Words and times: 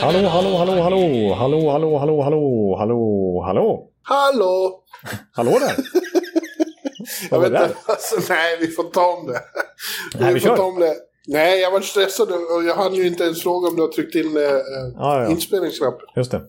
Hallå, 0.00 0.28
hallå, 0.28 0.56
hallå, 0.56 0.82
hallå, 0.82 1.34
hallå, 1.34 1.70
hallå, 1.70 1.98
hallå, 1.98 2.22
hallå, 2.22 2.76
hallå, 2.78 3.42
hallå. 3.46 3.88
Hallå! 4.02 4.80
Hallå 5.32 5.50
där! 5.50 5.76
Jag 7.30 7.40
vet 7.40 7.46
inte, 7.46 7.74
alltså, 7.86 8.32
nej 8.32 8.56
vi 8.60 8.66
får 8.68 8.84
ta 8.84 9.06
om 9.16 9.26
det. 9.26 9.40
Nej, 10.14 10.34
vi 10.34 10.40
får 10.40 10.48
kör. 10.48 10.56
ta 10.56 10.62
om 10.62 10.80
det. 10.80 10.94
Nej, 11.26 11.60
jag 11.60 11.70
var 11.70 11.80
stressad 11.80 12.28
och 12.32 12.64
jag 12.64 12.74
hann 12.74 12.94
ju 12.94 13.06
inte 13.06 13.24
ens 13.24 13.42
fråga 13.42 13.68
om 13.68 13.76
du 13.76 13.82
har 13.82 13.88
tryckt 13.88 14.14
in 14.14 14.36
eh, 14.36 14.42
Ja, 14.42 15.22
ja. 15.22 15.30
inspelningsknappen. 15.30 16.06
Just 16.16 16.30
det. 16.30 16.40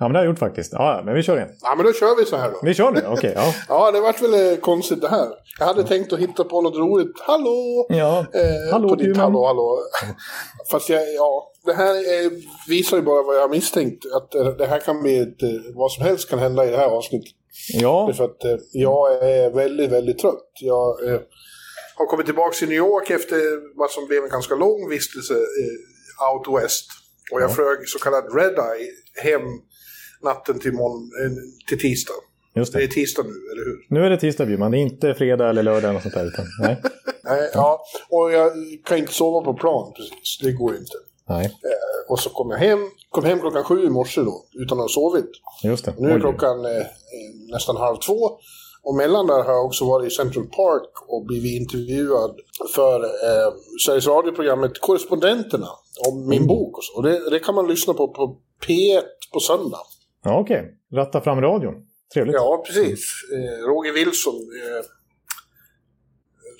Ja, 0.00 0.08
men 0.08 0.12
det 0.12 0.18
har 0.18 0.24
jag 0.24 0.30
gjort 0.30 0.38
faktiskt. 0.38 0.72
Ja, 0.72 0.96
ja, 0.96 1.02
men 1.04 1.14
vi 1.14 1.22
kör 1.22 1.36
igen. 1.36 1.48
Ja, 1.62 1.74
men 1.76 1.86
då 1.86 1.92
kör 1.92 2.16
vi 2.16 2.24
så 2.24 2.36
här 2.36 2.50
då. 2.50 2.58
Vi 2.62 2.74
kör 2.74 2.90
nu, 2.90 3.02
okej. 3.06 3.32
ja. 3.36 3.54
Ja, 3.68 3.90
det 3.90 4.00
vart 4.00 4.22
väl 4.22 4.52
eh, 4.52 4.58
konstigt 4.58 5.00
det 5.00 5.08
här. 5.08 5.28
Jag 5.58 5.66
hade 5.66 5.84
tänkt 5.84 6.12
att 6.12 6.18
hitta 6.18 6.44
på 6.44 6.60
något 6.62 6.76
roligt. 6.76 7.20
Hallå! 7.20 7.86
Ja, 7.88 8.26
Eh, 8.34 8.72
hallå 8.72 8.88
på 8.88 8.94
ditt 8.94 9.16
hallå, 9.16 9.46
hallå. 9.46 9.78
Fast 10.70 10.88
jag, 10.88 11.14
ja, 11.14 11.52
det 11.64 11.72
här 11.72 11.94
eh, 11.94 12.30
visar 12.68 12.96
ju 12.96 13.02
bara 13.02 13.22
vad 13.22 13.36
jag 13.36 13.40
har 13.40 13.48
misstänkt. 13.48 14.04
Att 14.14 14.34
eh, 14.34 14.46
det 14.46 14.66
här 14.66 14.80
kan 14.80 15.02
bli 15.02 15.18
ett, 15.18 15.38
vad 15.74 15.92
som 15.92 16.04
helst 16.04 16.30
kan 16.30 16.38
hända 16.38 16.66
i 16.66 16.70
det 16.70 16.76
här 16.76 16.88
avsnittet. 16.88 17.32
Ja, 17.72 18.12
För 18.16 18.24
att 18.24 18.44
eh, 18.44 18.56
jag 18.72 19.12
är 19.28 19.50
väldigt, 19.50 19.90
väldigt 19.90 20.18
trött. 20.18 20.50
Jag 20.60 21.08
eh, 21.08 21.20
har 21.96 22.06
kommit 22.06 22.26
tillbaka 22.26 22.52
till 22.54 22.68
New 22.68 22.78
York 22.78 23.10
efter 23.10 23.38
vad 23.78 23.90
som 23.90 24.06
blev 24.06 24.24
en 24.24 24.30
ganska 24.30 24.54
lång 24.54 24.88
vistelse 24.88 25.34
eh, 25.34 26.32
out 26.32 26.62
west. 26.62 26.86
Och 27.32 27.40
jag 27.42 27.54
flög 27.54 27.88
så 27.88 27.98
kallad 27.98 28.24
red-eye 28.34 28.88
hem 29.22 29.42
natten 30.22 30.58
till, 30.58 30.72
eh, 30.74 30.78
till 31.68 31.78
tisdag. 31.80 32.12
just 32.54 32.72
Det 32.72 32.78
är 32.78 32.82
det. 32.82 32.92
tisdag 32.92 33.22
nu, 33.22 33.28
eller 33.52 33.64
hur? 33.64 33.86
Nu 33.88 34.06
är 34.06 34.10
det 34.10 34.16
tisdag 34.16 34.46
Bjurman, 34.46 34.70
det 34.70 34.78
är 34.78 34.82
inte 34.82 35.14
fredag 35.14 35.48
eller 35.48 35.62
lördag 35.62 35.84
eller 35.84 35.92
något 35.92 36.02
sånt 36.02 36.14
där. 36.14 36.26
Utan, 36.26 36.44
nej, 36.60 36.82
Nej, 37.24 37.50
ja. 37.54 37.80
Och 38.10 38.32
jag 38.32 38.52
kan 38.84 38.98
inte 38.98 39.12
sova 39.12 39.40
på 39.44 39.54
plan 39.54 39.92
precis. 39.96 40.38
Det 40.42 40.52
går 40.52 40.70
inte. 40.76 40.96
nej, 41.28 41.50
Och 42.08 42.20
så 42.20 42.30
kom 42.30 42.50
jag 42.50 42.58
hem, 42.58 42.78
kom 43.10 43.24
hem 43.24 43.40
klockan 43.40 43.64
sju 43.64 43.84
i 43.84 43.90
morse 43.90 44.20
då, 44.20 44.44
utan 44.54 44.78
att 44.78 44.84
ha 44.84 44.88
sovit. 44.88 45.30
just 45.64 45.84
det. 45.84 45.94
Nu 45.98 46.10
är 46.10 46.20
klockan 46.20 46.64
eh, 46.64 46.76
eh, 46.76 46.84
nästan 47.52 47.76
halv 47.76 47.96
två. 47.96 48.30
Och 48.82 48.94
mellan 48.94 49.26
där 49.26 49.42
har 49.42 49.52
jag 49.52 49.64
också 49.66 49.84
varit 49.84 50.12
i 50.12 50.14
Central 50.14 50.44
Park 50.44 50.90
och 51.08 51.24
blivit 51.26 51.60
intervjuad 51.60 52.34
för 52.74 53.04
eh, 53.04 53.52
Sveriges 53.86 54.06
Radio-programmet 54.06 54.80
Korrespondenterna 54.80 55.68
om 56.08 56.28
min 56.28 56.46
bok 56.46 56.78
och 56.78 56.84
så. 56.84 56.96
Och 56.96 57.02
det, 57.02 57.30
det 57.30 57.38
kan 57.38 57.54
man 57.54 57.68
lyssna 57.68 57.94
på 57.94 58.08
på 58.08 58.36
P1 58.66 59.02
på 59.32 59.40
söndag. 59.40 59.80
Ja, 60.24 60.40
okej. 60.40 60.74
Ratta 60.92 61.20
fram 61.20 61.40
radion. 61.40 61.74
Trevligt. 62.14 62.34
Ja, 62.34 62.62
precis. 62.66 63.00
Eh, 63.32 63.66
Roger 63.68 63.92
Wilson, 63.92 64.34
eh, 64.34 64.84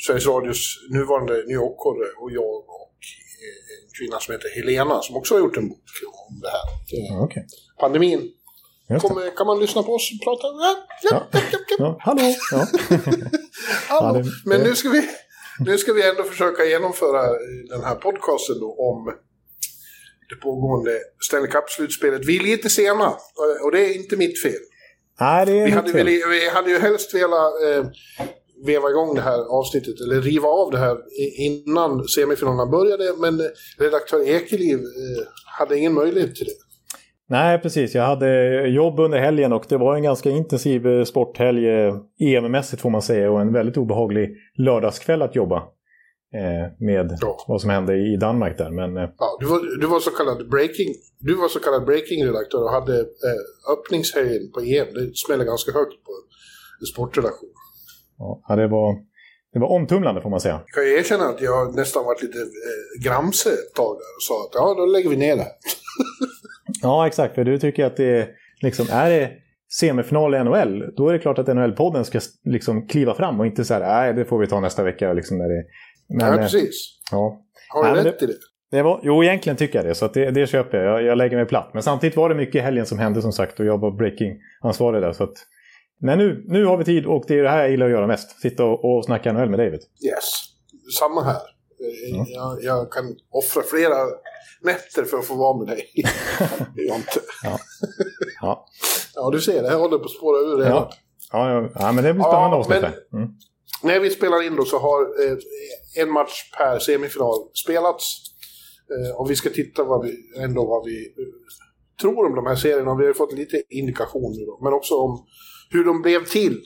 Sveriges 0.06 0.26
Radios 0.26 0.76
nuvarande 0.90 1.32
New 1.34 1.56
York-korre 1.56 2.06
och 2.20 2.30
jag 2.32 2.54
och 2.58 2.96
eh, 3.44 3.84
en 3.84 3.90
kvinna 3.98 4.20
som 4.20 4.32
heter 4.32 4.48
Helena 4.56 5.00
som 5.02 5.16
också 5.16 5.34
har 5.34 5.40
gjort 5.40 5.56
en 5.56 5.68
bok 5.68 5.78
om 6.28 6.40
det 6.40 6.48
här. 6.48 6.66
Eh, 6.98 7.06
Ja, 7.14 7.24
okej. 7.24 7.46
Pandemin. 7.80 8.32
Kommer, 9.00 9.36
kan 9.36 9.46
man 9.46 9.60
lyssna 9.60 9.82
på 9.82 9.92
oss 9.94 10.10
och 10.12 10.24
prata? 10.24 10.46
Ja, 10.46 10.76
ja, 11.02 11.22
ja, 11.32 11.40
ja, 11.52 11.76
ja. 11.78 11.96
Hallå! 12.00 12.22
Ja. 12.52 12.66
Hallå. 13.88 14.24
Men 14.44 14.60
nu 14.60 14.74
ska, 14.74 14.88
vi, 14.88 15.08
nu 15.66 15.78
ska 15.78 15.92
vi 15.92 16.08
ändå 16.08 16.22
försöka 16.22 16.64
genomföra 16.64 17.22
den 17.68 17.84
här 17.84 17.94
podcasten 17.94 18.56
om 18.62 19.14
det 20.30 20.36
pågående 20.42 20.90
Stanley 21.28 21.50
Cup-slutspelet. 21.50 22.24
Vi 22.26 22.36
är 22.38 22.42
lite 22.42 22.70
sena 22.70 23.06
och- 23.08 23.64
och 23.64 23.72
det 23.72 23.80
är 23.86 23.96
inte 23.96 24.16
mitt 24.16 24.42
fel. 24.42 24.52
Nej, 25.20 25.46
det 25.46 25.52
är 25.52 25.64
Vi 25.64 25.70
hade, 25.70 25.92
fel. 25.92 26.06
väl, 26.06 26.14
vi 26.30 26.48
hade 26.50 26.70
ju 26.70 26.78
helst 26.78 27.14
velat 27.14 27.52
eh, 27.68 27.84
veva 28.66 28.90
igång 28.90 29.14
det 29.14 29.20
här 29.20 29.38
avsnittet, 29.58 29.94
eller 30.00 30.20
riva 30.20 30.48
av 30.48 30.70
det 30.70 30.78
här 30.78 30.96
innan 31.38 32.04
semifinalerna 32.08 32.66
började, 32.66 33.14
men 33.18 33.40
eh, 33.40 33.46
redaktör 33.78 34.28
Ekeliv 34.28 34.78
eh, 34.78 35.22
hade 35.58 35.78
ingen 35.78 35.94
möjlighet 35.94 36.34
till 36.36 36.46
det. 36.46 36.52
Nej, 37.28 37.58
precis. 37.58 37.94
Jag 37.94 38.02
hade 38.02 38.60
jobb 38.68 39.00
under 39.00 39.18
helgen 39.18 39.52
och 39.52 39.64
det 39.68 39.76
var 39.76 39.94
en 39.96 40.02
ganska 40.02 40.30
intensiv 40.30 40.86
eh, 40.86 41.04
sporthelg 41.04 41.68
eh, 41.68 41.94
EM-mässigt 42.20 42.82
får 42.82 42.90
man 42.90 43.02
säga 43.02 43.30
och 43.30 43.40
en 43.40 43.52
väldigt 43.52 43.76
obehaglig 43.76 44.36
lördagskväll 44.58 45.22
att 45.22 45.34
jobba 45.36 45.56
eh, 45.56 45.62
med 46.78 47.18
Ja. 47.20 47.44
vad 47.48 47.60
som 47.60 47.70
hände 47.70 47.96
i 47.96 48.16
Danmark 48.16 48.58
där. 48.58 48.70
Men 48.70 48.96
eh, 48.96 49.08
Ja, 49.18 49.36
du, 49.40 49.46
var, 49.46 49.80
du 49.80 49.86
var 49.86 50.00
så 50.00 50.10
kallad 50.10 50.48
breaking, 50.50 50.88
du 51.18 51.34
var 51.34 51.48
så 51.48 51.60
kallad 51.60 51.84
breaking-redaktör 51.86 52.62
och 52.64 52.70
hade 52.70 53.00
eh, 53.00 53.72
öppningshöjden 53.72 54.52
på 54.54 54.60
EM. 54.60 54.86
Det 54.94 55.10
smäller 55.16 55.44
ganska 55.44 55.72
högt 55.72 56.04
på 56.04 56.12
sportredaktion. 56.92 57.50
ja, 58.48 58.56
det, 58.56 58.68
var, 58.68 58.94
det 59.52 59.58
var 59.58 59.68
omtumlande 59.68 60.20
får 60.22 60.30
man 60.30 60.40
säga. 60.40 60.60
Jag 60.66 60.74
kan 60.74 60.84
erkänna 60.98 61.24
att 61.24 61.40
jag 61.40 61.76
nästan 61.76 62.04
varit 62.04 62.22
lite 62.22 62.38
eh, 62.38 63.04
gramse 63.04 63.48
ett 63.50 63.74
tag 63.74 63.96
där 63.96 64.10
och 64.16 64.22
sa 64.28 64.34
att 64.44 64.50
ja, 64.54 64.74
då 64.74 64.86
lägger 64.86 65.10
vi 65.10 65.16
ner 65.16 65.36
det. 65.36 65.46
Ja, 66.82 67.06
exakt. 67.06 67.34
För 67.34 67.44
du 67.44 67.58
tycker 67.58 67.84
att 67.84 67.96
det 67.96 68.16
är, 68.18 68.28
liksom, 68.62 68.86
är 68.90 69.10
det 69.10 69.30
semifinal 69.80 70.34
i 70.34 70.44
NHL, 70.44 70.94
då 70.96 71.08
är 71.08 71.12
det 71.12 71.18
klart 71.18 71.38
att 71.38 71.46
NHL-podden 71.46 72.02
ska 72.04 72.20
liksom 72.44 72.86
kliva 72.88 73.14
fram 73.14 73.40
och 73.40 73.46
inte 73.46 73.64
så 73.64 73.74
här, 73.74 73.80
nej, 73.80 74.14
det 74.14 74.24
får 74.24 74.38
vi 74.38 74.46
ta 74.46 74.60
nästa 74.60 74.82
vecka. 74.84 75.12
Liksom, 75.12 75.38
när 75.38 75.48
det, 75.48 75.64
men, 76.10 76.26
ja, 76.26 76.34
eh, 76.34 76.40
precis. 76.40 76.98
ja. 77.10 77.40
Har 77.68 77.94
du 77.94 78.02
rätt 78.02 78.22
i 78.22 78.26
det? 78.26 78.34
Det 78.70 78.82
var, 78.82 79.00
jo, 79.02 79.24
egentligen 79.24 79.56
tycker 79.56 79.78
jag 79.78 79.86
det, 79.86 79.94
så 79.94 80.08
det, 80.08 80.30
det 80.30 80.46
köper 80.46 80.78
jag. 80.78 80.86
jag. 80.86 81.02
Jag 81.02 81.18
lägger 81.18 81.36
mig 81.36 81.46
platt. 81.46 81.70
Men 81.74 81.82
samtidigt 81.82 82.16
var 82.16 82.28
det 82.28 82.34
mycket 82.34 82.54
i 82.54 82.58
helgen 82.58 82.86
som 82.86 82.98
hände 82.98 83.22
som 83.22 83.32
sagt 83.32 83.60
och 83.60 83.66
jag 83.66 83.78
var 83.78 83.90
breaking-ansvarig 83.90 85.02
där. 85.02 85.12
Så 85.12 85.24
att, 85.24 85.32
men 86.00 86.18
nu, 86.18 86.44
nu 86.48 86.64
har 86.64 86.76
vi 86.76 86.84
tid 86.84 87.06
och 87.06 87.24
det 87.28 87.38
är 87.38 87.42
det 87.42 87.48
här 87.48 87.58
jag 87.60 87.70
gillar 87.70 87.86
att 87.86 87.92
göra 87.92 88.06
mest. 88.06 88.40
Sitta 88.40 88.64
och, 88.64 88.84
och 88.96 89.04
snacka 89.04 89.32
NHL 89.32 89.48
med 89.50 89.58
David. 89.58 89.80
Yes. 90.06 90.24
Samma 90.98 91.22
här. 91.24 91.34
Eh, 91.34 91.40
Ja. 92.12 92.24
Jag, 92.28 92.62
jag 92.62 92.92
kan 92.92 93.04
offra 93.30 93.62
flera 93.62 93.96
nätter 94.62 95.04
för 95.04 95.18
att 95.18 95.26
få 95.26 95.34
vara 95.34 95.58
med 95.58 95.66
dig. 95.66 95.82
det 96.76 96.82
inte. 96.82 97.20
Ja, 98.40 98.66
Ja, 99.14 99.30
du 99.32 99.40
ser, 99.40 99.62
det 99.62 99.68
här 99.68 99.76
håller 99.78 99.98
på 99.98 100.04
att 100.04 100.10
spåra 100.10 100.38
ur 100.40 100.56
redan. 100.56 100.72
ja. 100.72 100.90
ja, 101.32 101.50
ja, 101.62 101.68
ja 101.74 101.92
men 101.92 102.04
det 102.04 102.14
blir 102.14 102.22
spännande 102.24 102.56
Ja, 102.56 102.60
avsnitt 102.60 102.82
men-. 102.82 103.20
Mm. 103.22 103.34
När 103.82 104.00
vi 104.00 104.10
spelar 104.10 104.42
in 104.42 104.56
då 104.56 104.64
så 104.64 104.78
har 104.78 105.26
eh, 105.26 105.36
en 105.96 106.10
match 106.10 106.50
per 106.58 106.78
semifinal 106.78 107.50
spelats. 107.64 108.16
Eh, 108.90 109.20
och 109.20 109.30
vi 109.30 109.36
ska 109.36 109.50
titta 109.50 109.84
vad 109.84 110.04
vi, 110.06 110.12
ändå 110.36 110.66
vad 110.66 110.84
vi 110.84 111.06
eh, 111.06 111.24
tror 112.00 112.26
om 112.26 112.34
de 112.34 112.46
här 112.46 112.56
serierna. 112.56 112.94
Vi 112.94 113.06
har 113.06 113.12
fått 113.12 113.32
lite 113.32 113.62
indikation 113.68 114.32
nu 114.38 114.44
då, 114.44 114.58
men 114.62 114.72
också 114.72 114.94
om 114.94 115.26
hur 115.70 115.84
de 115.84 116.02
blev 116.02 116.24
till. 116.24 116.62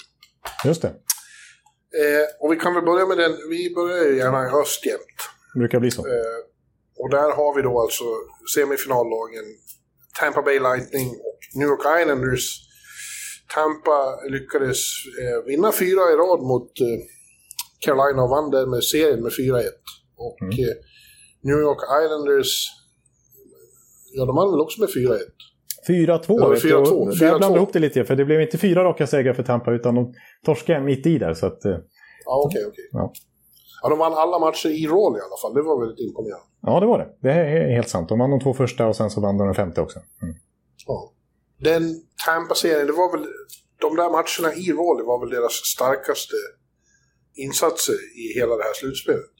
Just 0.64 0.82
det. 0.82 0.88
Eh, 2.02 2.26
och 2.40 2.52
vi 2.52 2.56
kan 2.56 2.74
väl 2.74 2.84
börja 2.84 3.06
med 3.06 3.18
den, 3.18 3.32
vi 3.50 3.74
börjar 3.74 4.04
ju 4.04 4.16
gärna 4.16 4.46
i 4.46 4.50
öst 4.62 4.86
jämt. 4.86 5.20
Det 5.54 5.58
brukar 5.58 5.80
bli 5.80 5.90
så. 5.90 6.06
Eh, 6.06 6.40
och 6.98 7.10
där 7.10 7.32
har 7.36 7.56
vi 7.56 7.62
då 7.62 7.80
alltså 7.80 8.04
semifinallagen 8.54 9.44
Tampa 10.20 10.42
Bay 10.42 10.58
Lightning 10.58 11.08
och 11.08 11.38
New 11.54 11.68
York 11.68 12.00
Islanders. 12.00 12.60
Tampa 13.54 13.98
lyckades 14.30 14.78
eh, 15.22 15.46
vinna 15.46 15.72
fyra 15.72 16.02
i 16.12 16.14
rad 16.22 16.40
mot 16.42 16.80
eh, 16.80 16.86
Carolina 17.84 18.22
och 18.22 18.30
vann 18.30 18.50
därmed 18.50 18.84
serien 18.84 19.22
med 19.22 19.32
4-1. 19.32 19.62
Och 20.16 20.42
Mm. 20.42 20.52
eh, 20.64 20.74
New 21.42 21.58
York 21.66 21.78
Islanders, 22.04 22.52
ja 24.16 24.24
de 24.24 24.36
vann 24.36 24.50
väl 24.50 24.60
också 24.60 24.80
med 24.80 24.88
4-1. 24.90 25.18
4-2. 25.88 26.24
Ja, 26.40 26.48
vet 26.48 26.62
du, 26.62 26.68
4-2, 26.68 26.76
och 26.84 27.12
4-2. 27.12 27.18
Där 27.20 27.38
blandar 27.38 27.56
ihop 27.56 27.72
det 27.72 27.78
lite, 27.78 28.04
för 28.04 28.16
det 28.16 28.24
blev 28.24 28.40
inte 28.40 28.58
fyra 28.58 28.84
raka 28.84 29.06
segrar 29.06 29.32
för 29.34 29.42
Tampa, 29.42 29.72
utan 29.72 29.94
de 29.94 30.14
torskade 30.44 30.80
mitt 30.80 31.06
i 31.06 31.18
där. 31.18 31.34
Så 31.34 31.46
att, 31.46 31.64
eh, 31.64 31.76
Ja, 32.24 32.42
okej, 32.46 32.64
okej. 32.68 32.88
Ja. 32.92 33.12
Ja, 33.82 33.88
de 33.88 33.98
vann 33.98 34.12
alla 34.12 34.38
matcher 34.38 34.68
i 34.68 34.86
roll 34.86 35.16
i 35.16 35.20
alla 35.20 35.36
fall. 35.42 35.54
Det 35.54 35.62
var 35.62 35.80
väldigt 35.80 36.00
imponerande. 36.06 36.44
ja, 36.62 36.80
det 36.80 36.86
var 36.86 36.98
det. 36.98 37.08
Det 37.22 37.32
är 37.32 37.74
helt 37.74 37.88
sant. 37.88 38.08
De 38.08 38.18
vann 38.18 38.30
de 38.30 38.40
två 38.40 38.54
första 38.54 38.86
och 38.86 38.96
sen 38.96 39.10
så 39.10 39.20
vann 39.20 39.38
de 39.38 39.44
den 39.46 39.54
femte 39.54 39.80
också. 39.80 39.98
Mm. 40.22 40.34
Ja. 40.86 41.12
Den 41.58 41.82
Tampa-serien, 42.26 42.86
det 42.86 42.92
var 42.92 43.18
väl... 43.18 43.26
De 43.80 43.96
där 43.96 44.10
matcherna 44.10 44.54
i 44.54 44.72
roll 44.72 45.06
var 45.06 45.20
väl 45.20 45.30
deras 45.30 45.52
starkaste 45.52 46.36
insatser 47.36 47.94
i 47.94 48.38
hela 48.38 48.56
det 48.56 48.62
här 48.62 48.74
slutspelet. 48.74 49.34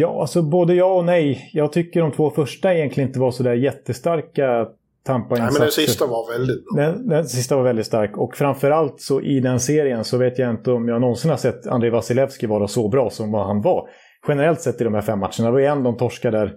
Ja, 0.00 0.20
alltså 0.20 0.42
både 0.42 0.74
ja 0.74 0.94
och 0.94 1.04
nej. 1.04 1.50
Jag 1.52 1.72
tycker 1.72 2.00
de 2.00 2.12
två 2.12 2.30
första 2.30 2.74
egentligen 2.74 3.08
inte 3.08 3.20
var 3.20 3.30
så 3.30 3.42
där 3.42 3.54
jättestarka 3.54 4.66
Tampa-insatser. 5.06 5.42
Nej, 5.42 5.52
men 5.52 5.60
den 5.60 5.70
sista 5.70 6.06
var 6.06 6.32
väldigt 6.32 6.64
bra. 6.64 6.82
Den, 6.82 7.08
den 7.08 7.28
sista 7.28 7.56
var 7.56 7.62
väldigt 7.62 7.86
stark 7.86 8.16
och 8.16 8.36
framförallt 8.36 9.00
så 9.00 9.20
i 9.20 9.40
den 9.40 9.60
serien 9.60 10.04
så 10.04 10.18
vet 10.18 10.38
jag 10.38 10.50
inte 10.50 10.70
om 10.70 10.88
jag 10.88 11.00
någonsin 11.00 11.30
har 11.30 11.36
sett 11.36 11.66
Andrei 11.66 11.90
Vasilevski 11.90 12.46
vara 12.46 12.68
så 12.68 12.88
bra 12.88 13.10
som 13.10 13.32
vad 13.32 13.46
han 13.46 13.62
var. 13.62 13.88
Generellt 14.28 14.60
sett 14.60 14.80
i 14.80 14.84
de 14.84 14.94
här 14.94 15.02
fem 15.02 15.18
matcherna. 15.18 15.44
Det 15.44 15.50
var 15.50 15.60
en 15.60 15.82
de 15.82 15.96
torskade 15.96 16.38
där 16.38 16.54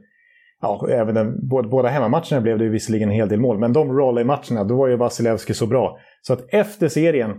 Ja, 0.61 0.87
även 0.89 1.15
den, 1.15 1.47
båda, 1.47 1.69
båda 1.69 1.89
hemmamatcherna 1.89 2.41
blev 2.41 2.59
det 2.59 2.69
visserligen 2.69 3.09
en 3.09 3.15
hel 3.15 3.29
del 3.29 3.39
mål, 3.39 3.59
men 3.59 3.73
de 3.73 3.97
Raleigh-matcherna, 3.97 4.63
då 4.63 4.77
var 4.77 4.87
ju 4.87 4.97
Vasilevski 4.97 5.53
så 5.53 5.67
bra. 5.67 5.97
Så 6.21 6.33
att 6.33 6.53
efter 6.53 6.87
serien, 6.87 7.31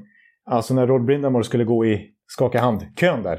alltså 0.51 0.75
när 0.75 0.87
Rod 0.87 1.05
Brindamore 1.05 1.45
skulle 1.45 1.65
gå 1.65 1.87
i 1.87 2.11
skaka 2.27 2.61
hand-kön 2.61 3.23
där, 3.23 3.39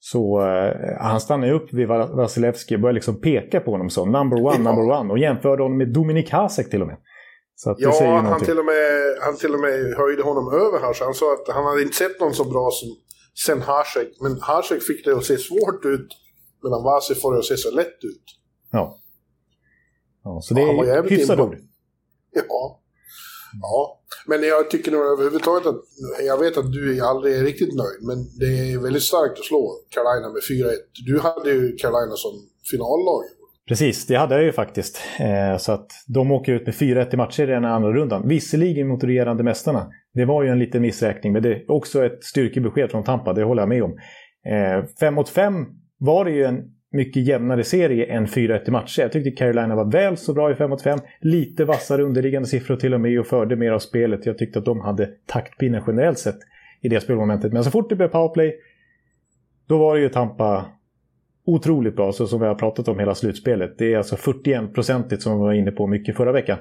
så 0.00 0.40
uh, 0.40 0.72
han 1.00 1.20
stannade 1.20 1.52
upp 1.52 1.72
vid 1.72 1.88
Vasilevski 1.88 2.76
och 2.76 2.80
började 2.80 2.94
liksom 2.94 3.20
peka 3.20 3.60
på 3.60 3.70
honom 3.70 3.90
så. 3.90 4.04
Number 4.04 4.46
one, 4.46 4.58
number 4.58 4.98
one. 5.00 5.12
Och 5.12 5.18
jämförde 5.18 5.62
honom 5.62 5.78
med 5.78 5.88
Dominik 5.88 6.30
Hasek 6.30 6.70
till 6.70 6.80
och 6.82 6.86
med. 6.86 6.96
ja, 7.78 8.16
han 8.16 8.40
till, 8.40 8.58
och 8.58 8.64
med, 8.64 9.16
han 9.20 9.36
till 9.36 9.54
och 9.54 9.60
med 9.60 9.94
höjde 9.96 10.22
honom 10.22 10.52
över 10.52 10.86
Hasek. 10.86 11.04
Han 11.04 11.14
sa 11.14 11.32
att 11.32 11.54
han 11.54 11.64
hade 11.64 11.82
inte 11.82 11.96
sett 11.96 12.20
någon 12.20 12.34
så 12.34 12.44
bra 12.44 12.70
som 12.72 12.88
sen 13.46 13.62
Hasek. 13.62 14.08
Men 14.20 14.40
Hasek 14.40 14.82
fick 14.82 15.04
det 15.04 15.12
att 15.12 15.24
se 15.24 15.36
svårt 15.36 15.84
ut. 15.84 16.08
Medan 16.62 16.82
Vasi 16.82 17.14
får 17.14 17.32
det 17.32 17.38
att 17.38 17.44
se 17.44 17.56
så 17.56 17.70
lätt 17.70 18.04
ut. 18.04 18.24
Ja. 18.70 18.98
Ja 20.24 20.40
så 20.42 20.54
det 20.54 20.62
är 20.62 21.10
hyfsat 21.10 21.40
ord. 21.40 21.56
Ja. 22.32 22.78
Ja, 23.60 24.00
men 24.26 24.42
jag 24.42 24.70
tycker 24.70 24.92
nog 24.92 25.00
överhuvudtaget 25.00 25.66
att, 25.66 25.80
jag 26.26 26.38
vet 26.38 26.58
att 26.58 26.72
du 26.72 27.00
aldrig 27.00 27.36
är 27.36 27.42
riktigt 27.42 27.74
nöjd, 27.74 28.00
men 28.02 28.18
det 28.38 28.72
är 28.72 28.82
väldigt 28.82 29.02
starkt 29.02 29.38
att 29.38 29.44
slå 29.44 29.72
Carolina 29.90 30.28
med 30.28 30.42
4-1. 30.66 30.74
Du 31.06 31.18
hade 31.18 31.50
ju 31.50 31.76
Carolina 31.76 32.16
som 32.16 32.32
finallag. 32.70 33.22
Precis, 33.68 34.06
det 34.06 34.14
hade 34.14 34.34
jag 34.34 34.44
ju 34.44 34.52
faktiskt. 34.52 35.00
Eh, 35.20 35.58
så 35.58 35.72
att 35.72 35.86
de 36.06 36.32
åker 36.32 36.52
ut 36.52 36.66
med 36.66 36.74
4-1 36.74 37.14
i 37.14 37.16
matcher 37.16 37.42
i 37.42 37.46
den 37.46 37.64
andra 37.64 37.92
rundan. 37.92 38.28
Visserligen 38.28 38.88
mot 38.88 39.04
regerande 39.04 39.42
mästarna. 39.42 39.90
Det 40.14 40.24
var 40.24 40.42
ju 40.42 40.48
en 40.48 40.58
liten 40.58 40.82
missräkning, 40.82 41.32
men 41.32 41.42
det 41.42 41.48
är 41.48 41.70
också 41.70 42.04
ett 42.04 42.24
styrkebesked 42.24 42.90
från 42.90 43.04
Tampa, 43.04 43.32
det 43.32 43.44
håller 43.44 43.62
jag 43.62 43.68
med 43.68 43.82
om. 43.82 43.96
5 45.00 45.08
eh, 45.08 45.10
mot 45.10 45.28
5 45.28 45.54
var 45.98 46.24
det 46.24 46.30
ju 46.30 46.44
en 46.44 46.56
mycket 46.92 47.26
jämnare 47.26 47.64
serie 47.64 48.06
än 48.06 48.26
4-1 48.26 48.68
i 48.68 48.70
matcher. 48.70 49.02
Jag 49.02 49.12
tyckte 49.12 49.30
Carolina 49.30 49.76
var 49.76 49.92
väl 49.92 50.16
så 50.16 50.34
bra 50.34 50.52
i 50.52 50.54
5 50.54 50.70
mot 50.70 50.82
5. 50.82 50.98
Lite 51.20 51.64
vassare 51.64 52.02
underliggande 52.02 52.48
siffror 52.48 52.76
till 52.76 52.94
och 52.94 53.00
med 53.00 53.20
och 53.20 53.26
förde 53.26 53.56
mer 53.56 53.72
av 53.72 53.78
spelet. 53.78 54.26
Jag 54.26 54.38
tyckte 54.38 54.58
att 54.58 54.64
de 54.64 54.80
hade 54.80 55.10
taktpinnen 55.26 55.82
generellt 55.86 56.18
sett 56.18 56.38
i 56.80 56.88
det 56.88 57.00
spelmomentet. 57.00 57.52
Men 57.52 57.64
så 57.64 57.70
fort 57.70 57.88
det 57.88 57.96
blev 57.96 58.08
powerplay, 58.08 58.54
då 59.66 59.78
var 59.78 59.94
det 59.94 60.00
ju 60.00 60.08
Tampa 60.08 60.64
otroligt 61.44 61.96
bra, 61.96 62.12
så 62.12 62.26
som 62.26 62.40
vi 62.40 62.46
har 62.46 62.54
pratat 62.54 62.88
om 62.88 62.98
hela 62.98 63.14
slutspelet. 63.14 63.78
Det 63.78 63.92
är 63.92 63.98
alltså 63.98 64.16
41-procentigt 64.16 65.18
som 65.18 65.32
vi 65.32 65.38
var 65.38 65.52
inne 65.52 65.70
på 65.70 65.86
mycket 65.86 66.16
förra 66.16 66.32
veckan. 66.32 66.58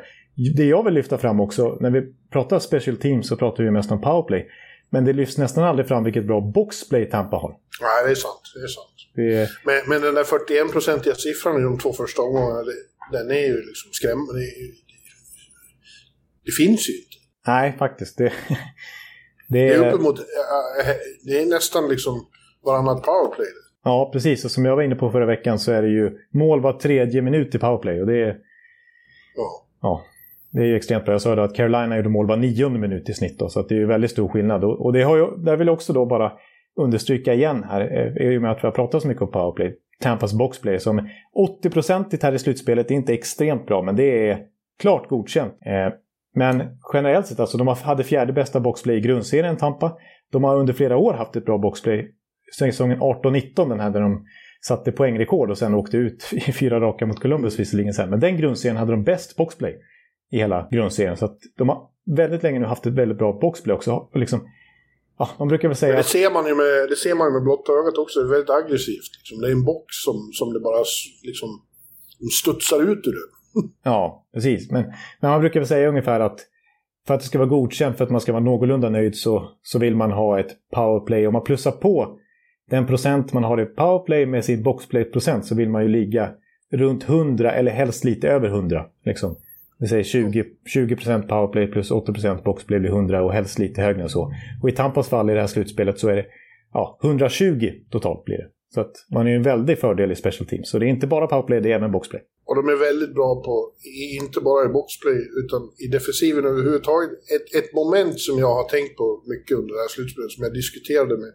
Det 0.56 0.66
jag 0.66 0.84
vill 0.84 0.94
lyfta 0.94 1.18
fram 1.18 1.39
också, 1.39 1.77
när 1.80 1.89
vi 1.89 2.13
pratar 2.31 2.60
special 2.60 2.98
teams 2.98 3.27
så 3.27 3.36
pratar 3.36 3.63
vi 3.63 3.72
mest 3.72 3.92
om 3.92 4.01
powerplay. 4.01 4.48
Men 4.89 5.06
det 5.06 5.13
lyfts 5.13 5.38
nästan 5.38 5.63
aldrig 5.63 5.88
fram 5.88 6.04
vilket 6.04 6.25
bra 6.25 6.42
boxplay 6.42 7.06
Tampa 7.06 7.38
har. 7.38 7.50
Nej, 7.50 8.06
det 8.06 8.12
är 8.12 8.16
sant. 8.16 8.42
Det 8.56 8.60
är 8.60 8.68
sant. 8.68 8.91
Det... 9.16 9.50
Men, 9.66 9.81
men 9.88 10.02
den 10.02 10.16
där 10.16 10.24
41-procentiga 10.24 11.16
siffran 11.16 11.60
i 11.60 11.63
de 11.63 11.80
två 11.80 11.94
första 11.94 12.22
omgångarna, 12.22 12.63
den 13.12 13.31
är 13.31 13.48
ju 13.48 13.62
liksom 13.62 13.92
skrämmande. 13.92 14.34
Det, 14.34 14.46
det, 16.46 16.52
finns 16.52 16.90
ju 16.90 16.94
inte. 16.94 17.18
Nej, 17.48 17.75
faktiskt. 17.78 18.18
Det, 18.18 18.34
det, 19.50 19.60
är... 19.60 19.80
det 19.80 19.86
är 19.86 19.94
uppemot... 19.94 20.19
Det 21.25 21.42
är 21.42 21.46
nästan 21.46 21.90
liksom 21.90 22.28
varannat 22.66 23.04
powerplay. 23.04 23.48
Ja, 23.84 24.10
precis. 24.13 24.46
Och 24.46 24.52
som 24.52 24.66
jag 24.66 24.75
var 24.75 24.84
inne 24.84 24.96
på 24.96 25.12
förra 25.12 25.25
veckan 25.25 25.60
så 25.60 25.72
är 25.72 25.81
det 25.81 25.90
ju 25.90 26.18
mål 26.34 26.62
var 26.62 26.74
tredje 26.74 27.22
minut 27.22 27.56
i 27.56 27.60
powerplay. 27.60 28.02
Och 28.02 28.08
det 28.08 28.22
är... 28.22 28.38
Ja. 29.36 29.68
ja. 29.81 30.06
Det 30.52 30.60
är 30.60 30.66
ju 30.66 30.75
extremt 30.75 31.06
bra. 31.06 31.13
Jag 31.13 31.22
sa 31.22 31.44
att 31.44 31.56
Carolina 31.56 31.98
gjorde 31.98 32.10
mål 32.10 32.28
var 32.28 32.38
nionde 32.38 32.80
minut 32.80 33.10
i 33.10 33.13
snitt. 33.13 33.40
Då, 33.40 33.50
så 33.50 33.62
det 33.62 33.75
är 33.75 33.80
ju 33.80 33.86
väldigt 33.86 34.12
stor 34.12 34.30
skillnad. 34.30 34.63
Och 34.63 34.94
det 34.94 35.04
har 35.04 35.18
jag, 35.18 35.46
där 35.46 35.56
vill 35.56 35.68
jag 35.68 35.74
också 35.74 35.94
då 35.94 36.06
bara 36.06 36.31
understryka 36.80 37.34
igen 37.34 37.64
här, 37.70 37.82
eh, 37.82 38.28
i 38.28 38.38
och 38.38 38.42
med 38.42 38.52
att 38.52 38.64
vi 38.64 38.68
har 38.68 38.72
pratat 38.72 39.02
så 39.02 39.08
mycket 39.08 39.24
om 39.24 39.32
powerplay. 39.32 39.76
Tampas 40.00 40.34
boxplay 40.34 40.80
som 40.80 41.10
80-procentigt 41.64 42.24
här 42.24 42.34
i 42.34 42.40
slutspelet 42.40 42.92
är 42.92 42.96
inte 42.96 43.14
extremt 43.14 43.66
bra, 43.66 43.82
men 43.82 43.96
det 43.96 44.30
är 44.30 44.40
klart 44.80 45.10
godkänt. 45.10 45.54
Eh, 45.66 45.94
men 46.36 46.64
generellt 46.94 47.28
sett, 47.28 47.40
alltså 47.40 47.58
de 47.58 47.68
hade 47.68 48.04
fjärde 48.04 48.34
bästa 48.34 48.60
boxplay 48.60 48.98
i 48.98 49.02
grundserien, 49.02 49.58
Tampa. 49.58 49.98
De 50.32 50.44
har 50.44 50.56
under 50.56 50.74
flera 50.74 50.98
år 50.98 51.14
haft 51.14 51.36
ett 51.36 51.46
bra 51.46 51.58
boxplay. 51.58 52.12
Säsongen 52.58 53.00
18-19, 53.00 53.70
den 53.70 53.80
här 53.80 53.90
där 53.90 54.02
de 54.02 54.26
satte 54.62 54.92
poängrekord 54.92 55.50
och 55.50 55.58
sen 55.58 55.74
åkte 55.74 55.98
ut 55.98 56.30
i 56.48 56.52
fyra 56.52 56.80
raka 56.80 57.06
mot 57.06 57.20
Columbus 57.20 57.60
visserligen 57.60 57.94
sen. 57.94 58.10
Men 58.10 58.20
den 58.20 58.38
grundserien 58.38 58.78
hade 58.78 58.92
de 58.92 59.04
bäst 59.04 59.36
boxplay 59.36 59.78
i 60.32 60.38
hela 60.38 60.68
grundserien. 60.72 61.18
Så 61.18 61.26
att 61.26 61.38
de 61.58 61.70
har 61.70 61.88
väldigt 62.16 62.44
länge 62.44 62.60
nu 62.60 62.66
haft 62.66 62.86
ett 62.86 62.94
väldigt 62.94 63.18
bra 63.18 63.40
boxplay 63.42 63.76
också. 63.76 64.10
Liksom, 64.14 64.40
ja, 65.22 65.30
man 65.40 65.48
brukar 65.48 65.68
väl 65.68 65.78
säga... 65.78 65.94
Men 65.94 65.98
det 65.98 66.08
ser 66.18 66.32
man 66.32 66.48
ju 66.48 66.56
med, 66.56 66.90
det 66.90 66.96
ser 66.96 67.16
man 67.16 67.34
med 67.34 67.44
blotta 67.44 67.72
ögat 67.72 67.98
också, 67.98 68.20
det 68.20 68.26
är 68.26 68.30
väldigt 68.30 68.50
aggressivt. 68.50 69.12
Liksom. 69.18 69.42
Det 69.42 69.48
är 69.48 69.52
en 69.52 69.66
box 69.66 69.86
som, 70.06 70.30
som 70.34 70.54
det 70.54 70.60
bara 70.60 70.84
liksom, 71.24 71.50
studsar 72.42 72.82
ut 72.92 73.08
ur 73.08 73.12
det. 73.12 73.28
ja, 73.84 74.28
precis. 74.34 74.72
Men, 74.72 74.84
men 75.20 75.32
man 75.32 75.40
brukar 75.42 75.60
väl 75.60 75.68
säga 75.68 75.90
ungefär 75.90 76.20
att 76.20 76.40
för 77.08 77.14
att 77.14 77.20
det 77.20 77.26
ska 77.26 77.38
vara 77.38 77.50
godkänt, 77.50 77.98
för 77.98 78.04
att 78.04 78.12
man 78.12 78.22
ska 78.22 78.32
vara 78.32 78.44
någorlunda 78.44 78.90
nöjd, 78.90 79.18
så, 79.18 79.52
så 79.64 79.80
vill 79.80 79.96
man 79.96 80.12
ha 80.12 80.40
ett 80.40 80.52
powerplay. 80.76 81.28
Om 81.28 81.34
man 81.34 81.44
plussar 81.44 81.72
på 81.72 82.18
den 82.70 82.88
procent 82.88 83.34
man 83.34 83.44
har 83.44 83.62
i 83.62 83.66
powerplay 83.66 84.26
med 84.26 84.46
sin 84.46 84.64
boxplay-procent 84.64 85.46
så 85.46 85.56
vill 85.56 85.70
man 85.70 85.84
ju 85.84 85.90
ligga 85.90 86.30
runt 86.74 87.10
100 87.10 87.52
eller 87.52 87.72
helst 87.72 88.04
lite 88.04 88.30
över 88.30 88.48
100. 88.48 88.86
Liksom. 89.06 89.36
Vi 89.81 89.88
säger 89.88 90.04
20, 90.04 90.44
20% 90.75 91.28
powerplay 91.28 91.68
plus 91.68 91.92
80% 91.92 92.44
boxplay 92.44 92.80
blir 92.80 92.89
100 92.89 93.24
och 93.24 93.33
helst 93.33 93.60
lite 93.60 93.81
högre 93.81 94.01
än 94.01 94.10
så. 94.10 94.33
Och 94.62 94.69
i 94.69 94.72
Tampas 94.72 95.10
fall 95.10 95.30
i 95.30 95.33
det 95.33 95.39
här 95.39 95.48
slutspelet 95.48 96.00
så 96.00 96.10
är 96.10 96.16
det 96.16 96.25
ja, 96.74 97.00
120 97.04 97.72
totalt 97.92 98.25
blir 98.25 98.38
det. 98.38 98.48
Så 98.74 98.81
att 98.81 98.92
man 99.12 99.28
är 99.28 99.31
ju 99.31 99.36
en 99.36 99.44
väldig 99.44 99.80
fördel 99.80 100.12
i 100.12 100.16
special 100.16 100.48
teams. 100.48 100.69
Så 100.69 100.80
det 100.80 100.86
är 100.86 100.88
inte 100.88 101.07
bara 101.07 101.28
powerplay, 101.28 101.62
det 101.62 101.72
är 101.72 101.75
även 101.75 101.92
boxplay. 101.92 102.22
Och 102.45 102.56
de 102.56 102.69
är 102.69 102.75
väldigt 102.75 103.13
bra 103.13 103.44
på, 103.44 103.72
inte 104.22 104.39
bara 104.42 104.66
i 104.66 104.69
boxplay, 104.69 105.19
utan 105.44 105.62
i 105.78 105.88
defensiven 105.88 106.45
överhuvudtaget. 106.45 107.12
Ett, 107.12 107.63
ett 107.63 107.74
moment 107.74 108.19
som 108.19 108.39
jag 108.39 108.54
har 108.54 108.69
tänkt 108.69 108.98
på 108.98 109.24
mycket 109.25 109.57
under 109.57 109.74
det 109.75 109.81
här 109.81 109.88
slutspelet, 109.88 110.31
som 110.31 110.44
jag 110.44 110.54
diskuterade 110.54 111.18
med 111.18 111.34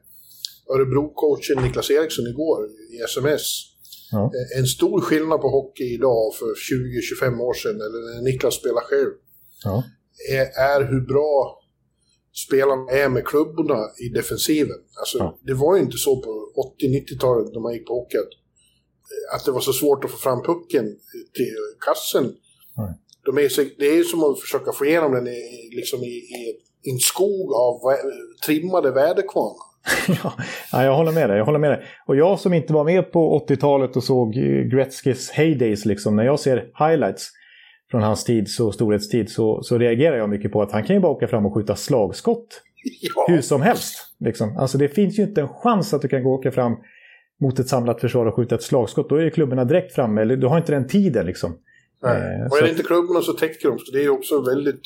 Örebro-coachen 0.75 1.63
Niklas 1.63 1.91
Eriksson 1.91 2.27
igår 2.27 2.61
i 2.95 2.97
sms. 3.11 3.76
Ja. 4.13 4.25
Eh, 4.25 4.59
en 4.59 4.67
stor 4.67 5.01
skillnad 5.01 5.41
på 5.41 5.49
hockey 5.49 5.95
idag 5.95 6.35
för 6.35 6.53
20-25 7.25 7.41
år 7.41 7.55
sedan, 7.55 7.77
eller 7.77 8.15
när 8.15 8.23
Niklas 8.23 8.55
spelar 8.55 8.81
själv, 8.81 9.11
ja. 9.65 9.85
är, 10.31 10.47
är, 10.71 10.85
hur 10.91 11.01
bra 11.01 11.61
spelarna 12.47 12.91
är 12.91 13.09
med 13.09 13.25
klubborna 13.27 13.81
i 14.05 14.09
defensiven. 14.09 14.81
Alltså, 15.01 15.19
ja. 15.19 15.39
Det 15.43 15.55
var 15.55 15.77
ju 15.77 15.83
inte 15.83 15.97
så 15.97 16.23
på 16.23 16.53
80-90-talet 16.81 17.53
när 17.53 17.61
man 17.61 17.73
gick 17.73 17.87
på 17.87 17.95
hockey 17.95 18.17
att, 18.17 18.35
att 19.35 19.45
det 19.45 19.51
var 19.51 19.61
så 19.61 19.73
svårt 19.73 20.05
att 20.05 20.11
få 20.11 20.17
fram 20.17 20.43
pucken 20.43 20.85
till 21.35 21.57
kassen. 21.87 22.35
De 23.25 23.39
är, 23.39 23.79
det 23.79 23.87
är 23.87 23.97
ju 23.97 24.05
som 24.05 24.25
att 24.25 24.41
försöka 24.41 24.73
få 24.73 24.87
igenom 24.87 25.13
den 25.13 25.27
i, 25.27 25.71
liksom 25.77 26.03
i, 26.03 26.17
i 26.87 26.91
en 26.91 26.99
skog 26.99 27.53
av 27.53 27.81
trimmade 28.47 28.91
väderkvarnar. 28.91 29.76
ja, 30.73 30.85
jag 30.85 30.97
håller 30.97 31.13
med 31.13 31.31
dig. 31.31 31.39
Jag 31.39 31.45
håller 31.45 31.59
med 31.59 31.71
dig. 31.71 31.85
Och 32.07 32.17
jag 32.17 32.41
som 32.41 32.53
inte 32.53 32.73
var 32.73 32.85
med 32.85 33.13
på 33.13 33.47
80-talet 33.49 33.97
och 33.97 34.05
såg 34.05 34.33
Gretzkys 34.73 35.31
heydays, 35.31 35.85
liksom, 35.85 36.17
när 36.17 36.25
jag 36.25 36.41
ser 36.41 36.57
highlights 36.57 37.31
från 37.91 38.03
hans 38.03 38.25
tid, 38.25 38.49
så 38.49 38.73
storhetstid, 38.73 39.31
så, 39.31 39.63
så 39.63 39.79
reagerar 39.79 40.17
jag 40.17 40.29
mycket 40.29 40.53
på 40.53 40.63
att 40.63 40.73
han 40.73 40.85
kan 40.85 40.97
ju 40.97 41.03
bara 41.03 41.13
åka 41.13 41.29
fram 41.29 41.47
och 41.47 41.55
skjuta 41.55 41.77
slagskott 41.77 42.63
ja. 43.01 43.27
hur 43.29 43.41
som 43.41 43.63
helst. 43.63 44.17
Liksom. 44.21 44.57
Alltså 44.59 44.79
det 44.79 44.89
finns 44.89 45.19
ju 45.19 45.23
inte 45.23 45.41
en 45.41 45.49
chans 45.49 45.95
att 45.95 46.03
du 46.03 46.09
kan 46.09 46.23
gå 46.23 46.33
och 46.33 46.39
åka 46.39 46.53
fram 46.53 46.77
mot 47.41 47.59
ett 47.59 47.69
samlat 47.69 48.01
försvar 48.01 48.27
och 48.27 48.35
skjuta 48.35 48.55
ett 48.55 48.63
slagskott. 48.63 49.09
Då 49.09 49.17
är 49.17 49.31
klubborna 49.31 49.65
direkt 49.65 49.95
framme, 49.95 50.21
eller 50.21 50.37
du 50.37 50.47
har 50.47 50.59
inte 50.59 50.73
den 50.73 50.87
tiden 50.87 51.27
liksom. 51.27 51.59
Nej. 52.03 52.13
Eh, 52.13 52.47
och 52.51 52.59
är 52.59 52.63
det 52.63 52.71
inte 52.71 52.83
klubborna 52.83 53.21
så 53.21 53.33
täcker 53.33 53.69
de, 53.69 53.79
så 53.79 53.93
det 53.93 54.05
är 54.05 54.09
också 54.09 54.43
väldigt 54.43 54.81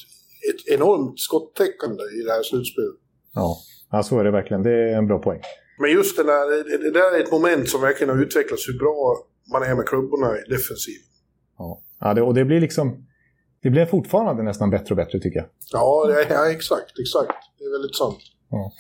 ett 0.51 0.79
enormt 0.79 1.21
skottäckande 1.21 2.03
i 2.03 2.23
det 2.27 2.33
här 2.33 2.43
slutspelet. 2.43 2.95
Ja. 3.35 3.57
Ja, 3.91 4.03
så 4.03 4.19
är 4.19 4.25
det 4.25 4.31
verkligen. 4.31 4.63
Det 4.63 4.71
är 4.73 4.97
en 4.97 5.07
bra 5.07 5.19
poäng. 5.19 5.41
Men 5.79 5.91
just 5.91 6.17
det 6.17 6.23
där, 6.23 6.79
det 6.85 6.91
där 6.91 7.19
är 7.19 7.23
ett 7.23 7.33
moment 7.33 7.69
som 7.69 7.81
verkligen 7.81 8.17
har 8.17 8.23
utvecklats, 8.23 8.69
hur 8.69 8.79
bra 8.79 9.17
man 9.53 9.63
är 9.63 9.75
med 9.75 9.87
klubborna 9.87 10.39
i 10.39 10.51
defensiv. 10.51 10.95
Ja, 11.59 11.83
ja 12.01 12.15
det, 12.15 12.23
och 12.23 12.35
det 12.35 12.45
blir 12.45 12.61
liksom... 12.61 13.07
Det 13.63 13.71
blir 13.71 13.87
fortfarande 13.87 14.43
nästan 14.43 14.71
bättre 14.71 14.93
och 14.93 14.97
bättre 14.97 15.21
tycker 15.21 15.39
jag. 15.39 15.49
Ja, 15.73 16.25
ja 16.29 16.51
exakt, 16.51 16.99
exakt. 17.01 17.39
Det 17.59 17.65
är 17.65 17.73
väldigt 17.73 17.97
sant. 17.97 18.19
Ja. 18.51 18.73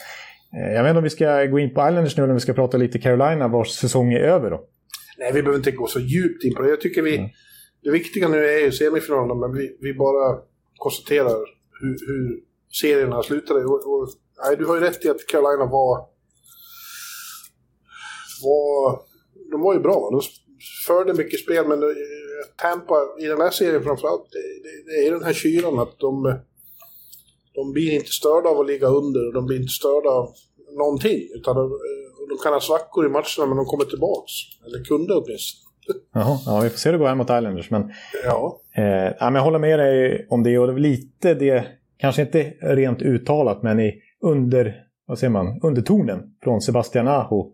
Eh, 0.59 0.73
jag 0.75 0.83
vet 0.83 0.90
inte 0.90 0.99
om 0.99 1.05
vi 1.05 1.11
ska 1.11 1.45
gå 1.45 1.59
in 1.59 1.75
på 1.75 1.81
Islanders 1.88 2.17
nu 2.17 2.23
eller 2.23 2.33
om 2.33 2.37
vi 2.37 2.40
ska 2.40 2.52
prata 2.52 2.76
lite 2.76 2.99
Carolina 2.99 3.49
vars 3.49 3.69
säsong 3.69 4.12
är 4.12 4.21
över 4.21 4.50
då. 4.50 4.64
Nej, 5.19 5.33
vi 5.33 5.43
behöver 5.43 5.59
inte 5.59 5.71
gå 5.71 5.87
så 5.87 6.00
djupt 6.00 6.45
in 6.45 6.55
på 6.55 6.62
det. 6.62 6.69
Jag 6.69 6.81
tycker 6.81 7.02
vi... 7.02 7.17
Mm. 7.17 7.31
Det 7.83 7.90
viktiga 7.90 8.29
nu 8.29 8.45
är 8.47 8.59
ju 8.59 8.73
semifinalerna, 8.73 9.35
men 9.35 9.52
vi, 9.52 9.76
vi 9.81 9.95
bara 9.95 10.38
konstaterar 10.76 11.37
hur, 11.81 11.97
hur 12.07 12.40
serierna 12.81 13.23
slutade. 13.23 13.64
Och, 13.64 13.75
och 13.75 14.09
nej, 14.44 14.56
du 14.56 14.66
har 14.66 14.75
ju 14.75 14.80
rätt 14.80 15.04
i 15.04 15.09
att 15.11 15.26
Carolina 15.26 15.66
var... 15.66 15.99
var 18.44 19.11
de 19.50 19.61
var 19.61 19.75
ju 19.75 19.80
bra. 19.80 20.11
De 20.12 20.20
förde 20.87 21.14
mycket 21.14 21.40
spel, 21.40 21.66
men 21.68 21.78
Tampa 22.56 22.94
i 23.20 23.26
den 23.26 23.40
här 23.40 23.50
serien 23.50 23.82
framförallt, 23.82 24.26
det, 24.32 24.90
det, 24.90 25.06
är 25.06 25.12
den 25.12 25.25
här 25.25 25.32
kylan 25.32 25.78
att 25.78 25.99
de... 25.99 26.38
De 27.54 27.73
blir 27.73 27.92
inte 27.92 28.11
störda 28.11 28.49
av 28.49 28.61
att 28.61 28.66
ligga 28.66 28.87
under 28.87 29.26
och 29.26 29.35
de 29.35 29.47
blir 29.47 29.56
inte 29.56 29.73
störda 29.73 30.09
av 30.09 30.28
någonting. 30.78 31.20
Utan 31.35 31.56
de, 31.56 31.78
de 32.28 32.38
kan 32.42 32.52
ha 32.52 32.61
svackor 32.61 33.06
i 33.06 33.09
matcherna, 33.09 33.47
men 33.47 33.56
de 33.56 33.66
kommer 33.66 33.85
tillbaks. 33.85 34.32
Eller 34.66 34.85
kunde 34.85 35.14
åtminstone. 35.14 35.70
Jaha, 36.14 36.38
ja, 36.47 36.61
vi 36.61 36.70
får 36.70 36.78
se 36.78 36.88
hur 36.88 36.92
det 36.92 36.99
går 36.99 37.06
här 37.06 37.14
mot 37.14 37.30
Islanders. 37.30 37.70
Men, 37.70 37.92
Ja. 38.25 38.61
eh, 38.76 38.85
ja, 38.85 39.14
men 39.20 39.35
jag 39.35 39.42
håller 39.42 39.59
med 39.59 39.78
dig 39.78 40.26
om 40.30 40.42
det. 40.42 40.59
Och 40.59 40.66
det 40.66 40.73
är 40.73 40.78
lite 40.78 41.35
det, 41.35 41.66
kanske 41.99 42.23
inte 42.23 42.42
rent 42.61 43.02
uttalat, 43.02 43.62
men 43.62 43.80
i 43.80 44.02
under, 44.21 44.85
vad 45.07 45.19
säger 45.19 45.31
man, 45.31 45.61
undertonen 45.62 46.23
från 46.45 46.61
Sebastian 46.61 47.09
Aho 47.09 47.53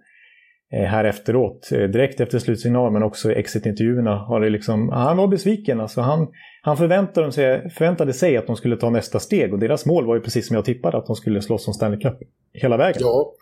eh, 0.73 0.83
här 0.85 1.05
efteråt. 1.05 1.73
Eh, 1.73 1.79
direkt 1.83 2.21
efter 2.21 2.39
slutsignal, 2.39 2.93
men 2.93 3.03
också 3.03 3.33
i 3.33 3.35
exit-intervjuerna 3.35 4.17
har 4.19 4.41
det 4.41 4.51
liksom, 4.51 4.89
han 4.89 5.17
var 5.17 5.27
besviken. 5.29 5.81
Alltså 5.81 6.01
han, 6.01 6.29
han 6.63 6.77
förväntade 6.77 7.33
sig, 7.33 7.71
förväntade 7.71 8.13
sig 8.13 8.37
att 8.37 8.47
de 8.47 8.57
skulle 8.57 8.77
ta 8.77 8.91
nästa 8.91 9.21
steg 9.21 9.53
och 9.53 9.59
deras 9.59 9.87
mål 9.87 10.07
var 10.07 10.15
ju 10.15 10.21
precis 10.21 10.47
som 10.49 10.57
jag 10.57 10.65
tippade, 10.65 10.97
att 10.99 11.07
de 11.07 11.17
skulle 11.17 11.43
slåss 11.43 11.69
om 11.69 11.75
Stanley 11.75 12.01
Cup 12.01 12.19
hela 12.53 12.77
vägen. 12.77 13.01
ja. 13.05 13.33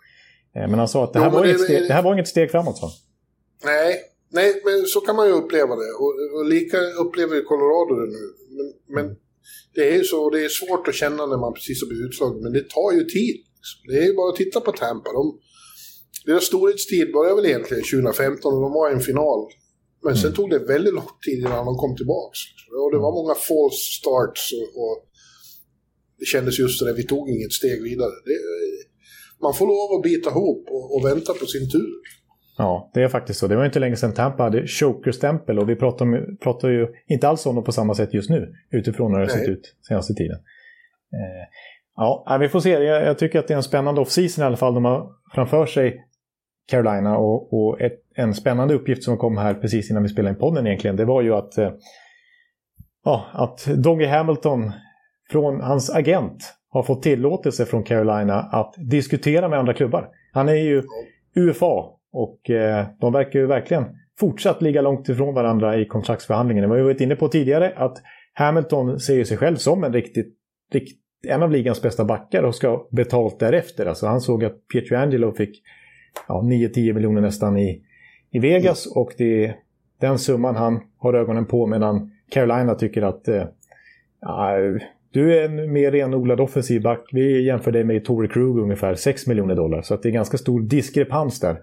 Eh, 0.55 0.67
Men 0.69 0.79
han 0.79 0.87
sa 0.87 1.03
att 1.03 1.13
det 1.13 1.19
här, 1.19 1.25
men 1.25 1.35
var, 1.35 1.43
det- 1.43 1.49
inget 1.49 1.61
steg, 1.61 1.87
det 1.87 1.93
här 1.93 2.03
var 2.03 2.13
inget 2.13 2.27
steg 2.27 2.51
framåt. 2.51 2.79
han. 2.81 2.89
Nej, 3.65 3.95
nej, 4.31 4.61
men 4.65 4.85
så 4.85 4.99
kan 5.01 5.15
man 5.15 5.27
ju 5.27 5.33
uppleva 5.33 5.75
det. 5.75 5.91
Och, 5.99 6.39
och 6.39 6.45
lika 6.45 6.77
upplever 7.03 7.35
ju 7.35 7.41
Colorado 7.43 7.95
det 7.95 8.07
nu. 8.11 8.23
Men, 8.55 8.95
men 8.95 9.15
det 9.75 9.95
är 9.95 10.03
så, 10.03 10.29
det 10.29 10.45
är 10.45 10.49
svårt 10.49 10.87
att 10.87 10.95
känna 10.95 11.25
när 11.25 11.37
man 11.37 11.53
precis 11.53 11.81
har 11.81 11.87
blivit 11.87 12.07
utslagen, 12.07 12.41
men 12.43 12.53
det 12.53 12.69
tar 12.69 12.91
ju 12.91 13.03
tid. 13.03 13.35
Det 13.87 13.97
är 13.97 14.05
ju 14.09 14.13
bara 14.13 14.29
att 14.29 14.35
titta 14.35 14.59
på 14.61 14.71
Tampa. 14.71 15.09
De, 15.13 15.39
deras 16.25 16.43
storhetstid 16.43 17.11
började 17.13 17.35
väl 17.35 17.45
egentligen 17.45 17.83
2015 17.83 18.53
och 18.53 18.61
de 18.61 18.71
var 18.71 18.89
i 18.89 18.93
en 18.93 19.07
final. 19.09 19.39
Men 20.03 20.17
sen 20.17 20.33
tog 20.33 20.49
det 20.49 20.59
väldigt 20.59 20.93
lång 20.93 21.17
tid 21.25 21.39
innan 21.39 21.65
de 21.65 21.75
kom 21.77 21.95
tillbaka. 21.95 22.37
Och 22.83 22.91
det 22.91 22.97
var 23.05 23.11
många 23.19 23.35
false 23.35 23.83
starts 23.99 24.53
och, 24.59 24.69
och 24.83 24.95
det 26.19 26.25
kändes 26.25 26.59
just 26.59 26.79
det 26.79 26.85
där, 26.85 26.93
vi 26.93 27.07
tog 27.13 27.29
inget 27.29 27.53
steg 27.53 27.83
vidare. 27.83 28.15
Det, 28.25 28.37
man 29.41 29.53
får 29.53 29.67
lov 29.67 29.97
att 29.97 30.03
bita 30.03 30.29
ihop 30.29 30.63
och, 30.75 30.95
och 30.95 31.05
vänta 31.05 31.33
på 31.33 31.45
sin 31.45 31.71
tur. 31.71 31.91
Ja, 32.57 32.91
det 32.93 33.03
är 33.03 33.07
faktiskt 33.07 33.39
så. 33.39 33.47
Det 33.47 33.55
var 33.55 33.65
inte 33.65 33.79
länge 33.79 33.95
sedan 33.95 34.13
Tampa 34.13 34.43
hade 34.43 34.67
choker-stämpel 34.67 35.59
och 35.59 35.69
vi 35.69 35.75
pratar, 35.75 36.05
om, 36.05 36.37
pratar 36.41 36.69
ju 36.69 36.87
inte 37.07 37.27
alls 37.27 37.45
om 37.45 37.55
det 37.55 37.61
på 37.61 37.71
samma 37.71 37.93
sätt 37.93 38.13
just 38.13 38.29
nu 38.29 38.53
utifrån 38.71 39.11
hur 39.11 39.19
det 39.19 39.25
har 39.25 39.37
sett 39.37 39.49
ut 39.49 39.75
senaste 39.87 40.13
tiden. 40.13 40.37
Eh, 41.13 41.47
ja, 41.95 42.37
vi 42.39 42.49
får 42.49 42.59
se. 42.59 42.69
Jag, 42.69 43.05
jag 43.05 43.17
tycker 43.17 43.39
att 43.39 43.47
det 43.47 43.53
är 43.53 43.57
en 43.57 43.63
spännande 43.63 44.01
off-season 44.01 44.43
i 44.43 44.47
alla 44.47 44.57
fall. 44.57 44.73
De 44.73 44.85
har 44.85 45.11
framför 45.33 45.65
sig 45.65 46.05
Carolina 46.67 47.17
och, 47.17 47.53
och 47.53 47.81
ett, 47.81 47.99
en 48.15 48.33
spännande 48.33 48.73
uppgift 48.73 49.03
som 49.03 49.17
kom 49.17 49.37
här 49.37 49.53
precis 49.53 49.89
innan 49.91 50.03
vi 50.03 50.09
spelade 50.09 50.33
in 50.33 50.39
podden 50.39 50.67
egentligen. 50.67 50.95
Det 50.95 51.05
var 51.05 51.21
ju 51.21 51.33
att, 51.33 51.57
eh, 51.57 51.71
ja, 53.03 53.25
att 53.33 53.65
Doggy 53.65 54.05
Hamilton 54.05 54.71
från 55.31 55.61
hans 55.61 55.89
agent 55.89 56.53
har 56.69 56.83
fått 56.83 57.03
tillåtelse 57.03 57.65
från 57.65 57.83
Carolina 57.83 58.39
att 58.39 58.75
diskutera 58.77 59.49
med 59.49 59.59
andra 59.59 59.73
klubbar. 59.73 60.09
Han 60.33 60.49
är 60.49 60.53
ju 60.55 60.83
UFA 61.35 61.94
och 62.15 62.49
eh, 62.49 62.85
de 62.99 63.13
verkar 63.13 63.39
ju 63.39 63.45
verkligen 63.45 63.85
fortsatt 64.19 64.61
ligga 64.61 64.81
långt 64.81 65.09
ifrån 65.09 65.33
varandra 65.33 65.77
i 65.77 65.85
kontraktsförhandlingarna. 65.85 66.67
Vi 66.67 66.71
har 66.71 66.77
ju 66.77 66.83
varit 66.83 67.01
inne 67.01 67.15
på 67.15 67.27
tidigare 67.27 67.73
att 67.75 67.97
Hamilton 68.33 68.99
ser 68.99 69.15
ju 69.15 69.25
sig 69.25 69.37
själv 69.37 69.55
som 69.55 69.83
en 69.83 69.93
riktigt, 69.93 70.35
rikt, 70.73 70.99
en 71.27 71.43
av 71.43 71.51
ligans 71.51 71.81
bästa 71.81 72.05
backar 72.05 72.43
och 72.43 72.55
ska 72.55 72.69
ha 72.69 72.87
betalt 72.91 73.39
därefter. 73.39 73.85
Alltså 73.85 74.07
han 74.07 74.21
såg 74.21 74.43
att 74.43 74.67
Pietrangelo 74.73 75.31
fick 75.31 75.61
ja, 76.27 76.41
9-10 76.43 76.93
miljoner 76.93 77.21
nästan 77.21 77.57
i, 77.57 77.81
i 78.31 78.39
Vegas 78.39 78.85
och 78.85 79.13
det 79.17 79.45
är 79.45 79.55
den 80.01 80.19
summan 80.19 80.55
han 80.55 80.79
har 80.97 81.13
ögonen 81.13 81.45
på 81.45 81.67
medan 81.67 82.11
Carolina 82.29 82.75
tycker 82.75 83.01
att 83.01 83.27
eh, 83.27 83.43
du 85.11 85.39
är 85.39 85.45
en 85.45 85.73
mer 85.73 85.91
renodlad 85.91 86.39
offensiv 86.39 86.81
back. 86.81 87.09
Vi 87.11 87.45
jämför 87.45 87.71
dig 87.71 87.83
med 87.83 88.05
Tore 88.05 88.27
Krug 88.27 88.57
ungefär 88.57 88.95
6 88.95 89.27
miljoner 89.27 89.55
dollar. 89.55 89.81
Så 89.81 89.93
att 89.93 90.03
det 90.03 90.09
är 90.09 90.13
ganska 90.13 90.37
stor 90.37 90.61
diskrepans 90.61 91.39
där. 91.39 91.57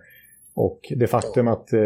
Och 0.54 0.80
det 0.96 1.06
faktum 1.06 1.48
att 1.48 1.72
eh, 1.72 1.80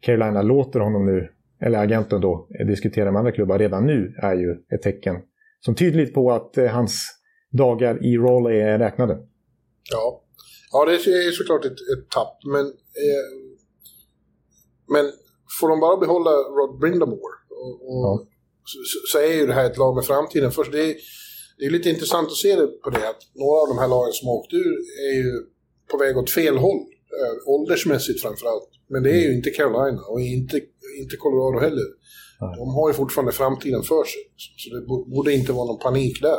Carolina 0.00 0.42
låter 0.42 0.80
honom 0.80 1.06
nu, 1.06 1.28
eller 1.62 1.78
agenten 1.78 2.20
då, 2.20 2.48
eh, 2.60 2.66
diskutera 2.66 3.12
med 3.12 3.18
andra 3.18 3.32
klubbar 3.32 3.58
redan 3.58 3.86
nu 3.86 4.14
är 4.22 4.34
ju 4.34 4.50
ett 4.74 4.82
tecken 4.82 5.16
som 5.60 5.74
tydligt 5.74 6.14
på 6.14 6.32
att 6.32 6.58
eh, 6.58 6.66
hans 6.66 7.06
dagar 7.52 8.04
i 8.06 8.16
Raleigh 8.18 8.66
är 8.66 8.78
räknade. 8.78 9.18
Ja, 9.92 10.22
ja 10.72 10.84
det 10.84 10.94
är 10.94 11.30
såklart 11.30 11.64
ett, 11.64 11.72
ett 11.72 12.10
tapp, 12.10 12.36
men, 12.52 12.66
eh, 12.66 13.26
men 14.94 15.12
får 15.60 15.68
de 15.68 15.80
bara 15.80 15.96
behålla 15.96 16.30
Rod 16.30 16.80
Brindamore 16.80 17.34
och, 17.50 17.74
och 17.88 18.04
Ja. 18.04 18.26
så, 18.64 18.78
så- 18.90 19.06
så 19.12 19.24
är 19.24 19.32
ju 19.40 19.46
det 19.46 19.52
här 19.52 19.66
ett 19.70 19.78
lag 19.78 19.94
med 19.94 20.04
framtiden. 20.04 20.50
Först, 20.50 20.72
det, 20.72 20.82
är, 20.90 20.94
det 21.58 21.64
är 21.64 21.70
lite 21.70 21.90
intressant 21.90 22.26
att 22.28 22.36
se 22.36 22.56
det 22.56 22.66
på 22.66 22.90
det 22.90 23.08
att 23.08 23.22
några 23.34 23.58
av 23.62 23.68
de 23.68 23.78
här 23.78 23.88
lagen 23.88 24.12
som 24.12 24.28
har 24.28 24.34
åkt 24.34 24.52
ur 24.52 24.74
är 25.08 25.14
ju 25.22 25.32
på 25.90 25.96
väg 25.98 26.16
åt 26.18 26.30
fel 26.30 26.56
håll, 26.56 26.80
eh, 27.18 27.48
åldersmässigt 27.54 28.22
framförallt. 28.22 28.68
Men 28.88 29.02
det 29.02 29.10
är 29.10 29.22
ju 29.28 29.34
inte 29.36 29.50
Carolina 29.50 30.00
och 30.12 30.20
inte, 30.20 30.56
inte 31.02 31.16
Colorado 31.16 31.58
heller. 31.66 31.86
Nej. 32.40 32.54
De 32.56 32.68
har 32.74 32.88
ju 32.90 32.94
fortfarande 32.94 33.32
framtiden 33.32 33.82
för 33.82 34.04
sig. 34.04 34.22
Så 34.56 34.74
det 34.74 34.86
bo- 34.86 35.04
borde 35.04 35.32
inte 35.32 35.52
vara 35.52 35.66
någon 35.66 35.78
panik 35.78 36.22
där. 36.22 36.36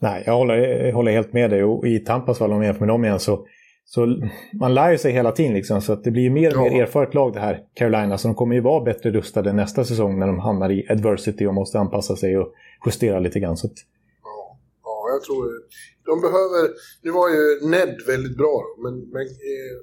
Nej, 0.00 0.22
jag 0.26 0.32
håller, 0.36 0.56
jag 0.86 0.92
håller 0.94 1.12
helt 1.12 1.32
med 1.32 1.50
dig. 1.50 1.64
Och 1.64 1.86
i 1.86 1.98
Tampas 1.98 2.38
fall, 2.38 2.52
om 2.52 2.56
jag 2.56 2.64
jämför 2.66 2.80
med 2.80 2.88
dem 2.88 3.04
igen, 3.04 3.20
så, 3.20 3.46
så 3.84 4.16
man 4.60 4.74
lär 4.74 4.90
ju 4.92 4.98
sig 4.98 5.12
hela 5.12 5.32
tiden. 5.32 5.54
Liksom, 5.54 5.80
så 5.82 5.92
att 5.92 6.04
det 6.04 6.10
blir 6.10 6.22
ju 6.22 6.30
mer 6.30 6.56
och 6.56 6.62
mer 6.62 6.70
Ja. 6.78 6.82
erfaret 6.82 7.14
lag 7.14 7.32
det 7.32 7.40
här, 7.40 7.60
Carolina. 7.74 8.18
Så 8.18 8.28
de 8.28 8.34
kommer 8.34 8.54
ju 8.54 8.60
vara 8.60 8.84
bättre 8.84 9.10
rustade 9.10 9.52
nästa 9.52 9.84
säsong 9.84 10.18
när 10.18 10.26
de 10.26 10.38
hamnar 10.38 10.70
i 10.72 10.86
adversity 10.90 11.46
och 11.46 11.54
måste 11.54 11.78
anpassa 11.78 12.16
sig 12.16 12.38
och 12.38 12.52
justera 12.86 13.18
lite 13.18 13.40
grann. 13.40 13.56
Så 13.56 13.66
att, 13.66 13.72
jag 15.16 15.24
tror. 15.28 15.44
De 16.10 16.14
behöver... 16.26 16.62
Nu 17.04 17.10
var 17.18 17.28
ju 17.36 17.42
Ned 17.72 17.92
väldigt 18.12 18.36
bra, 18.42 18.54
då, 18.66 18.72
men, 18.84 18.94
men 19.14 19.26
eh, 19.50 19.76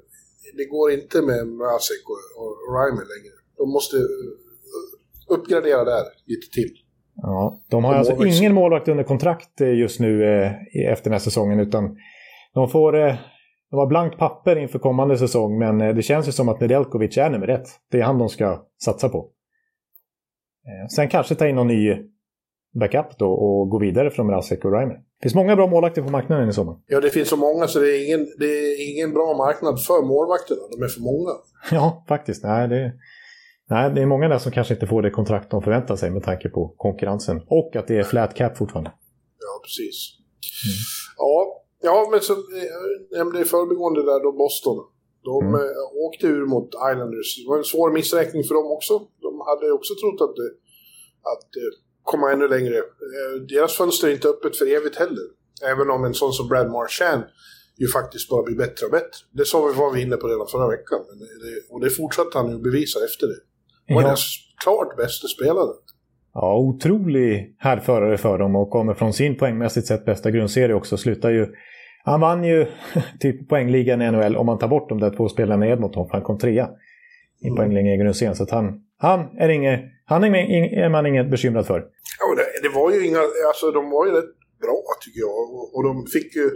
det 0.58 0.66
går 0.74 0.86
inte 0.98 1.18
med 1.30 1.42
Mrazek 1.58 2.02
och, 2.12 2.22
och 2.40 2.52
Reimer 2.74 3.06
längre. 3.14 3.34
De 3.60 3.66
måste 3.76 3.96
eh, 3.96 5.34
uppgradera 5.34 5.84
där 5.84 6.04
lite 6.26 6.48
till. 6.56 6.72
ja, 7.14 7.60
de 7.70 7.84
har 7.84 7.94
alltså 7.94 8.26
ingen 8.26 8.54
målvakt 8.54 8.88
under 8.88 9.04
kontrakt 9.04 9.60
eh, 9.60 9.74
just 9.74 10.00
nu 10.00 10.24
eh, 10.24 10.52
efter 10.92 11.04
den 11.04 11.12
här 11.12 11.18
säsongen. 11.28 11.60
Utan 11.60 11.96
de 12.54 12.68
får... 12.68 13.06
Eh, 13.06 13.14
de 13.70 13.76
har 13.76 13.86
blankt 13.86 14.18
papper 14.18 14.56
inför 14.56 14.78
kommande 14.78 15.18
säsong, 15.18 15.58
men 15.58 15.78
det 15.78 16.02
känns 16.02 16.28
ju 16.28 16.32
som 16.32 16.48
att 16.48 16.60
Nedeljkovic 16.60 17.18
är 17.18 17.30
nummer 17.30 17.48
ett. 17.48 17.66
Det 17.90 18.00
är 18.00 18.02
han 18.02 18.18
de 18.18 18.28
ska 18.28 18.66
satsa 18.84 19.08
på. 19.08 19.30
Sen 20.96 21.08
kanske 21.08 21.34
ta 21.34 21.48
in 21.48 21.54
någon 21.54 21.66
ny 21.66 21.96
backup 22.80 23.18
då 23.18 23.30
och 23.32 23.68
gå 23.68 23.78
vidare 23.78 24.10
från 24.10 24.26
Mrazek 24.26 24.64
och 24.64 24.72
Reimer. 24.72 24.96
Det 25.24 25.28
finns 25.28 25.34
många 25.42 25.56
bra 25.56 25.66
målvakter 25.66 26.02
på 26.02 26.10
marknaden 26.10 26.48
i 26.48 26.52
sommar. 26.52 26.76
Ja, 26.86 27.00
det 27.00 27.10
finns 27.10 27.28
så 27.28 27.36
många 27.36 27.66
så 27.66 27.78
det 27.78 27.96
är 27.96 28.06
ingen, 28.06 28.26
det 28.38 28.46
är 28.46 28.90
ingen 28.92 29.12
bra 29.12 29.34
marknad 29.36 29.84
för 29.86 30.02
målvakterna. 30.06 30.60
De 30.72 30.82
är 30.84 30.88
för 30.88 31.00
många. 31.00 31.30
Ja, 31.70 32.04
faktiskt. 32.08 32.42
Nej, 32.44 32.68
det, 32.68 32.92
nej, 33.70 33.90
det 33.94 34.02
är 34.02 34.06
många 34.06 34.28
där 34.28 34.38
som 34.38 34.52
kanske 34.52 34.74
inte 34.74 34.86
får 34.86 35.02
det 35.02 35.10
kontrakt 35.10 35.50
de 35.50 35.62
förväntar 35.62 35.96
sig 35.96 36.10
med 36.10 36.22
tanke 36.22 36.48
på 36.48 36.74
konkurrensen. 36.76 37.36
Och 37.46 37.76
att 37.76 37.86
det 37.88 37.96
är 37.98 38.02
flat 38.02 38.34
cap 38.34 38.56
fortfarande. 38.58 38.90
Ja, 39.46 39.52
precis. 39.64 39.96
Ja, 41.16 41.62
ja, 41.82 42.08
men 42.10 42.20
så 42.20 42.32
eh, 42.32 43.18
nämnde 43.18 43.40
i 43.40 43.44
förbigående 43.44 44.00
där 44.10 44.22
då 44.22 44.32
Boston. 44.32 44.76
De 45.24 45.36
Mm. 45.48 45.54
eh, 45.54 46.06
åkte 46.06 46.26
ur 46.26 46.46
mot 46.46 46.68
Islanders. 46.92 47.30
Det 47.38 47.48
var 47.50 47.58
en 47.58 47.64
svår 47.74 47.90
missräkning 47.98 48.42
för 48.48 48.54
dem 48.54 48.66
också. 48.76 48.94
De 49.26 49.30
hade 49.48 49.72
också 49.78 49.92
trott 50.00 50.20
att, 50.26 50.38
att 51.32 51.50
eh, 51.62 51.72
komma 52.04 52.32
ännu 52.32 52.48
längre. 52.48 52.76
Eh, 52.76 53.40
deras 53.48 53.76
fönster 53.76 54.08
är 54.08 54.12
inte 54.12 54.28
öppet 54.28 54.56
för 54.56 54.66
evigt 54.76 54.96
heller. 54.96 55.24
Även 55.72 55.90
om 55.90 56.04
en 56.04 56.14
sån 56.14 56.32
som 56.32 56.48
Brad 56.48 56.70
Marchand 56.70 57.22
ju 57.78 57.88
faktiskt 57.88 58.30
bara 58.30 58.42
blir 58.42 58.56
bättre 58.56 58.86
och 58.86 58.92
bättre. 58.92 59.18
Det 59.32 59.44
sa 59.44 59.66
vi, 59.66 59.72
var 59.74 59.92
vi 59.92 60.02
inne 60.02 60.16
på 60.16 60.26
redan 60.28 60.46
förra 60.46 60.68
veckan. 60.68 60.98
Och 61.70 61.80
det 61.80 61.90
fortsatte 61.90 62.38
han 62.38 62.50
ju 62.50 62.58
bevisa 62.58 62.98
efter 63.04 63.26
det. 63.26 63.40
Och 63.94 64.02
Ja. 64.02 64.06
deras 64.06 64.24
klart 64.64 64.96
bästa 64.96 65.28
spelare. 65.28 65.72
Ja, 66.34 66.56
otrolig 66.58 67.56
härförare 67.58 68.18
för 68.18 68.38
dem 68.38 68.56
och 68.56 68.70
kommer 68.70 68.94
från 68.94 69.12
sin 69.12 69.36
poängmässigt 69.38 69.86
sett 69.86 70.04
bästa 70.04 70.30
grundserie 70.30 70.74
också. 70.74 70.96
Slutar 70.96 71.30
ju... 71.30 71.46
Han 72.04 72.20
vann 72.20 72.44
ju 72.44 72.66
typ 73.20 73.48
poängligan 73.48 74.02
i 74.02 74.10
NHL 74.10 74.36
om 74.36 74.46
man 74.46 74.58
tar 74.58 74.68
bort 74.68 74.88
de 74.88 75.00
där 75.00 75.10
två 75.16 75.28
spelarna 75.28 75.66
Edmonton, 75.66 76.06
för 76.08 76.12
han 76.12 76.22
kom 76.22 76.38
trea 76.38 76.70
i 77.42 77.46
Mm. 77.46 77.56
poängligan 77.56 77.86
i 77.86 77.96
grundserien. 77.96 78.34
Så 78.36 78.42
att 78.42 78.50
han, 78.50 78.80
han 78.98 79.20
är 79.38 79.48
inget, 79.48 79.80
han 80.04 80.24
är, 80.24 80.34
är 80.84 80.88
man 80.88 81.06
inget 81.06 81.30
bekymrad 81.30 81.66
för. 81.66 81.78
Ja, 82.20 82.34
det, 82.36 82.68
det 82.68 82.74
var 82.74 82.90
ju 82.92 83.06
inga, 83.06 83.18
alltså 83.48 83.70
de 83.70 83.90
var 83.90 84.06
ju 84.06 84.12
rätt 84.12 84.34
bra 84.62 84.82
tycker 85.04 85.20
jag. 85.20 85.30
Och, 85.54 85.76
och 85.76 85.84
de 85.84 86.06
fick 86.06 86.36
ju, 86.36 86.50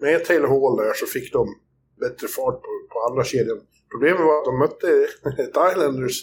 med 0.00 0.24
Taylor 0.24 0.48
Hall 0.48 0.76
där 0.76 0.92
så 0.94 1.06
fick 1.06 1.32
de 1.32 1.46
bättre 2.00 2.26
fart 2.28 2.54
på, 2.66 2.70
på 2.92 2.96
andra 3.10 3.24
kedjan. 3.24 3.60
Problemet 3.92 4.20
var 4.20 4.38
att 4.38 4.44
de 4.44 4.58
mötte 4.58 4.86
ett 5.42 5.56
Islanders 5.72 6.16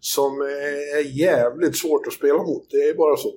som 0.00 0.40
är 0.40 1.18
jävligt 1.20 1.76
svårt 1.76 2.06
att 2.06 2.12
spela 2.12 2.38
mot. 2.38 2.70
Det 2.70 2.76
är 2.76 2.94
bara 2.96 3.16
så. 3.16 3.28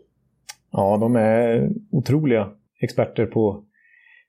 Ja, 0.72 0.98
de 1.02 1.16
är 1.16 1.70
otroliga 1.92 2.50
experter 2.82 3.26
på 3.26 3.64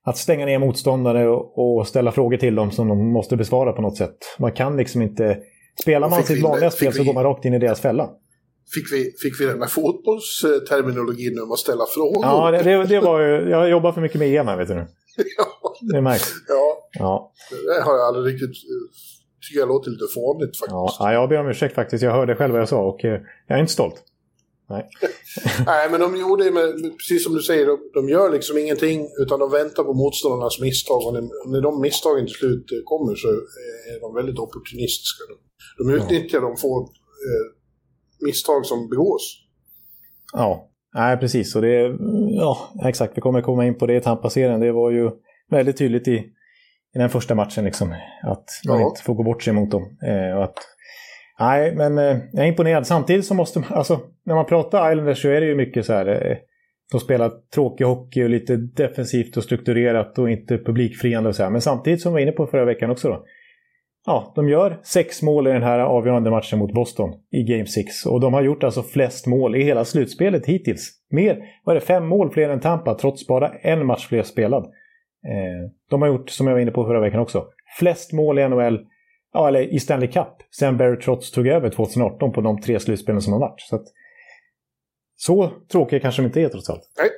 att 0.05 0.17
stänga 0.17 0.47
ner 0.47 0.59
motståndare 0.59 1.29
och, 1.29 1.79
och 1.79 1.89
ställa 1.89 2.13
frågor 2.13 2.37
till 2.37 2.55
dem 2.55 2.71
som 2.71 2.89
de 2.89 3.13
måste 3.13 3.37
besvara 3.37 3.73
på 3.73 3.83
något 3.83 3.97
sätt. 3.97 4.17
Man 4.39 4.53
kan 4.53 4.77
liksom 4.77 5.03
inte... 5.03 5.39
Spelar 5.81 6.09
man 6.09 6.23
sitt 6.23 6.43
vanliga 6.43 6.71
fick 6.71 6.77
spel 6.79 6.93
så 6.93 6.99
vi- 7.03 7.07
går 7.07 7.15
man 7.15 7.25
rakt 7.25 7.45
in 7.45 7.55
i 7.55 7.59
deras 7.59 7.81
fälla. 7.81 8.11
Fick 8.75 8.93
vi, 8.93 9.13
fick 9.23 9.41
vi 9.41 9.45
den 9.47 9.61
här 9.63 9.69
fotbollsterminologin 9.69 11.41
om 11.43 11.53
att 11.53 11.59
ställa 11.59 11.85
frågor? 11.95 12.25
Ja, 12.25 12.51
det, 12.51 12.63
det, 12.63 12.85
det 12.85 13.01
var 13.01 13.21
ju... 13.21 13.49
Jag 13.51 13.71
jobbar 13.71 13.93
för 13.93 14.01
mycket 14.01 14.19
med 14.19 14.29
EM 14.35 14.49
här, 14.49 14.57
vet 14.57 14.69
du 14.69 14.75
nu. 14.75 14.87
ja, 15.39 15.75
Det 15.93 16.01
märks. 16.01 16.33
ja, 16.49 16.79
Ja, 16.99 17.33
det 17.77 17.83
har 17.83 17.93
jag 17.97 18.07
aldrig 18.07 18.35
riktigt 18.35 18.49
eh, 18.51 18.91
tycker 19.49 19.61
jag 19.61 19.69
låter 19.69 19.91
lite 19.91 20.05
fånigt 20.15 20.59
faktiskt. 20.59 20.97
Ja, 21.01 21.13
jag 21.13 21.29
ber 21.29 21.39
om 21.41 21.49
ursäkt 21.49 21.75
faktiskt. 21.75 22.05
Jag 22.05 22.13
hörde 22.13 22.35
själv 22.37 22.53
vad 22.53 22.61
jag 22.61 22.69
sa 22.69 22.83
och 22.83 23.05
eh, 23.05 23.21
jag 23.47 23.57
är 23.57 23.61
inte 23.61 23.73
stolt. 23.73 24.03
Nej. 24.71 24.89
Nej, 25.67 25.91
men 25.91 26.01
de 26.01 26.17
gjorde 26.17 26.51
med, 26.51 26.97
precis 26.99 27.25
som 27.25 27.33
du 27.35 27.43
säger, 27.43 27.67
de, 27.67 27.79
de 27.95 28.09
gör 28.09 28.31
liksom 28.31 28.59
ingenting 28.59 29.09
utan 29.23 29.41
de 29.41 29.51
väntar 29.51 29.85
på 29.85 29.95
motståndarnas 29.95 30.61
misstag 30.61 31.07
och 31.07 31.13
när, 31.13 31.51
när 31.53 31.61
de 31.61 31.81
misstagen 31.81 32.27
till 32.27 32.35
slut 32.35 32.67
kommer 32.85 33.15
så 33.15 33.29
är 33.93 34.01
de 34.01 34.15
väldigt 34.15 34.39
opportunistiska. 34.39 35.23
De, 35.29 35.35
de 35.85 35.95
utnyttjar 35.95 36.39
ja. 36.39 36.49
de 36.49 36.57
få 36.57 36.81
eh, 37.29 37.47
misstag 38.27 38.67
som 38.67 38.89
begås. 38.89 39.39
Ja, 40.33 40.71
nej 40.95 41.17
precis. 41.17 41.57
Och 41.57 41.63
det, 41.63 41.97
ja, 42.31 42.59
exakt, 42.85 43.17
vi 43.17 43.21
kommer 43.21 43.43
komma 43.43 43.67
in 43.67 43.79
på 43.79 43.87
det 43.87 43.97
i 43.97 44.01
Tampa-serien. 44.01 44.61
Det 44.61 44.73
var 44.73 44.91
ju 44.91 45.11
väldigt 45.51 45.77
tydligt 45.77 46.09
i, 46.09 46.17
i 46.95 46.99
den 46.99 47.11
första 47.11 47.35
matchen 47.35 47.65
liksom, 47.65 47.95
att 48.23 48.45
man 48.69 48.81
ja. 48.81 48.89
inte 48.89 49.03
får 49.03 49.15
gå 49.15 49.23
bort 49.23 49.43
sig 49.43 49.53
mot 49.53 49.71
dem. 49.71 49.83
Eh, 49.83 50.37
och 50.37 50.45
att 50.45 50.59
Nej, 51.43 51.75
men 51.75 51.99
eh, 51.99 52.19
jag 52.33 52.45
är 52.45 52.49
imponerad. 52.49 52.87
Samtidigt 52.87 53.27
så 53.27 53.35
måste 53.35 53.59
man, 53.59 53.69
alltså 53.73 54.01
när 54.25 54.35
man 54.35 54.47
pratar 54.47 54.93
Islanders 54.93 55.23
så 55.23 55.29
är 55.29 55.41
det 55.41 55.47
ju 55.47 55.55
mycket 55.55 55.87
så 55.87 55.93
här. 55.93 56.07
Eh, 56.07 56.37
de 56.93 57.01
spelar 57.01 57.33
tråkig 57.55 57.85
hockey 57.85 58.25
och 58.25 58.31
lite 58.31 58.57
defensivt 58.57 59.37
och 59.37 59.45
strukturerat 59.45 60.19
och 60.19 60.31
inte 60.31 60.59
publikfriande 60.59 61.29
och 61.29 61.37
så 61.37 61.43
här. 61.43 61.51
Men 61.51 61.61
samtidigt 61.61 62.01
som 62.01 62.13
vi 62.13 62.15
var 62.15 62.21
inne 62.21 62.33
på 62.33 62.47
förra 62.47 62.65
veckan 62.65 62.91
också 62.91 63.09
då. 63.09 63.25
Ja, 64.07 64.33
de 64.35 64.49
gör 64.49 64.81
sex 64.83 65.23
mål 65.23 65.47
i 65.47 65.53
den 65.53 65.63
här 65.63 65.79
avgörande 65.79 66.31
matchen 66.31 66.59
mot 66.59 66.73
Boston 66.73 67.11
i 67.31 67.43
Game 67.43 67.67
6. 67.67 68.07
Och 68.07 68.21
de 68.21 68.35
har 68.35 68.43
gjort 68.43 68.65
alltså 68.65 68.83
flest 68.83 69.27
mål 69.27 69.57
i 69.57 69.63
hela 69.63 69.85
slutspelet 69.85 70.47
hittills. 70.47 70.91
Mer, 71.11 71.39
vad 71.65 71.77
är 71.77 71.81
det, 71.81 71.87
fem 71.87 72.07
mål 72.07 72.31
fler 72.31 72.49
än 72.49 72.61
Tampa 72.61 72.95
trots 72.95 73.27
bara 73.27 73.49
en 73.49 73.87
match 73.87 74.09
fler 74.09 74.23
spelad. 74.23 74.65
Eh, 75.27 75.71
de 75.91 76.03
har 76.03 76.09
gjort, 76.09 76.31
som 76.31 76.47
jag 76.47 76.55
var 76.55 76.61
inne 76.61 76.71
på 76.71 76.85
förra 76.85 77.01
veckan 77.01 77.21
också, 77.21 77.45
flest 77.79 78.13
mål 78.13 78.39
i 78.39 78.49
NHL 78.49 78.79
ja, 79.33 79.49
eller 79.49 79.61
i 79.61 79.81
Stanley 79.81 80.13
Cup, 80.13 80.29
sen 80.59 80.77
Barry 80.77 81.01
Trotz 81.01 81.31
tog 81.31 81.47
över 81.47 81.71
2018 81.71 82.33
på 82.33 82.41
de 82.41 82.61
tre 82.61 82.81
slutspelen 82.81 83.23
som 83.23 83.33
har 83.33 83.41
varit. 83.41 83.61
Så, 83.61 83.77
att, 83.77 83.87
så 85.17 85.51
tråkiga 85.73 86.01
kanske 86.01 86.23
de 86.23 86.27
inte 86.27 86.41
är 86.41 86.49
trots 86.49 86.71
allt. 86.71 86.93
Nej. 86.99 87.11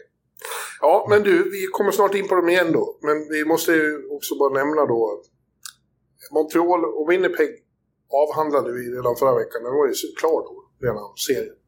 Ja, 0.80 1.06
men 1.10 1.22
du, 1.22 1.50
vi 1.50 1.66
kommer 1.72 1.90
snart 1.90 2.14
in 2.14 2.28
på 2.28 2.34
dem 2.34 2.48
igen 2.48 2.72
då. 2.72 2.98
Men 3.02 3.16
vi 3.28 3.44
måste 3.44 3.72
ju 3.72 4.08
också 4.10 4.38
bara 4.38 4.52
nämna 4.64 4.86
då 4.86 5.22
Montreal 6.34 6.84
och 6.84 7.10
Winnipeg 7.10 7.50
avhandlade 8.22 8.72
vi 8.72 8.82
redan 8.96 9.16
förra 9.16 9.34
veckan. 9.42 9.62
Den 9.64 9.74
var 9.78 9.86
ju 9.86 9.94
klar 10.20 10.40
då, 10.48 10.54
redan 10.86 11.04
serien. 11.28 11.58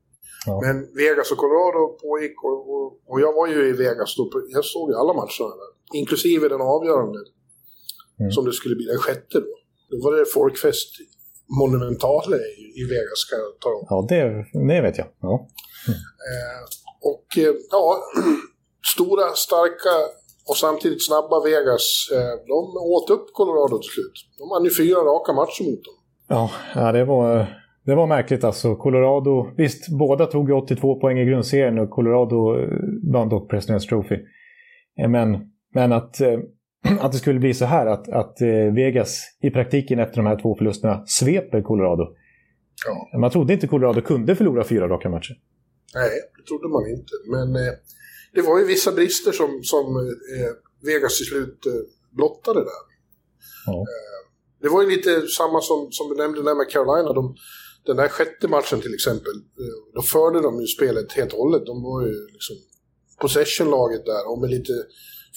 Ja. 0.47 0.61
Men 0.65 0.77
Vegas 0.95 1.33
och 1.33 1.39
Colorado 1.39 1.83
pågick 2.03 2.37
och, 2.45 2.61
och, 2.75 2.87
och, 3.11 3.21
jag 3.25 3.33
var 3.39 3.47
ju 3.47 3.69
i 3.71 3.73
Vegas 3.73 4.17
då. 4.17 4.25
Jag 4.49 4.65
såg 4.65 4.91
ju 4.91 4.95
alla 4.97 5.13
matcherna 5.13 5.55
där. 5.63 5.71
Inklusive 6.01 6.49
den 6.49 6.61
avgörande. 6.61 7.21
Mm. 8.21 8.31
Som 8.31 8.45
det 8.45 8.53
skulle 8.53 8.77
bli 8.77 8.87
den 8.87 8.99
sjätte 8.99 9.41
då. 9.41 9.55
Då 9.91 9.97
var 10.05 10.13
det 10.19 10.25
folkfest 10.35 10.91
monumentale 11.61 12.37
i 12.81 12.83
Vegas 12.93 13.19
ska 13.25 13.37
jag 13.37 13.61
tala 13.61 13.77
om. 13.77 13.87
Ja, 13.91 13.99
det, 14.09 14.21
det 14.69 14.81
vet 14.87 14.99
jag. 14.99 15.09
Ja. 15.21 15.35
Mm. 15.89 15.99
Eh, 16.31 16.63
och 17.11 17.27
eh, 17.45 17.55
ja, 17.71 17.85
stora, 18.95 19.27
starka 19.47 19.95
och 20.49 20.57
samtidigt 20.57 21.07
snabba 21.07 21.37
Vegas, 21.45 21.87
eh, 22.17 22.35
de 22.51 22.61
åt 22.97 23.11
upp 23.11 23.27
Colorado 23.33 23.79
till 23.79 23.93
slut. 23.97 24.17
De 24.39 24.51
hade 24.51 24.65
ju 24.69 24.75
fyra 24.75 25.01
raka 25.13 25.33
matcher 25.33 25.63
mot 25.71 25.85
dem. 25.85 25.97
Ja, 26.29 26.51
ja 26.75 26.93
det 26.93 27.05
var... 27.05 27.47
Det 27.87 27.95
var 27.95 28.07
märkligt 28.07 28.45
alltså. 28.45 28.77
Colorado, 28.77 29.51
visst 29.57 29.89
båda 29.89 30.27
tog 30.27 30.51
82 30.51 31.01
poäng 31.01 31.19
i 31.19 31.25
grundserien 31.25 31.79
och 31.79 31.91
Colorado 31.91 32.59
eh, 32.59 32.69
vann 33.13 33.29
dock 33.29 33.53
President's 33.53 33.89
Trophy. 33.89 34.17
Eh, 35.01 35.09
men, 35.09 35.39
men 35.75 35.93
att 35.93 36.21
att 37.01 37.13
det 37.13 37.19
skulle 37.19 37.41
bli 37.41 37.55
så 37.55 37.65
här 37.65 37.87
att, 37.87 38.09
att 38.09 38.41
eh, 38.41 38.75
Vegas 38.75 39.21
i 39.43 39.51
praktiken 39.51 39.99
efter 39.99 40.17
de 40.17 40.27
här 40.27 40.41
två 40.43 40.57
förlusterna 40.57 41.05
sveper 41.07 41.63
Colorado. 41.63 42.07
Ja. 42.87 43.19
Man 43.19 43.31
trodde 43.31 43.53
inte 43.53 43.67
Colorado 43.67 44.01
kunde 44.01 44.37
förlora 44.37 44.65
fyra 44.65 44.89
raka 44.89 45.09
matcher. 45.09 45.35
Nej, 45.95 46.11
det 46.37 46.43
trodde 46.49 46.69
man 46.69 46.87
inte. 46.91 47.13
Men 47.31 47.67
eh, 47.67 47.73
det 48.35 48.43
var 48.43 48.59
ju 48.59 48.65
vissa 48.65 48.93
brister 48.93 49.33
som, 49.33 49.61
som 49.63 49.97
eh, 50.37 50.53
Vegas 50.87 51.17
till 51.17 51.27
slut 51.27 51.67
eh, 51.67 51.73
blottade 52.17 52.61
där. 52.61 52.83
Ja. 53.67 53.79
Eh, 53.81 54.17
det 54.63 54.69
var 54.69 54.83
ju 54.83 54.91
lite 54.91 55.27
samma 55.39 55.61
som, 55.61 55.89
som 55.91 56.09
du 56.09 56.15
nämnde 56.17 56.43
där 56.43 56.55
med 56.55 56.71
Carolina. 56.71 57.13
De, 57.13 57.37
den 57.87 57.97
där 57.97 58.09
sjätte 58.09 58.49
matchen 58.49 58.81
till 58.81 58.95
exempel, 58.95 59.37
eh, 59.63 59.95
då 59.95 60.03
förde 60.03 60.41
de 60.43 60.61
ju 60.61 60.67
spelet 60.67 61.13
helt 61.13 61.33
och 61.33 61.39
hållet. 61.39 61.67
De 61.67 61.83
var 61.83 62.07
ju 62.07 62.15
liksom 62.33 62.57
possession-laget 63.21 64.05
där 64.07 64.31
och 64.31 64.39
med 64.41 64.51
lite 64.51 64.73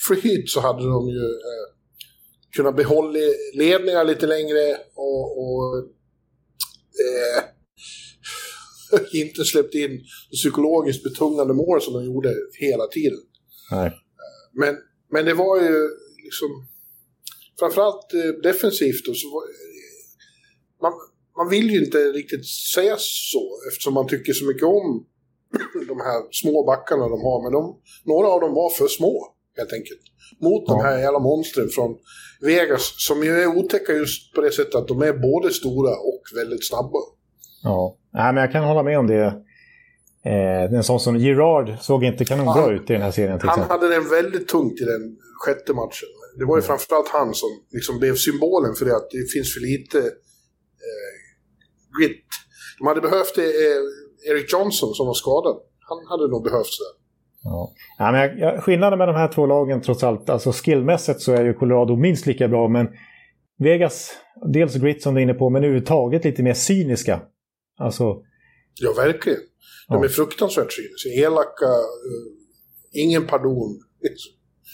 Freed 0.08 0.50
så 0.50 0.60
hade 0.60 0.84
de 0.84 1.10
ju 1.10 1.26
eh, 1.26 1.68
kunnat 2.56 2.76
behålla 2.76 3.20
ledningar 3.54 4.06
lite 4.06 4.28
längre 4.28 4.78
och, 4.96 5.42
och 5.44 5.78
eh, 7.06 7.44
inte 9.22 9.46
släppt 9.46 9.76
in 9.76 10.02
psykologiskt 10.32 11.04
betungande 11.04 11.54
mål 11.54 11.82
som 11.82 11.94
de 11.94 12.06
gjorde 12.06 12.36
hela 12.60 12.88
tiden. 12.88 13.20
Nej. 13.72 13.92
Men, 14.54 14.78
men 15.12 15.26
det 15.26 15.34
var 15.34 15.62
ju 15.62 15.90
liksom 16.24 16.50
framförallt 17.60 18.14
eh, 18.14 18.42
defensivt 18.44 19.06
då, 19.06 19.14
så 19.14 19.30
var, 19.30 19.44
man, 20.82 20.94
man 21.38 21.50
vill 21.50 21.70
ju 21.70 21.86
inte 21.86 21.98
riktigt 21.98 22.48
säga 22.76 22.96
så 23.00 23.60
eftersom 23.72 23.94
man 23.94 24.08
tycker 24.08 24.34
så 24.34 24.46
mycket 24.46 24.64
om 24.64 25.06
de 25.88 26.00
här 26.00 26.32
små 26.32 26.66
backarna 26.66 27.04
de 27.04 27.22
har. 27.22 27.44
Men 27.44 27.52
de, 27.52 27.82
några 28.06 28.28
av 28.28 28.42
dem 28.42 28.54
var 28.54 28.70
för 28.70 28.88
små 28.88 29.36
helt 29.60 29.74
enkelt. 29.74 30.04
Mot 30.42 30.64
ja. 30.68 30.74
de 30.74 30.84
här 30.86 30.98
jävla 30.98 31.20
monstren 31.20 31.70
från 31.70 31.92
Vegas 32.42 32.84
som 33.08 33.24
ju 33.24 33.32
är 33.32 33.48
otäcka 33.48 33.94
just 33.94 34.34
på 34.34 34.42
det 34.42 34.52
sättet 34.52 34.76
att 34.76 34.88
de 34.88 35.02
är 35.02 35.14
både 35.14 35.54
stora 35.54 35.92
och 35.92 36.24
väldigt 36.36 36.68
snabba. 36.68 37.00
Ja, 37.64 38.00
Nej, 38.14 38.34
men 38.34 38.42
jag 38.44 38.52
kan 38.52 38.64
hålla 38.64 38.84
med 38.84 39.00
om 39.00 39.08
det. 39.08 39.26
Eh, 40.26 40.74
en 40.74 40.84
sån 40.84 41.00
som 41.00 41.18
Gerard 41.18 41.80
såg 41.82 42.04
inte 42.04 42.26
kanonbra 42.26 42.72
ut 42.72 42.90
i 42.90 42.94
den 42.94 43.02
här 43.02 43.12
serien. 43.12 43.32
han 43.32 43.50
exempel. 43.50 43.70
hade 43.70 43.90
den 43.96 44.10
väldigt 44.10 44.48
tungt 44.48 44.82
i 44.82 44.86
den 44.86 45.18
sjätte 45.44 45.74
matchen. 45.74 46.10
Det 46.40 46.46
var 46.46 46.58
ju 46.58 46.64
mm. 46.64 46.68
framförallt 46.68 47.08
han 47.08 47.34
som 47.34 47.50
liksom 47.72 48.00
blev 48.00 48.16
symbolen 48.16 48.76
för 48.76 48.86
det 48.86 48.96
att 48.96 49.10
det 49.12 49.32
finns 49.34 49.54
för 49.54 49.62
lite 49.62 50.00
eh, 50.88 51.16
grit. 52.00 52.26
De 52.78 52.88
hade 52.88 53.02
behövt 53.02 53.38
eh, 53.38 53.44
Eric 54.32 54.54
Johnson 54.54 54.94
som 54.94 55.08
var 55.08 55.14
skadad. 55.14 55.58
Han 55.90 56.00
hade 56.12 56.28
nog 56.28 56.44
behövts 56.44 56.78
där. 56.84 56.94
Ja. 57.44 57.74
Ja, 57.98 58.12
men 58.12 58.40
jag, 58.40 58.64
skillnaden 58.64 59.00
med 59.00 59.08
de 59.08 59.16
här 59.16 59.28
två 59.28 59.46
lagen 59.46 59.82
trots 59.82 60.04
allt, 60.04 60.30
alltså 60.30 60.52
skillmässigt 60.52 61.22
så 61.22 61.34
är 61.34 61.46
ju 61.46 61.54
Colorado 61.54 61.96
minst 61.96 62.26
lika 62.26 62.48
bra, 62.48 62.68
men 62.68 62.88
Vegas, 63.60 64.12
dels 64.54 64.76
grit 64.76 65.04
som 65.04 65.14
du 65.14 65.22
är 65.22 65.24
inne 65.24 65.34
på, 65.34 65.50
men 65.50 65.64
överhuvudtaget 65.64 66.24
lite 66.24 66.44
mer 66.44 66.54
cyniska. 66.54 67.22
Alltså... 67.78 68.22
Ja, 68.82 68.94
verkligen. 68.98 69.40
De 69.88 69.98
ja. 69.98 70.04
är 70.04 70.10
fruktansvärt 70.10 70.72
cyniska, 70.72 71.10
elaka, 71.10 71.66
uh, 71.66 73.02
ingen 73.04 73.28
pardon. 73.28 73.80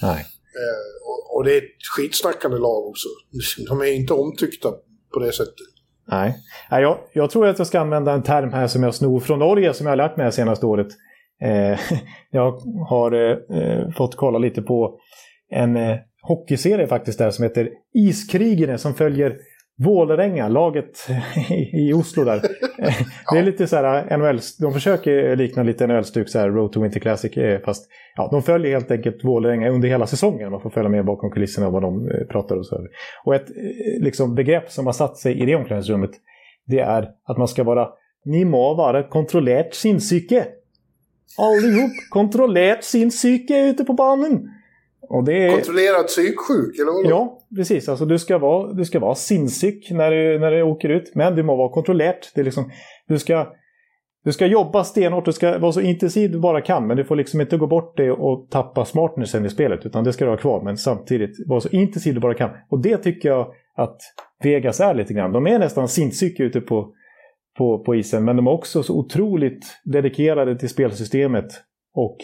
Nej. 0.01 0.25
Uh, 0.55 1.07
och, 1.07 1.37
och, 1.37 1.43
det 1.43 1.53
är 1.53 1.57
ett 1.57 1.85
skitsnackande 1.97 2.57
lag 2.57 2.87
också. 2.87 3.07
De 3.67 3.81
är 3.81 3.93
inte 3.93 4.13
omtyckta 4.13 4.71
på 5.13 5.19
det 5.19 5.31
sättet. 5.31 5.67
Nej, 6.07 6.35
jag, 6.69 6.99
jag 7.13 7.29
tror 7.29 7.47
att 7.47 7.57
jag 7.57 7.67
ska 7.67 7.79
använda 7.79 8.13
en 8.13 8.23
term 8.23 8.53
här 8.53 8.67
som 8.67 8.83
jag 8.83 8.95
snor 8.95 9.19
från 9.19 9.39
Norge 9.39 9.73
som 9.73 9.85
jag 9.85 9.91
har 9.91 9.97
lärt 9.97 10.17
mig 10.17 10.25
det 10.25 10.31
senaste 10.31 10.65
året. 10.65 10.87
Eh, 11.41 11.79
jag 12.31 12.51
har 12.89 13.11
eh, 13.11 13.89
fått 13.91 14.15
kolla 14.15 14.37
lite 14.37 14.61
på 14.61 14.99
en 15.51 15.77
eh, 15.77 15.97
hockeyserie 16.21 16.87
faktiskt 16.87 17.19
där 17.19 17.31
som 17.31 17.43
heter 17.43 17.69
Iskrigarna 17.93 18.77
som 18.77 18.93
följer 18.93 19.37
Vålerenga, 19.77 20.47
laget 20.47 21.07
i 21.73 21.93
Oslo 21.93 22.23
där. 22.23 22.41
Det 23.31 23.39
är 23.39 23.43
lite 23.43 23.67
så 23.67 23.75
här 23.75 24.17
NHL, 24.17 24.39
de 24.59 24.73
försöker 24.73 25.35
likna 25.35 25.63
lite 25.63 25.87
NHL-stuk 25.87 26.29
så 26.29 26.39
här 26.39 26.49
Road 26.49 26.71
to 26.71 26.81
Winter 26.81 26.99
Classic 26.99 27.33
fast 27.65 27.89
ja, 28.15 28.27
de 28.31 28.41
följer 28.41 28.71
helt 28.71 28.91
enkelt 28.91 29.23
Vålerenga 29.23 29.69
under 29.69 29.89
hela 29.89 30.07
säsongen. 30.07 30.51
Man 30.51 30.61
får 30.61 30.69
följa 30.69 30.89
med 30.89 31.05
bakom 31.05 31.31
kulisserna 31.31 31.69
vad 31.69 31.81
de 31.81 32.09
pratar 32.31 32.55
och 32.55 32.65
så. 32.65 32.87
Och 33.25 33.35
ett 33.35 33.47
liksom, 33.99 34.35
begrepp 34.35 34.71
som 34.71 34.85
har 34.85 34.93
satt 34.93 35.17
sig 35.17 35.41
i 35.41 35.45
det 35.45 35.55
omklädningsrummet 35.55 36.11
det 36.65 36.79
är 36.79 37.09
att 37.23 37.37
man 37.37 37.47
ska 37.47 37.63
vara 37.63 37.89
ni 38.25 38.45
må 38.45 38.73
vara 38.73 39.03
kontrollerat 39.03 39.73
sinnssyke 39.73 40.45
allihop 41.37 41.91
kontrollerat 42.09 42.83
sin 42.83 43.09
psyke 43.09 43.59
ute 43.59 43.83
på 43.83 43.93
banan. 43.93 44.49
Är... 45.27 45.51
Kontrollerad 45.51 46.07
psyksjuk, 46.07 46.79
eller 46.79 46.91
vad? 46.91 47.11
Ja, 47.11 47.39
precis. 47.55 47.89
Alltså, 47.89 48.05
du 48.05 48.19
ska 48.19 48.37
vara, 48.37 48.73
du 48.73 48.85
ska 48.85 48.99
vara 48.99 49.15
sinnssyk 49.15 49.91
när 49.91 50.11
du, 50.11 50.39
när 50.39 50.51
du 50.51 50.61
åker 50.61 50.89
ut. 50.89 51.11
Men 51.15 51.35
du 51.35 51.43
må 51.43 51.55
vara 51.55 51.69
kontrollerat. 51.69 52.31
Det 52.35 52.41
är 52.41 52.45
liksom, 52.45 52.71
du, 53.07 53.19
ska, 53.19 53.47
du 54.23 54.33
ska 54.33 54.45
jobba 54.45 54.83
stenhårt. 54.83 55.25
Du 55.25 55.33
ska 55.33 55.57
vara 55.57 55.71
så 55.71 55.81
intensiv 55.81 56.31
du 56.31 56.39
bara 56.39 56.61
kan. 56.61 56.87
Men 56.87 56.97
du 56.97 57.05
får 57.05 57.15
liksom 57.15 57.41
inte 57.41 57.57
gå 57.57 57.67
bort 57.67 57.97
det 57.97 58.11
och 58.11 58.47
tappa 58.49 58.85
smartnessen 58.85 59.45
i 59.45 59.49
spelet. 59.49 59.85
Utan 59.85 60.03
det 60.03 60.13
ska 60.13 60.25
du 60.25 60.31
ha 60.31 60.37
kvar. 60.37 60.61
Men 60.63 60.77
samtidigt 60.77 61.47
vara 61.47 61.61
så 61.61 61.69
intensiv 61.69 62.13
du 62.13 62.19
bara 62.19 62.33
kan. 62.33 62.49
Och 62.69 62.81
det 62.81 62.97
tycker 62.97 63.29
jag 63.29 63.47
att 63.77 63.97
Vegas 64.43 64.79
är 64.79 64.93
lite 64.93 65.13
grann. 65.13 65.31
De 65.31 65.47
är 65.47 65.59
nästan 65.59 65.87
sinnssyka 65.87 66.43
ute 66.43 66.61
på 66.61 66.93
på, 67.57 67.83
på 67.83 67.95
isen. 67.95 68.25
Men 68.25 68.35
de 68.35 68.47
är 68.47 68.51
också 68.51 68.83
så 68.83 68.93
otroligt 68.93 69.65
dedikerade 69.83 70.59
till 70.59 70.69
spelsystemet 70.69 71.45
och 71.93 72.17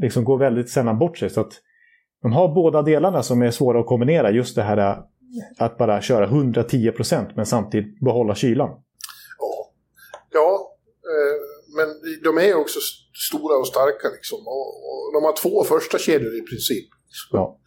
liksom 0.00 0.24
går 0.24 0.38
väldigt 0.38 0.70
sällan 0.70 0.98
bort 0.98 1.18
sig. 1.18 1.30
Så 1.30 1.40
att 1.40 1.52
de 2.22 2.32
har 2.32 2.54
båda 2.54 2.82
delarna 2.82 3.22
som 3.22 3.42
är 3.42 3.50
svåra 3.50 3.80
att 3.80 3.86
kombinera. 3.86 4.30
Just 4.30 4.56
det 4.56 4.62
här 4.62 5.02
att 5.58 5.78
bara 5.78 6.00
köra 6.00 6.26
110% 6.26 7.32
men 7.36 7.46
samtidigt 7.46 8.00
behålla 8.00 8.34
kylan. 8.34 8.68
Ja, 9.38 9.72
ja 10.32 10.76
eh, 11.10 11.36
men 11.76 11.88
de 12.24 12.38
är 12.38 12.54
också 12.54 12.80
stora 13.28 13.56
och 13.58 13.66
starka 13.66 14.08
liksom. 14.08 14.38
Och, 14.38 14.68
och 14.88 15.12
de 15.14 15.24
har 15.24 15.32
två 15.42 15.64
första 15.64 15.98
kedjor 15.98 16.36
i 16.36 16.42
princip. 16.42 16.88
Ja. 17.30 17.58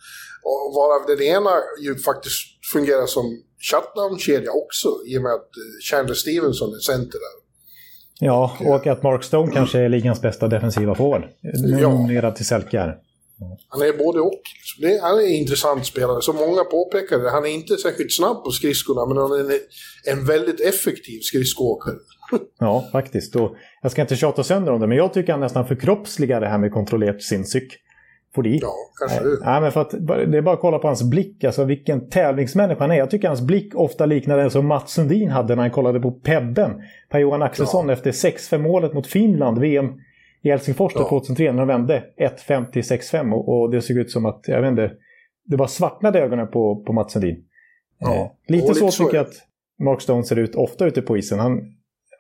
Och 0.43 0.73
varav 0.75 1.07
den 1.07 1.21
ena 1.21 1.51
ju 1.81 1.95
faktiskt 1.95 2.65
fungerar 2.73 3.05
som 3.05 3.43
shutdown-kedja 3.69 4.51
också 4.51 4.89
i 5.07 5.17
och 5.17 5.21
med 5.21 5.31
att 5.31 5.49
eh, 5.61 5.91
Chandler 5.91 6.15
Stevenson 6.15 6.69
är 6.69 6.79
center 6.79 7.19
där. 7.25 7.43
Ja, 8.19 8.57
och 8.59 8.87
att 8.87 9.03
Mark 9.03 9.23
Stone 9.23 9.51
kanske 9.51 9.79
är 9.79 9.89
ligans 9.89 10.21
bästa 10.21 10.47
defensiva 10.47 10.95
forward. 10.95 11.23
Nominerad 11.81 12.35
till 12.35 12.45
Selke 12.45 12.79
här. 12.79 12.97
Han 13.67 13.81
är 13.81 13.97
både 13.97 14.19
och. 14.19 14.41
Det 14.79 14.95
är, 14.95 15.01
han 15.01 15.19
är 15.19 15.23
en 15.23 15.31
intressant 15.31 15.85
spelare. 15.85 16.21
Som 16.21 16.35
många 16.35 16.63
påpekade, 16.63 17.29
han 17.29 17.45
är 17.45 17.49
inte 17.49 17.77
särskilt 17.77 18.13
snabb 18.13 18.43
på 18.43 18.51
skridskorna, 18.51 19.05
men 19.05 19.17
han 19.17 19.31
är 19.31 19.39
en, 19.39 19.59
en 20.11 20.25
väldigt 20.25 20.61
effektiv 20.61 21.19
skridskoåkare. 21.21 21.95
ja, 22.59 22.89
faktiskt. 22.91 23.35
Och 23.35 23.55
jag 23.81 23.91
ska 23.91 24.01
inte 24.01 24.15
tjata 24.15 24.43
sönder 24.43 24.71
om 24.71 24.81
det, 24.81 24.87
men 24.87 24.97
jag 24.97 25.13
tycker 25.13 25.31
han 25.31 25.41
nästan 25.41 25.67
förkroppsligar 25.67 26.41
det 26.41 26.47
här 26.47 26.57
med 26.57 26.71
kontrollerat 26.71 27.21
sincyk. 27.21 27.73
Fodi. 28.35 28.59
Ja, 28.61 28.73
kanske 28.99 29.23
det. 29.23 29.45
Nej, 29.45 29.61
men 29.61 29.71
för 29.71 29.81
att, 29.81 29.91
det 30.07 30.37
är 30.37 30.41
bara 30.41 30.55
att 30.55 30.61
kolla 30.61 30.79
på 30.79 30.87
hans 30.87 31.03
blick, 31.03 31.43
alltså 31.43 31.63
vilken 31.63 32.09
tävlingsmänniska 32.09 32.83
han 32.83 32.91
är. 32.91 32.95
Jag 32.95 33.09
tycker 33.09 33.27
hans 33.27 33.41
blick 33.41 33.75
ofta 33.75 34.05
liknar 34.05 34.37
den 34.37 34.51
som 34.51 34.67
Mats 34.67 34.93
Sundin 34.93 35.29
hade 35.29 35.55
när 35.55 35.61
han 35.61 35.71
kollade 35.71 35.99
på 35.99 36.11
Pebben. 36.11 36.81
Per-Johan 37.09 37.41
Axelsson 37.41 37.87
ja. 37.87 37.93
efter 37.93 38.11
6-5 38.11 38.57
målet 38.57 38.93
mot 38.93 39.07
Finland, 39.07 39.59
VM 39.59 39.85
i 40.41 40.49
Helsingfors 40.49 40.91
ja. 40.95 41.09
2003 41.09 41.51
när 41.51 41.59
de 41.59 41.67
vände 41.67 42.03
1-5 42.47 42.71
till 42.71 42.81
6-5 42.81 43.33
och, 43.33 43.61
och, 43.61 43.71
det 43.71 43.81
såg 43.81 43.97
ut 43.97 44.11
som 44.11 44.25
att, 44.25 44.41
jag 44.47 44.61
vet 44.61 44.69
inte, 44.69 44.91
det 45.45 45.55
var 45.55 45.67
svartnade 45.67 46.19
ögonen 46.19 46.47
på, 46.47 46.83
på 46.83 46.93
Mats 46.93 47.13
Sundin. 47.13 47.43
Ja. 47.99 48.15
Eh, 48.15 48.31
lite, 48.47 48.67
lite 48.67 48.79
så, 48.79 48.91
så 48.91 49.03
tycker 49.03 49.17
jag 49.17 49.25
att 49.25 49.35
Mark 49.83 50.01
Stone 50.01 50.23
ser 50.23 50.39
ut 50.39 50.55
ofta 50.55 50.85
ute 50.85 51.01
på 51.01 51.17
isen. 51.17 51.39
Han, 51.39 51.59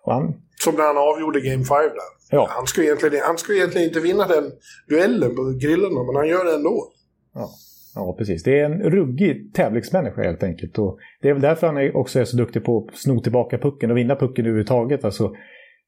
han... 0.05 0.33
Som 0.63 0.75
när 0.75 0.83
han 0.83 0.97
avgjorde 0.97 1.41
Game 1.41 1.63
5 1.63 1.67
där. 1.69 2.22
Ja. 2.33 2.47
Han, 2.49 2.67
ska 2.67 2.83
egentligen, 2.83 3.21
han 3.23 3.37
ska 3.37 3.53
egentligen 3.53 3.87
inte 3.87 3.99
vinna 3.99 4.27
den 4.27 4.51
duellen 4.89 5.35
på 5.35 5.57
grillorna, 5.61 6.03
men 6.03 6.15
han 6.15 6.27
gör 6.27 6.45
det 6.45 6.55
ändå. 6.55 6.91
Ja. 7.33 7.49
ja, 7.95 8.15
precis. 8.17 8.43
Det 8.43 8.59
är 8.59 8.65
en 8.65 8.81
ruggig 8.81 9.53
tävlingsmänniska 9.53 10.21
helt 10.21 10.43
enkelt. 10.43 10.79
Och 10.79 10.99
det 11.21 11.29
är 11.29 11.33
väl 11.33 11.41
därför 11.41 11.67
han 11.67 11.95
också 11.95 12.19
är 12.19 12.25
så 12.25 12.37
duktig 12.37 12.63
på 12.63 12.87
att 12.87 12.97
sno 12.97 13.19
tillbaka 13.19 13.57
pucken 13.57 13.91
och 13.91 13.97
vinna 13.97 14.15
pucken 14.15 14.45
överhuvudtaget. 14.45 15.05
Alltså, 15.05 15.35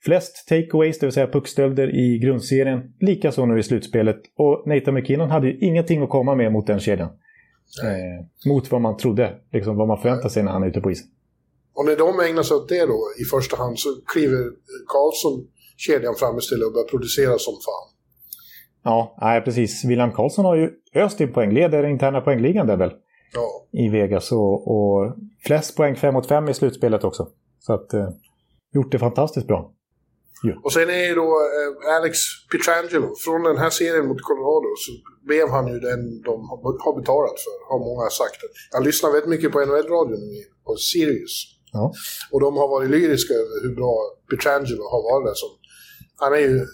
flest 0.04 0.48
takeaways, 0.48 1.00
det 1.00 1.06
vill 1.06 1.14
säga 1.14 1.28
puckstölder 1.28 1.96
i 1.96 2.18
grundserien. 2.18 2.94
Likaså 3.00 3.46
nu 3.46 3.60
i 3.60 3.64
slutspelet. 3.64 4.22
Och 4.36 4.64
Nathan 4.68 4.94
McKinnon 4.94 5.30
hade 5.30 5.48
ju 5.48 5.58
ingenting 5.60 6.04
att 6.04 6.10
komma 6.10 6.36
med 6.36 6.52
mot 6.52 6.68
den 6.68 6.80
kedjan. 6.80 7.10
Eh, 7.84 8.50
mot 8.52 8.72
vad 8.72 8.82
man 8.82 8.98
trodde, 8.98 9.36
liksom 9.52 9.78
vad 9.78 9.88
man 9.88 10.02
förväntade 10.02 10.30
sig 10.30 10.44
när 10.44 10.52
han 10.52 10.64
är 10.64 10.68
ute 10.68 10.82
på 10.82 10.92
isen. 10.92 11.08
Och 11.74 11.86
när 11.86 11.98
de 11.98 12.30
ägnar 12.30 12.44
sig 12.44 12.58
åt 12.58 12.70
det 12.70 12.86
då 12.86 13.00
i 13.22 13.24
första 13.24 13.58
hand 13.58 13.80
så 13.80 13.90
kliver 14.06 14.52
Karlsson 14.88 15.48
kedjan 15.78 16.16
fram 16.16 16.38
istället 16.38 16.66
och 16.68 16.74
börjar 16.74 16.88
producera 16.88 17.38
som 17.38 17.54
fan. 17.54 17.88
Ja, 18.84 19.18
nej, 19.22 19.42
precis. 19.42 19.86
William 19.86 20.12
Karlsson 20.12 20.46
har 20.46 20.56
ju 20.56 20.70
öst 20.96 21.22
in 21.22 21.34
poäng, 21.34 21.54
leder 21.54 21.86
interna 21.86 22.22
poängligan 22.22 22.68
där 22.68 22.78
väl? 22.78 22.92
Ja. 23.34 23.68
I 23.72 23.90
Vegas 23.90 24.32
och, 24.32 24.72
och 24.74 25.16
flest 25.46 25.76
poäng 25.76 25.96
5 25.96 26.14
mot 26.14 26.28
5 26.28 26.50
i 26.50 26.54
slutspelet 26.54 27.04
också. 27.04 27.28
Så 27.60 27.74
att, 27.74 27.94
eh, 27.94 28.10
gjort 28.74 28.92
det 28.92 29.00
fantastiskt 29.00 29.48
bra. 29.48 29.72
Ja. 30.44 30.54
Och 30.64 30.74
sen 30.74 30.90
är 30.90 31.04
ju 31.10 31.16
då 31.16 31.30
eh, 31.56 31.96
Alex 31.96 32.18
Pietrangelo, 32.52 33.16
från 33.26 33.44
den 33.44 33.58
här 33.58 33.70
serien 33.70 34.08
mot 34.08 34.22
Colorado 34.22 34.70
så 34.86 34.92
blev 35.28 35.48
han 35.50 35.68
ju 35.74 35.80
den 35.80 36.22
de 36.22 36.36
har 36.84 37.00
betalat 37.00 37.38
för, 37.46 37.56
har 37.70 37.80
många 37.90 38.10
sagt. 38.10 38.40
Jag 38.72 38.84
lyssnar 38.84 39.12
väldigt 39.12 39.30
mycket 39.30 39.52
på 39.52 39.60
NHL-radion 39.60 40.22
nu, 40.34 40.42
på 40.66 40.76
Sirius. 40.76 41.36
Ja. 41.74 41.94
Och 42.32 42.40
de 42.46 42.58
har 42.58 42.68
varit 42.68 42.90
lyriska 42.90 43.34
över 43.34 43.56
hur 43.64 43.76
bra 43.76 43.94
Pietrangelo 44.30 44.84
har 44.94 45.02
varit 45.10 45.26
där 45.30 45.38
som 45.44 45.52
han 46.18 46.34
är 46.34 46.38
ju 46.38 46.66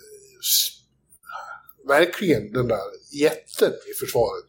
verkligen 1.87 2.51
den 2.53 2.67
där 2.67 2.77
jätten 3.21 3.69
i 3.69 3.93
försvaret. 3.99 4.45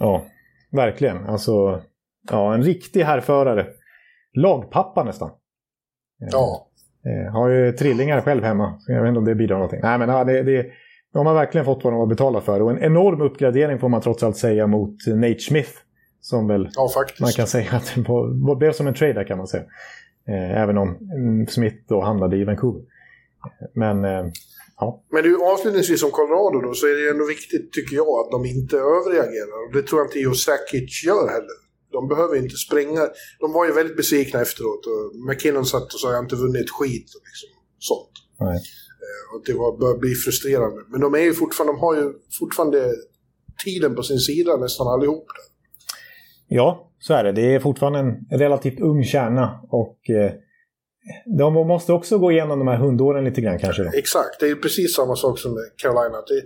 Ja, 0.00 0.26
verkligen. 0.72 1.26
Alltså, 1.26 1.82
ja, 2.30 2.54
en 2.54 2.62
riktig 2.62 3.02
härförare. 3.02 3.66
Lagpappa 4.34 5.04
nästan. 5.04 5.30
Ja. 6.18 6.68
Jag 7.02 7.32
har 7.32 7.48
ju 7.48 7.72
trillingar 7.72 8.20
själv 8.20 8.44
hemma, 8.44 8.78
så 8.78 8.92
jag 8.92 9.02
vet 9.02 9.08
inte 9.08 9.18
om 9.18 9.24
det 9.24 9.34
bidrar 9.34 9.56
någonting. 9.56 9.80
Nej, 9.82 9.98
men 9.98 10.08
ja, 10.08 10.24
det, 10.24 10.42
det, 10.42 10.66
de 11.12 11.26
har 11.26 11.34
verkligen 11.34 11.64
fått 11.64 11.84
vad 11.84 11.92
de 11.92 11.98
har 11.98 12.06
betalat 12.06 12.44
för. 12.44 12.62
Och 12.62 12.70
en 12.70 12.78
enorm 12.78 13.20
uppgradering 13.20 13.78
får 13.78 13.88
man 13.88 14.00
trots 14.00 14.22
allt 14.22 14.36
säga 14.36 14.66
mot 14.66 15.06
Nate 15.06 15.38
Smith. 15.38 15.70
Som 16.20 16.48
väl 16.48 16.68
ja, 16.74 16.88
man 17.20 17.30
kan 17.30 17.46
säga 17.46 17.70
att 17.72 17.94
det 17.94 18.56
blev 18.56 18.72
som 18.72 18.86
en 18.86 18.94
trader 18.94 19.24
kan 19.24 19.38
man 19.38 19.46
säga. 19.46 19.64
Eh, 20.28 20.62
även 20.62 20.78
om 20.78 20.98
Smith 21.48 21.76
då 21.88 22.02
hamnade 22.02 22.36
i 22.36 22.44
Vancouver. 22.44 22.82
Men, 23.74 24.04
eh, 24.04 24.24
ja. 24.76 25.04
Men 25.12 25.22
du, 25.22 25.44
avslutningsvis 25.52 26.00
som 26.00 26.10
Colorado 26.10 26.60
då, 26.60 26.74
så 26.74 26.86
är 26.86 26.94
det 26.94 27.10
ändå 27.10 27.26
viktigt, 27.26 27.72
tycker 27.72 27.96
jag, 27.96 28.08
att 28.20 28.30
de 28.30 28.44
inte 28.44 28.76
överreagerar. 28.76 29.58
Och 29.66 29.72
det 29.72 29.82
tror 29.82 30.00
jag 30.00 30.08
inte 30.08 30.18
Joe 30.18 30.34
Sakic 30.34 31.04
gör 31.04 31.28
heller. 31.28 31.56
De 31.92 32.08
behöver 32.08 32.36
inte 32.36 32.56
springa. 32.56 33.02
De 33.40 33.52
var 33.52 33.66
ju 33.66 33.72
väldigt 33.72 33.96
besvikna 33.96 34.40
efteråt. 34.40 34.86
Och 34.86 35.28
McKinnon 35.28 35.66
satt 35.66 35.94
och 35.94 36.00
sa 36.00 36.08
jag 36.08 36.16
har 36.16 36.22
inte 36.22 36.36
vunnit 36.36 36.70
skit. 36.70 37.08
Och 37.16 37.22
liksom, 37.30 37.48
sånt. 37.78 38.14
Nej. 38.40 38.56
Eh, 39.04 39.34
och 39.34 39.42
det 39.46 39.52
var, 39.52 39.78
börjar 39.78 39.98
bli 39.98 40.14
frustrerande. 40.14 40.80
Men 40.88 41.00
de, 41.00 41.14
är 41.14 41.18
ju 41.18 41.34
fortfarande, 41.34 41.72
de 41.72 41.80
har 41.80 41.96
ju 41.96 42.12
fortfarande 42.38 42.94
tiden 43.64 43.94
på 43.94 44.02
sin 44.02 44.18
sida 44.18 44.56
nästan 44.56 44.86
allihop. 44.86 45.26
Där. 45.36 45.46
Ja, 46.56 46.92
så 46.98 47.14
är 47.14 47.24
det. 47.24 47.32
Det 47.32 47.54
är 47.54 47.60
fortfarande 47.60 47.98
en 48.30 48.38
relativt 48.38 48.80
ung 48.80 49.04
kärna. 49.04 49.60
Och 49.70 50.10
eh, 50.10 50.32
de 51.38 51.54
måste 51.54 51.92
också 51.92 52.18
gå 52.18 52.32
igenom 52.32 52.58
de 52.58 52.68
här 52.68 52.76
hundåren 52.76 53.24
lite 53.24 53.40
grann 53.40 53.58
kanske. 53.58 53.90
Exakt, 53.94 54.40
det 54.40 54.46
är 54.46 54.54
precis 54.54 54.94
samma 54.94 55.16
sak 55.16 55.38
som 55.38 55.56
Carolina. 55.76 56.18
Det, 56.28 56.42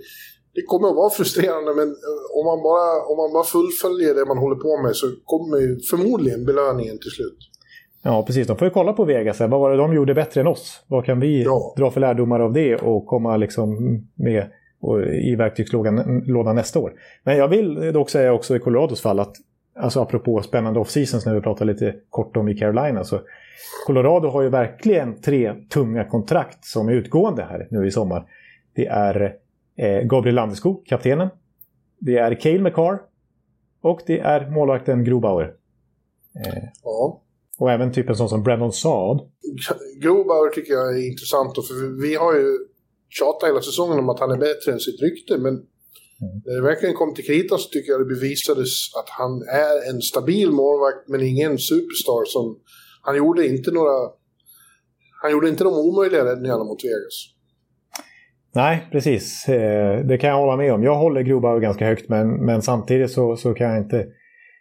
det 0.54 0.62
kommer 0.62 0.88
att 0.88 0.96
vara 0.96 1.10
frustrerande 1.10 1.74
men 1.74 1.88
eh, 1.88 2.38
om 2.38 2.44
man, 2.50 2.62
bara, 2.62 3.04
om 3.10 3.16
man 3.16 3.32
bara 3.32 3.44
fullföljer 3.44 4.14
det 4.14 4.24
man 4.24 4.38
håller 4.38 4.56
på 4.56 4.82
med 4.82 4.96
så 4.96 5.06
kommer 5.24 5.58
ju 5.58 5.80
förmodligen 5.90 6.44
belöningen 6.44 6.98
till 6.98 7.10
slut. 7.10 7.38
Ja, 8.02 8.22
precis. 8.26 8.46
De 8.46 8.56
får 8.56 8.66
ju 8.66 8.70
kolla 8.70 8.92
på 8.92 9.04
Vegas. 9.04 9.40
Vad 9.40 9.50
var 9.50 9.70
det 9.70 9.76
de 9.76 9.94
gjorde 9.94 10.14
bättre 10.14 10.40
än 10.40 10.46
oss? 10.46 10.84
Vad 10.86 11.04
kan 11.04 11.20
vi 11.20 11.42
ja. 11.42 11.74
dra 11.76 11.90
för 11.90 12.00
lärdomar 12.00 12.40
av 12.40 12.52
det 12.52 12.76
och 12.76 13.06
komma 13.06 13.36
liksom 13.36 13.78
med 14.14 14.50
i 15.22 15.34
verktygslådan 15.36 16.54
nästa 16.54 16.78
år? 16.78 16.92
Men 17.24 17.36
jag 17.36 17.48
vill 17.48 17.92
dock 17.92 18.10
säga 18.10 18.32
också 18.32 18.56
i 18.56 18.58
Colorados 18.58 19.00
fall 19.00 19.20
att 19.20 19.36
alltså 19.80 20.00
apropå 20.00 20.42
spännande 20.42 20.80
off-seasons 20.80 21.26
när 21.26 21.34
vi 21.34 21.40
pratar 21.40 21.64
lite 21.64 21.94
kort 22.10 22.36
om 22.36 22.48
i 22.48 22.54
Carolina. 22.54 23.04
Så 23.04 23.20
Colorado 23.86 24.28
har 24.28 24.42
ju 24.42 24.48
verkligen 24.48 25.20
tre 25.20 25.54
tunga 25.72 26.04
kontrakt 26.04 26.64
som 26.64 26.88
är 26.88 26.92
utgående 26.92 27.42
här 27.42 27.68
nu 27.70 27.86
i 27.86 27.90
sommar. 27.90 28.26
Det 28.74 28.86
är 28.86 29.36
eh, 29.76 30.00
Gabriel 30.02 30.34
Landeskog, 30.34 30.86
kaptenen. 30.86 31.28
Det 31.98 32.16
är 32.16 32.34
Cale 32.34 32.58
McCarr. 32.58 32.98
Och 33.82 34.00
det 34.06 34.20
är 34.20 34.50
målvakten 34.50 35.04
Grobauer. 35.04 35.54
Eh, 36.46 36.64
ja. 36.84 37.20
Och 37.58 37.70
även 37.70 37.92
typ 37.92 38.08
en 38.08 38.16
sån 38.16 38.28
som 38.28 38.42
Brennan 38.42 38.72
Saad. 38.72 39.20
Grobauer 40.02 40.50
tycker 40.50 40.72
jag 40.72 40.96
är 40.98 41.10
intressant. 41.10 41.54
För 41.54 42.02
vi 42.02 42.14
har 42.14 42.34
ju 42.34 42.58
tjatat 43.08 43.48
hela 43.48 43.60
säsongen 43.60 43.98
om 43.98 44.08
att 44.08 44.20
han 44.20 44.30
är 44.30 44.36
bättre 44.36 44.72
än 44.72 44.80
sitt 44.80 45.02
rykte. 45.02 45.38
Men 45.38 45.66
Mm. 46.22 46.42
När 46.44 46.54
det 46.54 46.62
verkligen 46.62 46.94
kom 46.94 47.14
till 47.14 47.24
kritan 47.24 47.58
så 47.58 47.68
tycker 47.68 47.92
jag 47.92 48.00
det 48.00 48.14
bevisades 48.14 48.70
att 48.98 49.08
han 49.08 49.42
är 49.42 49.90
en 49.90 50.00
stabil 50.00 50.50
målvakt 50.50 51.08
men 51.08 51.20
ingen 51.20 51.58
superstar 51.58 52.24
som... 52.24 52.58
Han 53.02 53.16
gjorde 53.16 53.46
inte 53.46 53.70
några... 53.70 54.10
Han 55.22 55.30
gjorde 55.30 55.48
inte 55.48 55.64
de 55.64 55.74
omöjliga 55.74 56.24
räddningarna 56.24 56.64
mot 56.64 56.84
Vegas. 56.84 57.16
Nej, 58.54 58.88
precis. 58.92 59.48
Eh, 59.48 60.06
det 60.06 60.18
kan 60.18 60.30
jag 60.30 60.36
hålla 60.36 60.56
med 60.56 60.72
om. 60.72 60.82
Jag 60.82 60.94
håller 60.94 61.22
Grobauer 61.22 61.60
ganska 61.60 61.86
högt 61.86 62.08
men, 62.08 62.44
men 62.44 62.62
samtidigt 62.62 63.10
så, 63.10 63.36
så 63.36 63.54
kan 63.54 63.66
jag 63.66 63.78
inte 63.78 64.06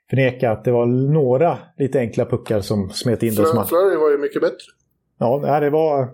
förneka 0.10 0.52
att 0.52 0.64
det 0.64 0.72
var 0.72 0.86
några 1.14 1.58
lite 1.78 2.00
enkla 2.00 2.26
puckar 2.26 2.62
som 2.62 2.90
smet 2.90 3.24
in. 3.24 3.32
Flurry 3.32 3.98
var 3.98 4.12
ju 4.12 4.18
mycket 4.18 4.42
bättre. 4.42 4.66
Ja, 5.20 5.60
det 5.60 5.70
var... 5.70 6.10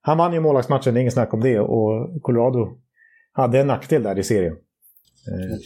Han 0.00 0.18
vann 0.18 0.32
ju 0.32 0.40
målvaktsmatchen, 0.40 0.94
det 0.94 1.00
är 1.00 1.02
inget 1.02 1.12
snack 1.12 1.34
om 1.34 1.40
det. 1.40 1.60
Och 1.60 2.22
Colorado 2.22 2.78
hade 3.32 3.60
en 3.60 3.66
nackdel 3.66 4.02
där 4.02 4.18
i 4.18 4.22
serien. 4.22 4.56
Eh, 5.32 5.58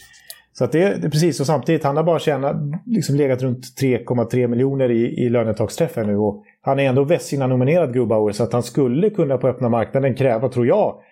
så 0.52 0.64
att 0.64 0.72
det, 0.72 1.02
det, 1.02 1.10
precis, 1.10 1.40
och 1.40 1.46
samtidigt, 1.46 1.84
han 1.84 1.96
har 1.96 2.04
bara 2.04 2.18
tjänat, 2.18 2.56
liksom 2.86 3.16
legat 3.16 3.42
runt 3.42 3.64
3,3 3.80 4.46
miljoner 4.46 4.90
i, 4.90 5.24
i 5.24 5.28
lönetaksträffar 5.28 6.04
nu. 6.04 6.16
Och 6.16 6.44
han 6.60 6.80
är 6.80 6.88
ändå 6.88 7.04
Vessina-nominerad 7.04 7.94
Grubauer, 7.94 8.32
så 8.32 8.42
att 8.42 8.52
han 8.52 8.62
skulle 8.62 9.10
kunna 9.10 9.38
på 9.38 9.48
öppna 9.48 9.68
marknaden 9.68 10.14
kräva, 10.14 10.48
tror 10.48 10.66
jag, 10.66 11.02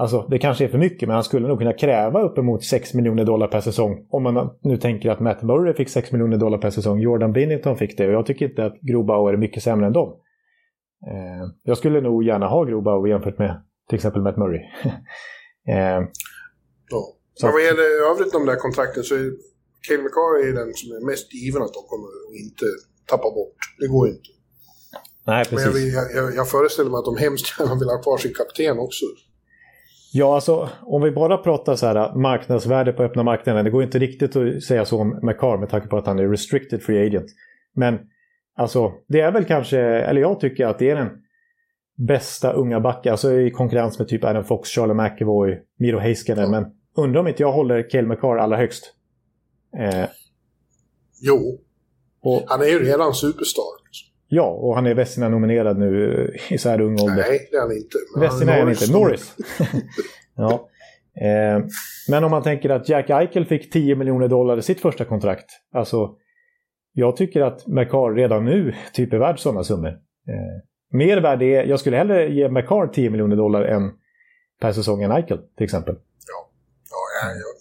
Alltså 0.00 0.26
det 0.30 0.38
kanske 0.38 0.64
är 0.64 0.68
för 0.68 0.78
mycket, 0.78 1.08
men 1.08 1.14
han 1.14 1.24
skulle 1.24 1.48
nog 1.48 1.58
kunna 1.58 1.72
kräva 1.72 2.20
uppemot 2.20 2.64
6 2.64 2.94
miljoner 2.94 3.24
dollar 3.24 3.46
per 3.46 3.60
säsong. 3.60 4.06
Om 4.10 4.22
man 4.22 4.50
nu 4.62 4.76
tänker 4.76 5.10
att 5.10 5.20
Matt 5.20 5.42
Murray 5.42 5.74
fick 5.74 5.88
6 5.88 6.12
miljoner 6.12 6.36
dollar 6.36 6.58
per 6.58 6.70
säsong, 6.70 7.00
Jordan 7.00 7.32
Binnington 7.32 7.76
fick 7.76 7.98
det. 7.98 8.06
Och 8.06 8.12
jag 8.12 8.26
tycker 8.26 8.48
inte 8.48 8.66
att 8.66 8.80
Grobauer 8.80 9.32
är 9.32 9.36
mycket 9.36 9.62
sämre 9.62 9.86
än 9.86 9.92
dem. 9.92 10.16
Eh, 11.06 11.48
jag 11.62 11.78
skulle 11.78 12.00
nog 12.00 12.24
gärna 12.24 12.46
ha 12.46 12.64
Grobauer 12.64 13.08
jämfört 13.08 13.38
med 13.38 13.62
till 13.88 13.96
exempel 13.96 14.22
Matt 14.22 14.36
Murray. 14.36 14.60
eh, 15.68 16.00
ja. 16.90 17.19
Så. 17.34 17.46
Men 17.46 17.52
vad 17.52 17.62
gäller 17.64 18.10
övrigt 18.10 18.32
de 18.32 18.46
där 18.46 18.56
kontrakten 18.56 19.02
så 19.04 19.14
är 19.14 19.32
Cale 19.88 20.02
McCarr 20.02 20.54
den 20.54 20.74
som 20.74 20.88
är 20.96 21.06
mest 21.10 21.34
given 21.34 21.62
att 21.62 21.74
de 21.78 21.82
kommer 21.90 22.06
att 22.06 22.36
inte 22.44 22.64
tappa 23.10 23.28
bort. 23.38 23.56
Det 23.80 23.86
går 23.86 24.08
inte. 24.08 24.30
Nej, 25.26 25.44
Men 25.50 25.62
jag, 25.62 25.72
precis. 25.72 25.74
vill- 25.76 25.92
jag, 25.94 26.06
jag, 26.14 26.34
jag 26.34 26.48
föreställer 26.50 26.90
mig 26.90 26.98
att 26.98 27.04
de 27.04 27.16
hemskt 27.16 27.46
gärna 27.60 27.74
vill 27.74 27.88
ha 27.88 28.02
kvar 28.02 28.18
sin 28.18 28.34
kapten 28.34 28.78
också. 28.78 29.04
Ja, 30.12 30.34
alltså 30.34 30.68
om 30.82 31.02
vi 31.02 31.10
bara 31.10 31.36
pratar 31.38 31.76
så 31.76 31.86
här 31.86 32.14
marknadsvärde 32.14 32.92
på 32.92 33.02
öppna 33.02 33.22
marknaden. 33.22 33.64
Det 33.64 33.70
går 33.70 33.82
inte 33.82 33.98
riktigt 33.98 34.36
att 34.36 34.62
säga 34.62 34.84
så 34.84 34.98
om 34.98 35.08
McCarr 35.22 35.58
med 35.58 35.68
tanke 35.70 35.88
på 35.88 35.96
att 35.96 36.06
han 36.06 36.18
är 36.18 36.28
restricted 36.28 36.82
free 36.82 37.06
agent. 37.06 37.26
Men 37.74 37.98
alltså, 38.56 38.92
det 39.08 39.20
är 39.20 39.32
väl 39.32 39.44
kanske, 39.44 39.78
eller 39.80 40.20
jag 40.20 40.40
tycker 40.40 40.66
att 40.66 40.78
det 40.78 40.90
är 40.90 40.96
den 40.96 41.08
bästa 42.08 42.52
unga 42.52 42.80
backen, 42.80 43.12
alltså 43.12 43.32
i 43.32 43.50
konkurrens 43.50 43.98
med 43.98 44.08
typ 44.08 44.24
Adam 44.24 44.44
Fox, 44.44 44.68
Charlie 44.68 44.94
McAvoy, 44.94 45.58
Miro 45.78 45.98
Heiskanen. 45.98 46.50
Men 46.50 46.64
undrar 46.96 47.20
om 47.20 47.28
inte 47.28 47.42
jag 47.42 47.52
håller 47.52 47.90
Cale 47.90 48.06
McCarr 48.06 48.36
allra 48.36 48.56
högst. 48.56 48.94
Eh, 49.78 50.04
Jo, 51.22 51.58
och, 52.22 52.42
han 52.46 52.60
är 52.60 52.66
ju 52.66 52.78
redan 52.84 53.14
superstar. 53.14 53.64
ja, 54.28 54.46
och 54.46 54.74
han 54.74 54.86
är 54.86 54.94
Vesina-nominerad 54.94 55.78
nu 55.78 56.30
i 56.50 56.58
så 56.58 56.68
här 56.68 56.80
ung 56.80 56.92
ålder. 57.00 57.16
Nej, 57.16 57.48
det 57.50 57.56
är 57.56 57.60
han 57.60 57.72
inte. 57.72 57.98
Vesina 58.20 58.52
är 58.54 58.60
han 58.60 58.68
inte. 58.70 58.92
Norris. 58.92 59.36
ja. 60.36 60.68
Eh, 61.20 61.64
men 62.08 62.24
om 62.24 62.30
man 62.30 62.42
tänker 62.42 62.70
att 62.70 62.88
Jack 62.88 63.10
Eichel 63.10 63.44
fick 63.44 63.70
10 63.72 63.94
miljoner 63.94 64.28
dollar 64.28 64.58
i 64.58 64.62
sitt 64.62 64.80
första 64.80 65.04
kontrakt. 65.04 65.46
Alltså, 65.72 66.14
jag 66.92 67.16
tycker 67.16 67.40
att 67.40 67.66
McCarr 67.66 68.14
redan 68.14 68.44
nu 68.44 68.74
typ 68.92 69.12
är 69.12 69.18
värd 69.18 69.38
sådana 69.38 69.64
summor. 69.64 69.88
Eh, 70.28 70.62
mer 70.92 71.20
värd 71.20 71.42
är, 71.42 71.64
jag 71.64 71.80
skulle 71.80 71.96
hellre 71.96 72.28
ge 72.32 72.48
McCarr 72.48 72.86
10 72.86 73.10
miljoner 73.10 73.36
dollar 73.36 73.62
än 73.62 73.90
per 74.60 74.72
säsong 74.72 75.02
än 75.02 75.12
Eichel 75.12 75.38
till 75.56 75.64
exempel. 75.64 75.94
Ja, 76.28 76.49
jag, 77.28 77.54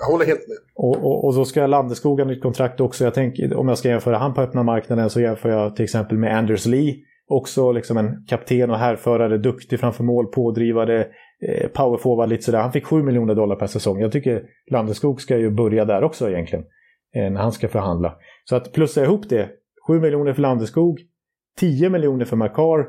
jag 0.00 0.06
håller 0.12 0.26
helt 0.26 0.48
med. 0.48 0.56
Och, 0.74 0.96
och, 0.96 1.24
och 1.24 1.34
då 1.34 1.44
ska 1.44 1.66
Landeskog 1.66 2.20
ha 2.20 2.26
nytt 2.26 2.42
kontrakt 2.42 2.80
också. 2.80 3.04
Jag 3.04 3.14
tänker, 3.14 3.56
om 3.56 3.68
jag 3.68 3.78
ska 3.78 3.88
jämföra 3.88 4.18
han 4.18 4.34
på 4.34 4.40
öppna 4.40 4.62
marknaden 4.62 5.10
så 5.10 5.20
jämför 5.20 5.48
jag 5.48 5.76
till 5.76 5.84
exempel 5.84 6.18
med 6.18 6.36
Anders 6.38 6.66
Lee. 6.66 6.96
Också 7.28 7.72
liksom 7.72 7.96
en 7.96 8.24
kapten 8.28 8.70
och 8.70 8.78
härförare, 8.78 9.38
duktig 9.38 9.80
framför 9.80 10.04
mål, 10.04 10.26
pådrivare, 10.26 11.06
eh, 11.48 11.68
powerforward 11.68 12.28
lite 12.28 12.42
sådär. 12.42 12.60
Han 12.60 12.72
fick 12.72 12.86
7 12.86 13.02
miljoner 13.02 13.34
dollar 13.34 13.56
per 13.56 13.66
säsong. 13.66 14.00
Jag 14.00 14.12
tycker 14.12 14.42
Landeskog 14.70 15.20
ska 15.20 15.38
ju 15.38 15.50
börja 15.50 15.84
där 15.84 16.04
också 16.04 16.30
egentligen. 16.30 16.64
Eh, 17.14 17.30
när 17.30 17.40
han 17.40 17.52
ska 17.52 17.68
förhandla. 17.68 18.16
Så 18.44 18.56
att 18.56 18.72
plussa 18.72 19.04
ihop 19.04 19.28
det. 19.28 19.48
7 19.86 20.00
miljoner 20.00 20.32
för 20.32 20.42
Landeskog, 20.42 20.98
10 21.58 21.90
miljoner 21.90 22.24
för 22.24 22.36
Makar 22.36 22.86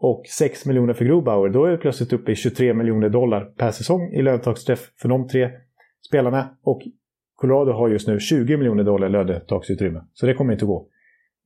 och 0.00 0.22
6 0.26 0.66
miljoner 0.66 0.94
för 0.94 1.04
Grobauer. 1.04 1.48
Då 1.48 1.64
är 1.64 1.70
vi 1.70 1.76
plötsligt 1.76 2.12
uppe 2.12 2.32
i 2.32 2.34
23 2.34 2.74
miljoner 2.74 3.08
dollar 3.08 3.44
per 3.44 3.70
säsong 3.70 4.12
i 4.12 4.22
löntagsträff 4.22 4.90
för 5.00 5.08
de 5.08 5.28
tre 5.28 5.50
spelarna. 6.08 6.48
Och 6.62 6.82
Colorado 7.36 7.72
har 7.72 7.88
just 7.88 8.08
nu 8.08 8.20
20 8.20 8.56
miljoner 8.56 8.84
dollar 8.84 9.08
lönetaksutrymme. 9.08 10.04
Så 10.14 10.26
det 10.26 10.34
kommer 10.34 10.52
inte 10.52 10.64
att 10.64 10.68
gå. 10.68 10.86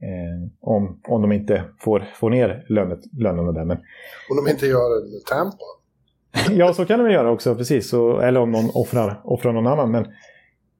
Eh, 0.02 0.50
om, 0.60 1.00
om 1.08 1.22
de 1.22 1.32
inte 1.32 1.64
får, 1.80 2.04
får 2.14 2.30
ner 2.30 2.64
lönet, 2.68 3.00
lönerna 3.18 3.52
där. 3.52 3.64
Men, 3.64 3.76
Om 4.30 4.44
de 4.44 4.50
inte 4.50 4.66
gör 4.66 4.96
en 4.96 5.22
Tampa. 5.28 5.64
ja, 6.50 6.72
så 6.72 6.84
kan 6.84 6.98
de 6.98 7.10
göra 7.10 7.30
också, 7.30 7.54
precis. 7.54 7.88
Så, 7.88 8.20
eller 8.20 8.40
om 8.40 8.50
någon 8.50 8.70
offrar, 8.74 9.20
offrar 9.24 9.52
någon 9.52 9.66
annan. 9.66 9.90
Men 9.90 10.04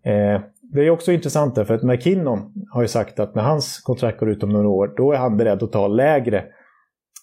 eh, 0.02 0.40
det 0.62 0.86
är 0.86 0.90
också 0.90 1.12
intressant 1.12 1.54
där, 1.54 1.64
för 1.64 1.74
att 1.74 1.82
McKinnon 1.82 2.52
har 2.70 2.82
ju 2.82 2.88
sagt 2.88 3.20
att 3.20 3.34
när 3.34 3.42
hans 3.42 3.80
kontrakt 3.80 4.20
går 4.20 4.30
ut 4.30 4.42
om 4.42 4.48
några 4.48 4.68
år, 4.68 4.94
då 4.96 5.12
är 5.12 5.16
han 5.16 5.36
beredd 5.36 5.62
att 5.62 5.72
ta 5.72 5.88
lägre 5.88 6.38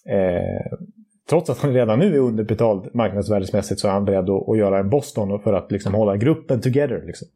eh, 0.08 0.78
Trots 1.30 1.50
att 1.50 1.58
han 1.58 1.72
redan 1.72 1.98
nu 1.98 2.14
är 2.14 2.18
underbetald 2.18 2.94
marknadsvärdesmässigt 2.94 3.80
så 3.80 3.88
är 3.88 3.92
han 3.92 4.04
beredd 4.04 4.30
att, 4.30 4.48
att 4.48 4.58
göra 4.58 4.78
en 4.78 4.90
Boston 4.90 5.40
för 5.40 5.52
att 5.52 5.72
liksom 5.72 5.94
hålla 5.94 6.16
gruppen 6.16 6.60
together. 6.60 7.02
Liksom. 7.06 7.28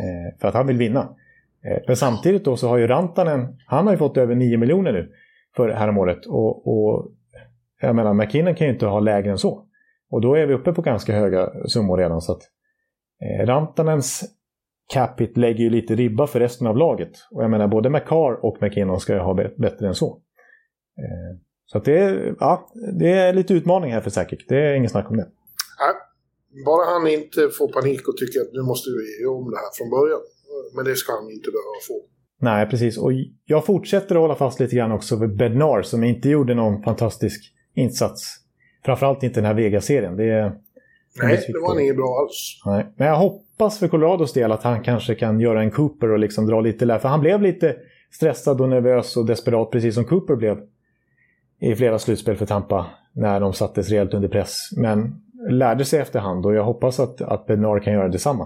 Eh, 0.00 0.40
för 0.40 0.48
att 0.48 0.54
han 0.54 0.66
vill 0.66 0.78
vinna. 0.78 1.00
Eh, 1.64 1.82
men 1.86 1.96
samtidigt 1.96 2.44
då 2.44 2.56
så 2.56 2.68
har 2.68 2.78
ju 2.78 2.86
Rantanen, 2.86 3.58
han 3.66 3.86
har 3.86 3.92
ju 3.92 3.98
fått 3.98 4.16
över 4.16 4.34
9 4.34 4.58
miljoner 4.58 4.92
nu 4.92 5.12
för 5.56 5.68
häromåret. 5.68 6.26
Och, 6.26 6.68
och 6.68 7.10
jag 7.80 7.96
menar, 7.96 8.14
McKinnon 8.14 8.54
kan 8.54 8.66
ju 8.66 8.72
inte 8.72 8.86
ha 8.86 9.00
lägre 9.00 9.30
än 9.30 9.38
så. 9.38 9.64
Och 10.10 10.20
då 10.20 10.34
är 10.34 10.46
vi 10.46 10.54
uppe 10.54 10.72
på 10.72 10.82
ganska 10.82 11.12
höga 11.12 11.50
summor 11.66 11.96
redan. 11.96 12.20
Så 12.20 12.32
att, 12.32 12.42
eh, 13.22 13.46
Rantanens 13.46 14.24
capita 14.94 15.40
lägger 15.40 15.64
ju 15.64 15.70
lite 15.70 15.94
ribba 15.94 16.26
för 16.26 16.40
resten 16.40 16.66
av 16.66 16.76
laget. 16.76 17.12
Och 17.30 17.42
jag 17.42 17.50
menar, 17.50 17.68
både 17.68 17.90
McCarr 17.90 18.44
och 18.44 18.56
McKinnon 18.60 19.00
ska 19.00 19.12
ju 19.12 19.18
ha 19.18 19.34
bä- 19.34 19.60
bättre 19.60 19.86
än 19.88 19.94
så. 19.94 20.18
Eh, 20.98 21.38
så 21.72 21.78
det, 21.78 21.98
är, 21.98 22.34
ja, 22.40 22.68
det 22.98 23.10
är 23.10 23.32
lite 23.32 23.54
utmaning 23.54 23.92
här 23.92 24.00
för 24.00 24.10
säkert. 24.10 24.48
Det 24.48 24.56
är 24.56 24.74
ingen 24.74 24.90
snack 24.90 25.10
om 25.10 25.16
det. 25.16 25.28
Nej, 25.80 25.94
bara 26.64 26.84
han 26.84 27.06
inte 27.06 27.48
får 27.58 27.72
panik 27.72 28.08
och 28.08 28.16
tycker 28.16 28.40
att 28.40 28.52
nu 28.52 28.62
måste 28.62 28.90
vi 28.90 29.22
göra 29.22 29.36
om 29.36 29.50
det 29.50 29.56
här 29.56 29.70
från 29.78 29.90
början. 29.90 30.20
Men 30.76 30.84
det 30.84 30.96
ska 30.96 31.12
han 31.12 31.30
inte 31.30 31.50
behöva 31.50 31.78
få. 31.88 31.94
Nej, 32.40 32.66
precis. 32.66 32.98
Och 32.98 33.12
jag 33.44 33.66
fortsätter 33.66 34.14
att 34.14 34.20
hålla 34.20 34.34
fast 34.34 34.60
lite 34.60 34.76
grann 34.76 34.92
också 34.92 35.16
vid 35.16 35.36
Bednar 35.36 35.82
som 35.82 36.04
inte 36.04 36.28
gjorde 36.28 36.54
någon 36.54 36.82
fantastisk 36.82 37.52
insats. 37.74 38.36
Framförallt 38.84 39.22
inte 39.22 39.40
den 39.40 39.44
här 39.44 39.54
Vegas-serien. 39.54 40.16
Det. 40.16 40.52
Nej, 41.22 41.44
det 41.46 41.58
var 41.60 41.68
han 41.68 41.80
inget 41.80 41.96
bra 41.96 42.20
alls. 42.20 42.62
Nej. 42.66 42.86
Men 42.96 43.08
jag 43.08 43.16
hoppas 43.16 43.78
för 43.78 43.88
Colorados 43.88 44.32
del 44.32 44.52
att 44.52 44.62
han 44.62 44.82
kanske 44.82 45.14
kan 45.14 45.40
göra 45.40 45.62
en 45.62 45.70
Cooper 45.70 46.10
och 46.10 46.18
liksom 46.18 46.46
dra 46.46 46.60
lite 46.60 46.84
lär. 46.84 46.98
För 46.98 47.08
han 47.08 47.20
blev 47.20 47.42
lite 47.42 47.76
stressad 48.10 48.60
och 48.60 48.68
nervös 48.68 49.16
och 49.16 49.26
desperat, 49.26 49.70
precis 49.70 49.94
som 49.94 50.04
Cooper 50.04 50.36
blev 50.36 50.58
i 51.62 51.74
flera 51.76 51.98
slutspel 51.98 52.36
för 52.36 52.46
Tampa 52.46 52.86
när 53.12 53.40
de 53.40 53.52
sattes 53.52 53.90
rejält 53.90 54.14
under 54.14 54.28
press. 54.28 54.68
Men 54.76 55.14
lärde 55.50 55.84
sig 55.84 56.00
efterhand 56.00 56.46
och 56.46 56.54
jag 56.54 56.64
hoppas 56.64 57.00
att, 57.00 57.20
att 57.20 57.46
Bednar 57.46 57.82
kan 57.82 57.92
göra 57.92 58.08
detsamma. 58.08 58.44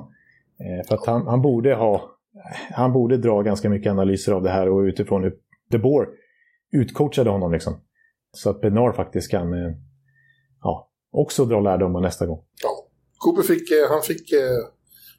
Eh, 0.61 0.87
för 0.89 0.95
att 0.95 1.07
han, 1.07 1.27
han 1.27 1.43
borde 1.43 1.75
ha 1.75 2.17
han 2.73 2.93
borde 2.93 3.17
dra 3.17 3.43
ganska 3.43 3.69
mycket 3.69 3.91
analyser 3.91 4.33
av 4.33 4.43
det 4.43 4.51
här 4.51 4.69
och 4.69 4.81
utifrån 4.81 5.23
hur 5.23 5.35
De 5.71 5.79
Boer 5.79 6.09
utcoachade 6.73 7.31
honom. 7.31 7.53
Liksom. 7.53 7.75
Så 8.33 8.51
att 8.51 8.61
Bednar 8.61 8.93
faktiskt 8.93 9.31
kan 9.31 9.53
eh, 9.53 9.73
ja, 10.63 10.91
också 11.13 11.45
dra 11.45 11.61
lärdomar 11.61 12.01
nästa 12.01 12.27
gång. 12.27 12.45
Ja. 12.63 12.87
Cooper 13.19 13.43
fick, 13.43 13.71
eh, 13.71 13.89
han 13.91 14.03
fick, 14.03 14.33
eh, 14.33 14.59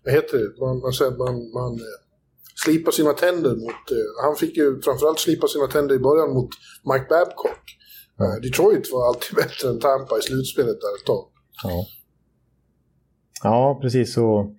vad 0.03 0.13
heter 0.13 0.37
det, 0.37 0.59
man, 0.59 0.79
man, 0.79 1.17
man, 1.17 1.51
man 1.53 1.73
eh, 1.73 1.97
slipa 2.65 2.91
sina 2.91 3.13
tänder 3.13 3.55
mot, 3.55 3.83
han 4.23 4.35
fick 4.35 4.57
ju 4.57 4.81
framförallt 4.81 5.19
slipa 5.19 5.47
sina 5.47 5.67
tänder 5.67 5.95
i 5.95 5.99
början 5.99 6.33
mot 6.33 6.49
Mike 6.93 7.05
Babcock. 7.09 7.76
Detroit 8.41 8.91
var 8.91 9.07
alltid 9.07 9.35
bättre 9.35 9.69
än 9.69 9.79
Tampa 9.79 10.17
i 10.17 10.21
slutspelet 10.21 10.81
där 10.81 10.95
ett 10.99 11.05
tag. 11.05 11.25
Ja, 11.63 11.85
ja 13.43 13.79
precis. 13.81 14.17
Och 14.17 14.55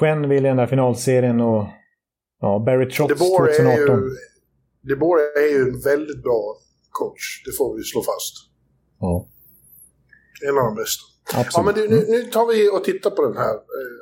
Gwen 0.00 0.28
vill 0.28 0.44
i 0.46 0.48
den 0.48 0.56
där 0.56 0.66
finalserien 0.66 1.40
och 1.40 1.64
ja, 2.40 2.62
Barry 2.66 2.90
Trotz 2.90 3.08
DeBoer 3.08 3.48
är 3.48 3.52
2018. 3.56 3.96
ju, 3.96 4.10
DeBoer 4.94 5.18
är 5.38 5.50
ju 5.52 5.62
en 5.68 5.80
väldigt 5.80 6.22
bra 6.22 6.56
coach, 6.90 7.42
det 7.44 7.52
får 7.52 7.76
vi 7.76 7.82
slå 7.82 8.02
fast. 8.02 8.34
Ja, 9.00 9.28
En 10.48 10.58
av 10.58 10.64
de 10.64 10.74
bästa. 10.74 11.02
Ja, 11.32 11.40
absolut. 11.40 11.66
men 11.66 11.74
du, 11.74 11.88
nu, 11.88 12.04
nu 12.08 12.22
tar 12.30 12.46
vi 12.46 12.70
och 12.70 12.84
tittar 12.84 13.10
på 13.10 13.22
den 13.22 13.36
här. 13.36 13.54
Eh, 13.54 13.94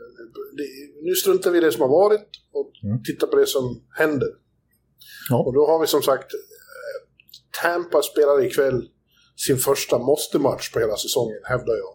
det, 0.56 0.64
nu 1.02 1.14
struntar 1.14 1.50
vi 1.50 1.58
i 1.58 1.60
det 1.60 1.72
som 1.72 1.82
har 1.82 1.88
varit 1.88 2.28
och 2.52 2.70
Mm. 2.84 3.02
tittar 3.02 3.26
på 3.26 3.36
det 3.36 3.46
som 3.46 3.82
händer. 3.98 4.28
Ja. 5.30 5.36
Och 5.46 5.52
då 5.54 5.66
har 5.66 5.78
vi 5.80 5.86
som 5.86 6.02
sagt 6.02 6.26
Tampa 7.62 8.02
spelar 8.02 8.44
ikväll 8.44 8.88
sin 9.46 9.58
första 9.58 9.98
måste-match 9.98 10.72
på 10.72 10.80
hela 10.80 10.96
säsongen, 10.96 11.40
hävdar 11.44 11.74
jag. 11.74 11.94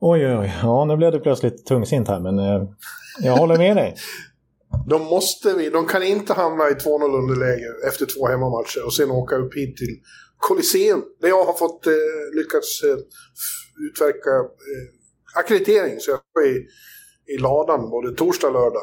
Oj, 0.00 0.26
oj, 0.26 0.36
oj. 0.36 0.52
Ja, 0.62 0.84
nu 0.84 0.96
blev 0.96 1.12
det 1.12 1.20
plötsligt 1.20 1.66
tungsint 1.66 2.08
här, 2.08 2.20
men 2.20 2.38
eh, 2.38 2.68
jag 3.20 3.36
håller 3.36 3.56
med 3.58 3.76
dig. 3.76 3.96
De, 4.86 5.02
måste 5.02 5.54
vi, 5.54 5.70
de 5.70 5.86
kan 5.86 6.02
inte 6.02 6.32
hamna 6.32 6.68
i 6.68 6.72
2-0 6.72 7.18
underläge 7.18 7.86
efter 7.88 8.06
två 8.06 8.26
hemmamatcher 8.26 8.84
och 8.86 8.94
sen 8.94 9.10
åka 9.10 9.36
upp 9.36 9.54
hit 9.54 9.76
till 9.76 10.00
Colosseum. 10.38 11.04
Där 11.20 11.28
jag 11.28 11.44
har 11.44 11.52
fått 11.52 11.86
eh, 11.86 11.92
lyckats 12.36 12.82
eh, 12.82 12.98
utverka 13.88 14.30
eh, 14.70 15.40
akkreditering. 15.40 16.00
Så 16.00 16.10
jag 16.10 16.44
är 16.44 16.48
i, 16.48 16.66
i 17.34 17.38
ladan 17.38 17.90
både 17.90 18.14
torsdag 18.14 18.46
och 18.46 18.52
lördag. 18.52 18.82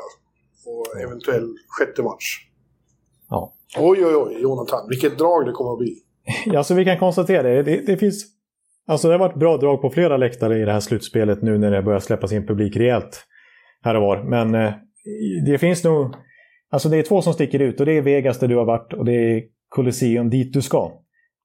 Och 0.66 1.02
eventuell 1.02 1.56
sjätte 1.68 2.04
match. 2.04 2.47
Oj, 3.80 4.06
oj, 4.06 4.16
oj, 4.16 4.42
Jonathan. 4.42 4.80
Vilket 4.90 5.18
drag 5.18 5.46
det 5.46 5.52
kommer 5.52 5.72
att 5.72 5.80
bli. 5.80 5.96
Ja, 6.46 6.64
så 6.64 6.74
vi 6.74 6.86
kan 6.86 6.98
konstatera 7.00 7.44
det. 7.44 7.64
det. 7.64 7.82
Det 7.86 7.98
finns... 7.98 8.26
Alltså 8.88 9.08
det 9.08 9.14
har 9.14 9.20
varit 9.20 9.36
bra 9.40 9.58
drag 9.58 9.82
på 9.82 9.90
flera 9.90 10.18
läktare 10.18 10.60
i 10.60 10.66
det 10.66 10.72
här 10.72 10.80
slutspelet 10.80 11.42
nu 11.42 11.58
när 11.58 11.72
det 11.72 11.82
börjar 11.82 12.00
släppas 12.00 12.32
in 12.32 12.48
publik 12.48 12.78
rejält 12.78 13.24
här 13.84 13.96
och 13.96 14.02
var. 14.02 14.24
Men 14.24 14.56
eh, 14.56 14.74
det 15.46 15.58
finns 15.58 15.84
nog... 15.84 16.14
Alltså 16.70 16.90
det 16.90 16.98
är 16.98 17.04
två 17.04 17.22
som 17.22 17.34
sticker 17.34 17.60
ut 17.60 17.80
och 17.80 17.86
det 17.86 17.98
är 17.98 18.02
Vegas 18.02 18.40
där 18.40 18.48
du 18.48 18.56
har 18.56 18.66
varit 18.66 18.94
och 18.94 19.06
det 19.06 19.14
är 19.14 19.44
Colosseum 19.70 20.30
dit 20.30 20.54
du 20.54 20.62
ska. 20.62 20.92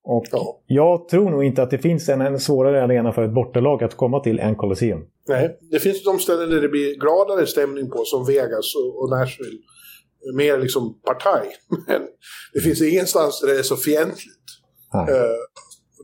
Och 0.04 0.24
Ja. 0.32 0.60
jag 0.66 1.08
tror 1.08 1.30
nog 1.30 1.44
inte 1.44 1.62
att 1.62 1.70
det 1.70 1.78
finns 1.78 2.08
en, 2.08 2.20
en 2.20 2.38
svårare 2.40 2.84
arena 2.84 3.12
för 3.12 3.24
ett 3.24 3.34
bortalag 3.34 3.84
att 3.84 3.94
komma 3.94 4.20
till 4.20 4.38
än 4.38 4.54
Colosseum. 4.54 5.00
Nej, 5.28 5.58
det 5.70 5.78
finns 5.78 6.04
de 6.04 6.18
ställen 6.18 6.50
där 6.50 6.60
det 6.60 6.68
blir 6.68 6.98
gladare 7.00 7.46
stämning 7.46 7.90
på, 7.90 8.02
som 8.04 8.26
Vegas 8.26 8.74
och, 8.76 9.02
och 9.02 9.10
Nashville. 9.10 9.58
Mer 10.34 10.58
liksom 10.58 11.00
partaj. 11.06 11.48
Men 11.86 12.02
det 12.54 12.60
finns 12.60 12.82
ingenstans 12.82 13.40
där 13.40 13.48
det 13.48 13.58
är 13.58 13.62
så 13.62 13.76
fientligt. 13.76 14.46
Eh, 14.94 15.06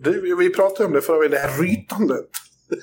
det, 0.04 0.10
vi- 0.20 0.34
vi 0.38 0.50
pratade 0.54 0.86
om 0.86 0.92
det 0.92 1.00
förra 1.00 1.18
veckan, 1.18 1.30
det 1.30 1.38
här 1.38 1.62
rytandet. 1.62 2.28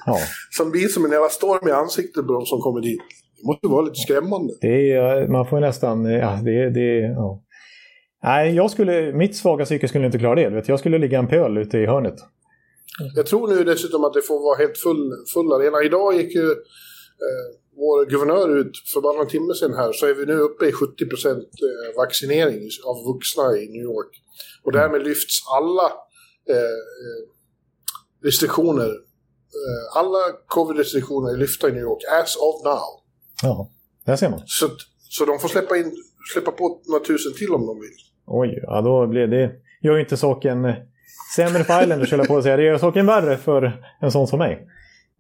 Ja. 0.06 0.17
Som 0.58 0.71
blir 0.71 0.88
som 0.88 1.06
en 1.06 1.12
jävla 1.12 1.30
storm 1.30 1.67
i 1.67 1.71
ansiktet 1.71 2.28
på 2.28 2.34
de 2.34 2.45
som 2.45 2.60
kommer 2.62 2.82
dit. 2.82 3.00
Det 3.41 3.48
måste 3.48 3.67
vara 3.67 3.82
lite 3.82 4.00
skrämmande. 4.00 4.54
Det 4.62 4.91
är, 4.91 5.28
man 5.28 5.48
får 5.50 5.60
nästan... 5.60 6.06
Ja, 6.06 6.39
det, 6.43 6.69
det, 6.69 6.98
ja. 7.00 7.41
Nej, 8.24 8.56
jag 8.56 8.71
skulle, 8.71 9.13
mitt 9.13 9.36
svaga 9.36 9.65
psyke 9.65 9.88
skulle 9.88 10.06
inte 10.06 10.19
klara 10.19 10.36
det. 10.36 10.50
Vet, 10.50 10.67
jag 10.69 10.80
skulle 10.80 10.98
ligga 10.98 11.19
en 11.19 11.28
pöl 11.28 11.58
ute 11.58 11.78
i 11.78 11.86
hörnet. 11.86 12.15
Jag 13.15 13.26
tror 13.26 13.48
nu 13.48 13.63
dessutom 13.63 14.04
att 14.04 14.13
det 14.13 14.21
får 14.21 14.39
vara 14.43 14.58
helt 14.58 14.78
full, 14.78 15.12
full 15.34 15.54
arena. 15.54 15.84
Idag 15.84 16.15
gick 16.15 16.36
ju 16.36 16.56
eh, 17.25 17.47
vår 17.78 18.06
guvernör 18.06 18.58
ut 18.58 18.71
för 18.93 19.01
bara 19.01 19.13
några 19.13 19.30
timmar 19.30 19.54
sedan 19.54 19.73
här 19.73 19.91
så 19.91 20.06
är 20.06 20.13
vi 20.13 20.25
nu 20.25 20.34
uppe 20.34 20.65
i 20.65 20.71
70 20.71 21.06
procent 21.06 21.49
eh, 21.67 21.97
vaccinering 21.97 22.69
av 22.86 22.95
vuxna 23.13 23.58
i 23.58 23.67
New 23.75 23.84
York. 23.84 24.12
Och 24.63 24.71
därmed 24.71 25.04
lyfts 25.04 25.36
alla 25.58 25.88
eh, 26.49 26.78
eh 27.04 27.21
restriktioner, 28.23 28.89
eh, 29.60 29.97
alla 29.97 30.19
covid-restriktioner 30.47 31.34
är 31.34 31.38
lyfta 31.38 31.69
i 31.69 31.71
New 31.71 31.82
York 31.82 32.01
as 32.21 32.36
of 32.36 32.63
now. 32.63 32.88
Ja, 33.43 33.71
där 34.06 34.15
ser 34.15 34.30
man. 34.30 34.41
Så, 34.45 34.69
så 35.10 35.25
de 35.25 35.39
får 35.39 35.49
släppa, 35.49 35.78
in, 35.78 35.95
släppa 36.34 36.51
på 36.51 36.82
några 36.88 37.06
tusen 37.06 37.34
till 37.34 37.54
om 37.54 37.65
de 37.65 37.80
vill. 37.80 37.97
Oj, 38.28 38.60
ja 38.63 38.82
då 38.82 39.08
blir 39.08 39.28
det... 39.28 39.51
gör 39.82 39.95
ju 39.95 39.99
inte 39.99 40.17
saken 40.17 40.73
sämre 41.36 41.63
för 41.63 41.82
Islanders, 41.84 42.12
höll 42.12 42.19
jag 42.19 42.28
på 42.28 42.38
att 42.38 42.43
säga. 42.43 42.58
Det 42.58 42.63
gör 42.63 42.78
saken 42.78 43.06
värre 43.06 43.38
för 43.38 43.86
en 44.01 44.12
sån 44.12 44.28
som 44.28 44.39
mig. 44.39 44.67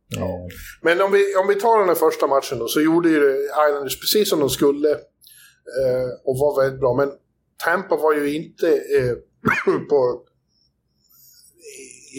Ja. 0.07 0.47
Men 0.81 1.01
om 1.01 1.11
vi, 1.11 1.35
om 1.35 1.47
vi 1.47 1.55
tar 1.55 1.79
den 1.79 1.87
här 1.87 1.95
första 1.95 2.27
matchen 2.27 2.59
då, 2.59 2.67
så 2.67 2.81
gjorde 2.81 3.09
ju 3.09 3.47
Islanders 3.69 3.99
precis 3.99 4.29
som 4.29 4.39
de 4.39 4.49
skulle. 4.49 4.89
Eh, 5.81 6.09
och 6.23 6.37
var 6.37 6.61
väldigt 6.61 6.79
bra. 6.79 6.93
Men 6.93 7.11
Tampa 7.65 7.95
var 7.95 8.13
ju 8.13 8.35
inte 8.35 8.67
eh, 8.67 9.15
på, 9.89 10.21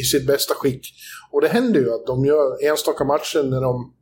i, 0.01 0.03
sitt 0.03 0.27
bästa 0.27 0.55
skick. 0.55 0.87
Och 1.33 1.41
det 1.41 1.49
händer 1.49 1.81
ju 1.81 1.93
att 1.95 2.07
de 2.07 2.25
gör 2.25 2.71
enstaka 2.71 3.05
matcher 3.05 3.43
när 3.43 3.61
de, 3.61 3.95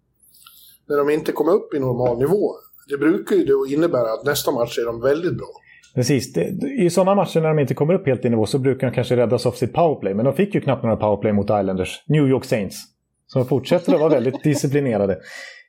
när 0.89 0.97
de 0.97 1.11
inte 1.11 1.33
kommer 1.33 1.53
upp 1.53 1.75
i 1.75 1.79
normal 1.79 2.19
nivå. 2.19 2.55
Det 2.89 2.99
brukar 2.99 3.37
ju 3.37 3.45
då 3.45 3.67
innebära 3.67 4.13
att 4.13 4.25
nästa 4.25 4.51
match 4.51 4.79
är 4.79 4.85
de 4.85 5.01
väldigt 5.01 5.37
bra. 5.39 5.49
Precis. 5.95 6.37
I 6.79 6.91
sådana 6.91 7.15
matcher 7.15 7.41
när 7.41 7.49
de 7.49 7.59
inte 7.59 7.75
kommer 7.75 7.95
upp 7.95 8.07
helt 8.07 8.25
i 8.25 8.31
nivå 8.31 8.47
så 8.47 8.59
brukar 8.59 8.87
de 8.87 8.95
kanske 8.95 9.17
räddas 9.17 9.47
av 9.47 9.53
sitt 9.53 9.73
powerplay. 9.73 10.15
Men 10.15 10.25
de 10.25 10.35
fick 10.35 10.55
ju 10.55 10.61
knappt 10.61 10.83
några 10.83 10.97
powerplay 10.97 11.33
mot 11.33 11.45
Islanders. 11.45 12.05
New 12.07 12.29
York 12.29 12.45
Saints. 12.45 12.94
Så 13.35 13.45
fortsätter 13.45 13.95
att 13.95 14.01
vara 14.01 14.11
väldigt 14.11 14.43
disciplinerade. 14.43 15.13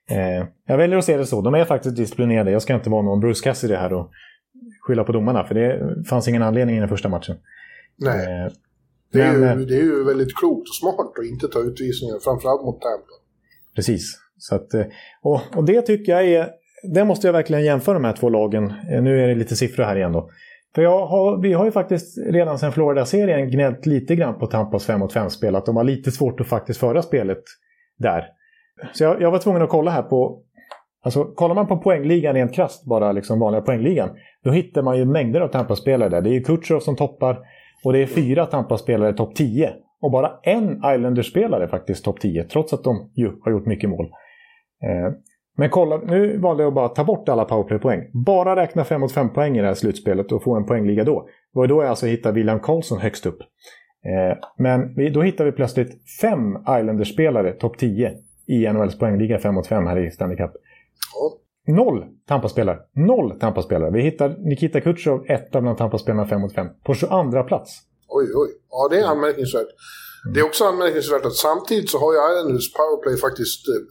Eh, 0.10 0.48
jag 0.68 0.78
väljer 0.78 0.98
att 0.98 1.06
se 1.06 1.18
det 1.18 1.26
så. 1.26 1.42
De 1.42 1.54
är 1.54 1.66
faktiskt 1.66 1.96
disciplinerade. 1.96 2.52
Jag 2.52 2.62
ska 2.62 2.74
inte 2.74 2.90
vara 2.90 3.02
någon 3.02 3.20
Bruce 3.20 3.44
Cassidy 3.44 3.76
här 3.76 3.94
och 3.94 4.12
skylla 4.82 5.04
på 5.04 5.12
domarna. 5.12 5.44
För 5.44 5.56
det 5.56 6.04
fanns 6.10 6.28
ingen 6.28 6.42
anledning 6.42 6.78
i 6.78 6.80
den 6.80 6.90
första 6.90 7.10
matchen. 7.10 7.36
Nej. 7.98 8.46
Eh, 8.46 8.52
det, 9.14 9.22
är 9.22 9.34
men, 9.34 9.42
ju, 9.42 9.64
eh, 9.64 9.68
det 9.68 9.76
är 9.76 9.84
ju 9.84 10.04
väldigt 10.04 10.36
klokt 10.36 10.70
och 10.70 10.76
smart 10.76 11.00
att 11.00 11.26
inte 11.26 11.48
ta 11.48 11.60
utvisningar. 11.60 12.20
Framförallt 12.24 12.62
mot 12.62 12.82
Tampa. 12.82 13.14
Precis. 13.76 14.20
Så 14.38 14.56
att, 14.56 14.74
eh, 14.74 14.86
och, 15.22 15.42
och 15.56 15.66
det 15.66 15.82
tycker 15.82 16.12
jag 16.12 16.26
är... 16.26 16.50
Det 16.94 17.06
måste 17.06 17.28
jag 17.28 17.34
verkligen 17.34 17.64
jämföra 17.64 17.94
de 17.94 18.04
här 18.04 18.14
två 18.14 18.30
lagen. 18.30 18.74
Eh, 18.92 19.02
nu 19.02 19.24
är 19.24 19.28
det 19.28 19.36
lite 19.36 19.56
siffror 19.56 19.84
här 19.84 19.96
igen 19.96 20.12
då. 20.12 20.30
För 20.76 20.84
har, 20.84 21.42
vi 21.42 21.54
har 21.54 21.66
ju 21.66 21.72
faktiskt 21.72 22.18
redan 22.18 22.60
sedan 22.60 22.72
Florida-serien 22.72 23.52
gnällt 23.52 23.86
lite 23.86 24.16
grann 24.16 24.40
på 24.40 24.48
Tampas 24.48 24.86
5 24.86 25.00
mot 25.00 25.16
5-spel. 25.16 25.56
Att 25.56 25.66
de 25.66 25.76
har 25.76 25.84
lite 25.84 26.12
svårt 26.12 26.40
att 26.40 26.48
faktiskt 26.48 26.80
föra 26.80 27.02
spelet 27.02 27.44
där. 27.98 28.26
Så 28.94 29.04
jag, 29.04 29.22
jag 29.22 29.32
var 29.32 29.40
tvungen 29.40 29.62
att 29.62 29.70
kolla 29.70 29.92
här 29.92 30.02
på... 30.02 30.42
Alltså 31.04 31.26
kollar 31.26 31.56
man 31.56 31.68
på 31.68 31.78
poängligan 31.78 32.36
rent 32.36 32.54
krasst, 32.54 32.86
bara 32.86 33.12
liksom 33.12 33.40
vanliga 33.40 33.62
poängligan. 33.62 34.10
Då 34.44 34.52
hittar 34.52 34.82
man 34.82 34.98
ju 34.98 35.06
mängder 35.06 35.42
av 35.42 35.48
Tampa-spelare 35.48 36.10
där. 36.10 36.22
Det 36.22 36.30
är 36.30 36.34
ju 36.34 36.44
Kutjerov 36.44 36.80
som 36.80 36.96
toppar 36.96 37.40
och 37.84 37.94
det 37.94 38.00
är 38.00 38.08
fyra 38.08 38.46
Tampa-spelare 38.46 39.14
topp 39.14 39.36
10. 39.36 39.74
Och 40.02 40.12
bara 40.12 40.32
en 40.44 40.82
Islanders-spelare 40.96 41.68
faktiskt 41.68 42.06
topp 42.06 42.20
10, 42.20 42.44
trots 42.44 42.74
att 42.74 42.84
de 42.84 43.12
ju 43.16 43.32
har 43.44 43.52
gjort 43.52 43.66
mycket 43.66 43.90
mål. 43.90 44.06
Eh, 44.84 45.14
men 45.56 45.70
kolla, 45.70 45.98
nu 45.98 46.38
valde 46.38 46.64
jag 46.64 46.68
att 46.68 46.76
bara 46.76 46.90
ta 46.90 47.04
bort 47.04 47.30
alla 47.30 47.46
powerplay-poäng. 47.46 48.10
Bara 48.14 48.56
räkna 48.56 48.84
5 48.84 49.02
mot 49.02 49.12
5 49.12 49.34
poäng 49.34 49.58
i 49.58 49.62
det 49.62 49.68
här 49.68 49.74
slutspelet 49.74 50.32
och 50.32 50.44
få 50.44 50.56
en 50.56 50.66
poängliga 50.66 51.04
då. 51.04 51.28
Var 51.54 51.68
då 51.68 51.82
jag 51.82 51.90
alltså 51.90 52.06
hittade 52.06 52.36
William 52.36 52.60
Karlsson 52.60 53.00
högst 53.00 53.26
upp. 53.26 53.40
Eh, 54.06 54.38
men 54.58 54.96
vi, 54.96 55.10
då 55.10 55.22
hittar 55.22 55.46
vi 55.46 55.52
plötsligt 55.52 56.10
fem 56.22 56.58
Islanders-spelare 56.58 57.52
topp 57.52 57.78
10 57.78 58.14
i 58.48 58.68
NHLs 58.68 59.00
poängliga 59.00 59.40
5 59.40 59.56
mot 59.56 59.68
5 59.68 59.88
här 59.88 60.08
i 60.08 60.12
Stanley 60.12 60.38
Cup. 60.38 60.52
Noll 61.68 62.06
Tampa-spelare. 62.28 62.80
Noll 62.94 63.40
Tampa-spelare. 63.40 63.92
Vi 63.92 64.02
hittar 64.02 64.36
Nikita 64.50 64.82
Kutjerov, 64.82 65.26
etta 65.28 65.62
bland 65.62 65.78
Tampa-spelarna 65.78 66.28
5 66.28 66.42
mot 66.42 66.56
5, 66.56 66.68
på 66.84 66.94
22 66.94 67.44
plats. 67.44 67.82
Oj, 68.08 68.26
oj. 68.36 68.50
Ja, 68.70 68.88
det 68.92 69.00
är 69.00 69.06
anmärkningsvärt. 69.06 69.72
Mm. 70.26 70.34
Det 70.34 70.40
är 70.40 70.46
också 70.46 70.64
anmärkningsvärt 70.64 71.26
att 71.26 71.34
samtidigt 71.34 71.90
så 71.90 71.98
har 72.00 72.14
ju 72.14 72.20
Islanders 72.40 72.74
powerplay 72.74 73.18
faktiskt 73.18 73.68
eh, 73.68 73.82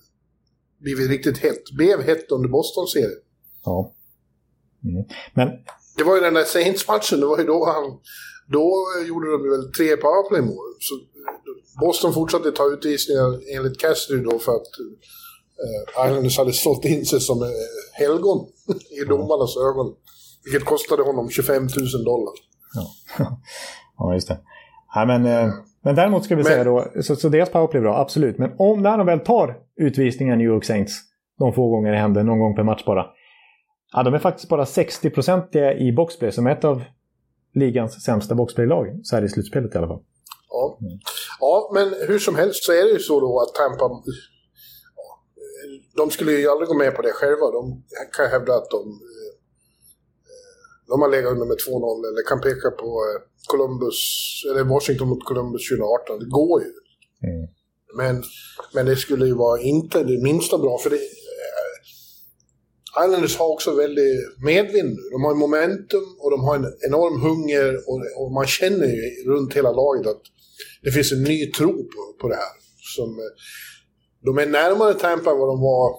blivit 0.85 1.11
riktigt 1.11 1.38
hett. 1.38 1.64
Blev 1.77 2.03
hett 2.03 2.31
under 2.31 2.49
Boston-serien. 2.49 3.20
Ja. 3.64 3.92
Mm. 4.85 5.05
Men... 5.35 5.49
Det 5.97 6.05
var 6.05 6.14
ju 6.14 6.20
den 6.20 6.35
där 6.35 6.44
Saints-matchen, 6.44 7.20
det 7.20 7.27
var 7.27 7.38
ju 7.38 7.44
då 7.44 7.64
han... 7.64 7.85
Då 8.49 8.73
gjorde 9.09 9.33
de 9.33 9.51
väl 9.51 9.73
tre 9.73 9.97
powerplay-mål. 9.97 10.75
Så 10.81 10.94
Boston 11.81 12.14
fortsatte 12.14 12.53
ta 12.53 12.64
utvisningar 12.64 13.57
enligt 13.57 13.81
Cassidy 13.81 14.23
då 14.23 14.38
för 14.38 14.53
att 14.53 14.70
eh, 15.62 16.07
Islanders 16.07 16.38
hade 16.38 16.53
sålt 16.53 16.85
in 16.85 17.07
sig 17.07 17.20
som 17.20 17.42
eh, 17.42 17.49
helgon 17.92 18.49
i 19.03 19.05
domarnas 19.05 19.57
ögon. 19.57 19.94
Vilket 20.44 20.64
kostade 20.64 21.03
honom 21.03 21.31
25 21.31 21.62
000 21.62 22.05
dollar. 22.05 22.35
Ja, 22.75 22.87
ja 23.99 24.14
just 24.14 24.29
det. 24.29 24.40
Ja, 24.94 25.05
men, 25.07 25.27
eh, 25.27 25.55
men 25.85 25.94
däremot 25.94 26.25
ska 26.25 26.37
vi 26.37 26.42
men, 26.42 26.53
säga 26.53 26.64
då, 26.64 26.92
så, 27.03 27.16
så 27.16 27.29
deras 27.29 27.51
powerplay 27.51 27.79
är 27.79 27.83
bra, 27.83 27.97
absolut. 27.97 28.38
Men 28.38 28.51
om 28.59 28.83
när 28.83 28.99
de 28.99 29.07
väl 29.07 29.20
tar 29.20 29.57
utvisningar 29.77 30.37
New 30.37 30.47
York 30.47 30.64
Saints, 30.64 31.01
de 31.38 31.53
få 31.53 31.70
gånger 31.70 31.92
det 31.92 31.99
händer, 31.99 32.23
någon 32.23 32.38
gång 32.38 32.57
per 32.57 32.62
match 32.62 32.85
bara. 32.85 33.07
Ja, 33.92 34.03
de 34.03 34.14
är 34.14 34.18
faktiskt 34.18 34.49
bara 34.49 34.64
60-procentiga 34.64 35.75
i 35.75 35.92
boxplay, 35.92 36.33
som 36.33 36.47
ett 36.47 36.64
av 36.64 36.83
ligans 37.55 38.05
sämsta 38.05 38.35
boxplay-lag, 38.35 39.01
så 39.03 39.16
här 39.16 39.23
i 39.25 39.29
slutspelet 39.29 39.75
i 39.75 39.79
alla 39.79 39.88
fall. 39.88 40.03
Ja. 40.51 40.79
Mm. 40.81 40.99
ja, 41.40 41.70
men 41.75 42.09
hur 42.09 42.18
som 42.18 42.35
helst 42.35 42.64
så 42.64 42.73
är 42.73 42.85
det 42.85 42.90
ju 42.90 42.99
så 42.99 43.20
då 43.20 43.40
att 43.40 43.55
Tampa... 43.55 44.03
De 45.97 46.11
skulle 46.11 46.33
ju 46.33 46.49
aldrig 46.49 46.68
gå 46.68 46.75
med 46.75 46.97
på 46.97 47.03
det 47.03 47.12
själva. 47.12 47.51
De 47.51 47.83
kan 48.16 48.27
hävda 48.27 48.55
att 48.55 48.70
de 48.70 49.01
de 50.88 51.03
har 51.03 51.09
legat 51.09 51.33
under 51.33 51.47
med 51.47 51.57
2-0 51.57 52.09
eller 52.09 52.23
kan 52.31 52.40
peka 52.40 52.70
på 52.70 52.88
eh, 53.07 53.18
Columbus, 53.47 54.01
eller 54.51 54.64
Washington 54.64 55.09
mot 55.09 55.25
Columbus 55.25 55.68
2018. 55.68 56.18
Det 56.18 56.31
går 56.40 56.62
ju. 56.62 56.73
Mm. 57.29 57.44
Men, 58.01 58.23
men 58.75 58.87
det 58.87 58.97
skulle 58.97 59.27
ju 59.27 59.35
vara 59.35 59.61
inte 59.61 60.05
det 60.05 60.23
minsta 60.23 60.59
bra 60.59 60.79
för 60.79 60.90
det... 60.90 60.97
Eh, 60.97 61.05
Islanders 63.05 63.37
har 63.37 63.49
också 63.53 63.75
väldigt 63.75 64.42
medvind 64.44 64.99
De 65.12 65.25
har 65.25 65.35
momentum 65.35 66.07
och 66.20 66.31
de 66.31 66.40
har 66.44 66.57
en 66.57 66.66
enorm 66.88 67.20
hunger 67.20 67.75
och, 67.88 68.23
och, 68.23 68.33
man 68.33 68.47
känner 68.47 68.87
ju 68.87 69.31
runt 69.33 69.55
hela 69.55 69.73
laget 69.73 70.07
att 70.07 70.23
det 70.83 70.90
finns 70.90 71.12
en 71.12 71.23
ny 71.23 71.53
tro 71.53 71.73
på, 71.73 72.01
på 72.20 72.29
det 72.29 72.35
här. 72.35 72.55
Som, 72.97 73.11
eh, 73.18 73.33
de 74.25 74.38
är 74.38 74.47
närmare 74.47 74.94
Tampa 74.94 75.31
än 75.31 75.38
vad 75.38 75.49
de 75.49 75.61
var 75.61 75.99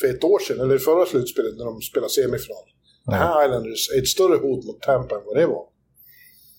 för 0.00 0.08
ett 0.08 0.24
år 0.24 0.38
sedan, 0.38 0.60
eller 0.60 0.78
förra 0.78 1.06
slutspelet 1.06 1.56
när 1.56 1.64
de 1.64 1.80
spelade 1.80 2.12
semifinal. 2.12 2.66
Det 3.06 3.14
här 3.14 3.46
Islanders 3.46 3.90
är 3.96 4.02
ett 4.02 4.08
större 4.08 4.36
hot 4.36 4.66
mot 4.66 4.80
Tampa 4.80 5.14
än 5.14 5.20
vad 5.26 5.36
det 5.36 5.46
var. 5.46 5.64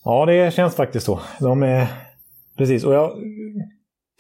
Ja, 0.04 0.26
det 0.26 0.54
känns 0.54 0.76
faktiskt 0.76 1.06
så. 1.06 1.20
De 1.40 1.64
är... 1.64 1.88
Precis, 2.58 2.84
och 2.84 2.94
jag 2.94 3.12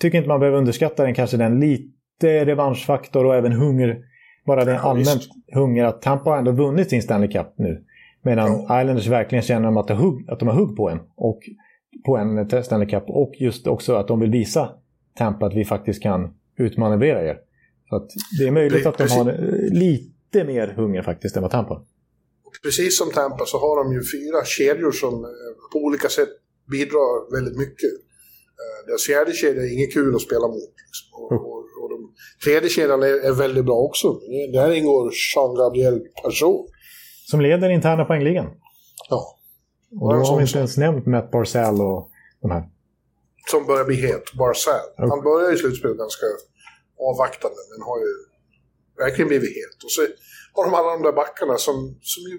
tycker 0.02 0.18
inte 0.18 0.28
man 0.28 0.40
behöver 0.40 0.58
underskatta 0.58 1.04
den 1.04 1.14
kanske 1.14 1.38
den 1.38 1.60
lite 1.60 2.46
revanschfaktor 2.46 3.26
och 3.26 3.36
även 3.36 3.52
hunger. 3.52 3.98
Bara 4.46 4.66
den 4.66 4.76
ja, 4.76 4.82
allmänt 4.82 5.16
visst. 5.16 5.32
hunger 5.54 5.86
att 5.86 6.02
Tampa 6.02 6.30
har 6.30 6.38
ändå 6.38 6.52
vunnit 6.52 6.90
sin 6.90 7.02
Stanley 7.02 7.32
Cup 7.32 7.48
nu. 7.58 7.84
Medan 8.22 8.66
ja. 8.68 8.82
Islanders 8.82 9.08
verkligen 9.08 9.42
känner 9.42 9.80
att, 9.80 9.90
hugg, 9.90 10.30
att 10.30 10.40
de 10.40 10.48
har 10.48 10.56
hugg 10.56 10.78
på 10.78 10.90
en. 10.90 11.00
Och 11.16 11.40
på 12.06 12.18
en 12.18 12.64
Stanley 12.64 12.90
Cup. 12.90 13.04
Och 13.08 13.34
just 13.40 13.68
också 13.68 13.96
att 13.96 14.08
de 14.08 14.20
vill 14.20 14.32
visa 14.32 14.70
Tampa 15.16 15.46
att 15.46 15.54
vi 15.54 15.66
faktiskt 15.66 16.04
kan 16.04 16.34
utmanövrera 16.58 17.24
er. 17.24 17.38
Så 17.90 18.08
det 18.40 18.48
är 18.48 18.52
möjligt 18.52 18.84
det, 18.84 18.90
att 18.90 18.98
de 18.98 19.04
precis. 19.04 19.18
har 19.18 19.34
lite 19.72 20.44
mer 20.44 20.74
hunger 20.76 21.02
faktiskt 21.02 21.36
än 21.36 21.42
vad 21.42 21.52
Tampa 21.52 21.82
precis 22.64 22.98
som 22.98 23.12
Tampa 23.12 23.46
så 23.46 23.58
har 23.58 23.84
de 23.84 23.94
ju 23.94 24.02
fyra 24.16 24.46
kedjor 24.46 24.92
som 24.92 25.14
eh, 25.14 25.30
på 25.72 25.80
olika 25.80 26.10
sätt 26.10 26.30
bidrar 26.72 27.32
väldigt 27.36 27.58
mycket. 27.58 27.94
Eh, 28.62 28.80
deras 28.88 29.04
fjärde 29.04 29.34
kedja 29.34 29.62
är 29.64 29.74
inget 29.74 29.94
kul 29.94 30.16
att 30.16 30.22
spela 30.22 30.48
mot. 30.48 30.74
Liksom. 30.86 31.06
Och, 31.22 31.32
mm. 31.32 31.44
och, 31.44 31.64
och 31.82 31.90
de 31.90 32.14
tredje 32.44 32.70
kedjan 32.70 33.04
är, 33.04 33.26
är, 33.30 33.34
väldigt 33.34 33.66
bra 33.66 33.76
också. 33.76 34.20
Där 34.54 34.72
ingår 34.72 35.12
Jean-Gabriel 35.36 36.00
Pajot. 36.24 36.70
Som 37.30 37.42
leder 37.42 37.70
interna 37.70 38.06
poängligan. 38.06 38.48
Ja. 39.10 39.38
Och 40.02 40.14
då 40.14 40.20
har 40.20 40.38
vi 40.38 40.44
inte 40.44 40.58
ens 40.58 40.78
nämnt 40.78 41.06
Matt 41.06 41.32
Barzell 41.32 41.82
och 41.82 42.10
de 42.42 42.52
här. 42.52 42.64
Som 43.52 43.66
börjar 43.66 43.86
bli 43.86 43.96
het, 43.96 44.34
Barzell. 44.40 44.88
Okay. 44.94 45.08
Han 45.10 45.24
börjar 45.24 45.54
i 45.54 45.58
slutspelet 45.58 45.98
ganska 45.98 46.26
avvaktande, 47.10 47.62
men 47.70 47.80
har 47.90 48.00
ju 48.06 48.12
verkligen 49.04 49.28
blivit 49.28 49.50
het. 49.50 49.78
Och 49.86 49.92
så 49.92 50.02
har 50.58 50.66
de 50.66 50.74
alla 50.74 50.92
de 50.98 51.04
där 51.04 51.12
backarna 51.12 51.58
som, 51.58 51.76
som 52.02 52.22
ju, 52.32 52.38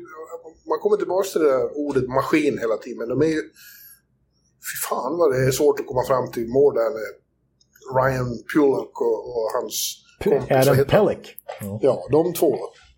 man 0.71 0.79
kommer 0.83 0.97
tillbaka 0.97 1.29
till 1.29 1.41
det 1.41 1.51
där 1.51 1.79
ordet 1.87 2.09
maskin 2.09 2.59
hela 2.59 2.77
tiden, 2.77 2.99
men 2.99 3.09
de 3.09 3.23
är 3.29 3.33
ju, 3.37 3.43
fy 4.69 4.77
fan 4.89 5.19
vad 5.19 5.33
det 5.33 5.39
är 5.47 5.51
svårt 5.51 5.81
att 5.81 5.87
komma 5.87 6.05
fram 6.11 6.31
till 6.35 6.49
mål 6.49 6.75
där 6.75 6.91
med 6.99 7.09
Ryan 7.99 8.31
Pullock 8.55 9.01
och, 9.01 9.19
och 9.37 9.47
hans 9.57 9.77
kompis. 10.25 10.69
Adam? 10.69 10.85
Pellick. 10.95 11.25
Ja. 11.61 11.79
Ja, 11.83 12.07
de 12.11 12.33
två. 12.33 12.53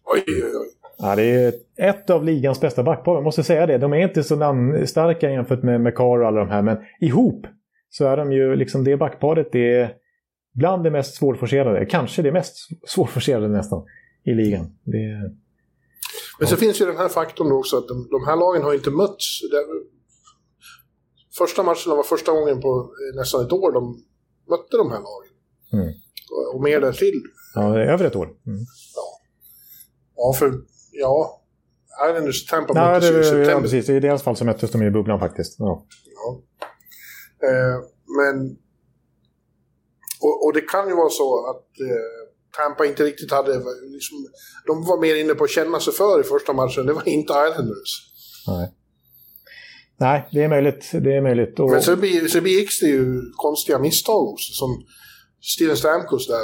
Oj, 0.05 0.25
oj, 0.27 0.53
oj. 0.63 0.71
Ja, 0.99 1.17
det 1.17 1.23
är 1.23 1.53
ett 1.77 2.11
av 2.11 2.25
ligans 2.25 2.61
bästa 2.61 2.83
backpar, 2.83 3.15
jag 3.15 3.25
måste 3.25 3.43
säga 3.43 3.67
det. 3.67 3.79
De 3.79 3.93
är 3.93 4.09
inte 4.09 4.23
så 4.23 4.37
namnstarka 4.37 5.31
jämfört 5.31 5.63
med 5.63 5.81
McCarr 5.81 6.21
och 6.21 6.27
alla 6.27 6.41
de 6.41 6.49
här, 6.49 6.63
men 6.63 6.79
ihop 7.01 7.47
så 7.91 8.07
är 8.07 8.17
de 8.17 8.33
ju 8.33 8.57
liksom 8.57 8.85
det 8.85 8.97
backparet, 8.97 9.49
det 9.53 9.75
är 9.75 9.95
bland 10.55 10.85
det 10.85 10.91
mest 10.91 11.15
svårforcerade, 11.15 11.87
kanske 11.87 12.23
det 12.23 12.33
mest 12.33 12.57
svårforcerade 12.89 13.49
nästan, 13.49 13.85
i 14.25 14.35
ligan. 14.35 14.67
Det. 14.85 15.35
Men 16.39 16.49
så 16.49 16.57
finns 16.57 16.81
ju 16.81 16.87
den 16.87 16.97
här 16.97 17.09
faktorn 17.09 17.53
också 17.53 17.79
att 17.79 17.89
de, 17.89 18.09
de 18.11 18.25
här 18.27 18.37
lagen 18.37 18.63
har 18.63 18.75
inte 18.75 18.91
mötts. 18.91 19.41
Det, 19.51 19.65
första 21.39 21.63
matchen 21.63 21.91
var 21.97 22.03
första 22.03 22.33
gången 22.33 22.61
på 22.61 22.71
eh, 22.81 23.17
nästan 23.19 23.47
ett 23.47 23.53
år 23.53 23.73
de 23.73 24.05
mötte 24.49 24.77
de 24.77 24.91
här 24.91 25.01
lagen. 25.01 25.33
Mm. 25.73 25.95
Och, 26.31 26.55
och 26.55 26.63
mer 26.63 26.81
därtill. 26.81 27.23
Ja, 27.55 27.61
det 27.61 27.93
över 27.93 28.05
ett 28.05 28.17
år. 28.17 28.27
Mm. 28.27 28.65
Ja, 30.17 30.33
för 30.39 30.53
ja, 30.93 31.43
Islanders 32.09 32.47
Tampa 32.47 32.73
Nej, 32.73 32.93
möttes 32.93 33.11
ju 33.11 33.15
i 33.15 33.19
det, 33.19 33.27
ja, 33.27 33.31
september. 33.31 33.63
precis. 33.63 33.89
I 33.89 34.01
deras 34.01 34.23
fall 34.23 34.37
så 34.37 34.45
möttes 34.45 34.71
de 34.71 34.83
i 34.83 34.91
bubblan 34.91 35.21
faktiskt. 35.21 35.59
Ja. 35.59 35.87
Ja. 36.15 36.43
Eh, 37.49 37.77
men... 38.19 38.57
Och, 40.23 40.45
och 40.45 40.53
det 40.53 40.61
kan 40.61 40.89
ju 40.89 40.95
vara 40.95 41.09
så 41.09 41.51
att 41.51 41.81
eh, 41.81 42.20
Tampa 42.57 42.87
inte 42.87 43.05
riktigt 43.05 43.31
hade... 43.31 43.53
Liksom, 43.97 44.17
de 44.67 44.85
var 44.85 45.01
mer 45.01 45.17
inne 45.17 45.35
på 45.35 45.45
att 45.45 45.51
känna 45.51 45.81
sig 45.81 45.93
för 45.93 46.21
i 46.21 46.23
första 46.23 46.53
matchen. 46.53 46.87
Det 46.87 46.93
var 46.93 47.09
inte 47.09 47.33
Islanders. 47.33 47.93
Nej. 48.49 48.73
Nej, 49.97 50.29
det 50.33 50.43
är 50.43 50.49
möjligt. 50.49 50.91
Det 50.93 51.17
är 51.17 51.21
möjligt. 51.23 51.61
Och, 51.61 51.71
Men 51.71 51.83
så, 51.83 51.97
be, 51.97 52.29
så 52.29 52.41
begicks 52.41 52.81
det 52.81 52.87
ju 52.87 53.23
konstiga 53.37 53.79
misstag 53.79 54.29
också. 54.29 54.53
Som 54.53 54.85
Steven 55.41 55.77
Stamkos 55.77 56.27
där. 56.27 56.37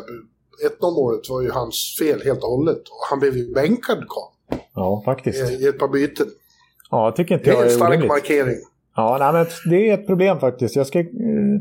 1-0-målet 0.80 1.30
var 1.30 1.42
ju 1.42 1.50
hans 1.50 1.96
fel 1.98 2.22
helt 2.24 2.42
och 2.42 2.50
hållet. 2.50 2.78
Och 2.78 3.06
han 3.10 3.18
blev 3.20 3.36
ju 3.36 3.54
bänkad 3.54 3.98
Karl, 4.08 4.58
ja, 4.74 5.02
faktiskt. 5.04 5.50
i, 5.50 5.54
i 5.54 5.66
ett 5.66 5.78
par 5.78 5.88
byten. 5.88 6.26
Ja, 6.90 7.04
jag 7.04 7.16
tycker 7.16 7.34
inte 7.34 7.50
Det 7.50 7.56
är 7.56 7.64
en 7.64 7.70
stark 7.70 7.88
orimligt. 7.88 8.08
markering. 8.08 8.56
Ja, 8.96 9.16
nej, 9.20 9.32
men 9.32 9.70
det 9.70 9.90
är 9.90 9.94
ett 9.94 10.06
problem 10.06 10.40
faktiskt. 10.40 10.76
Jag 10.76 10.86
ska 10.86 10.98
eh, 10.98 11.06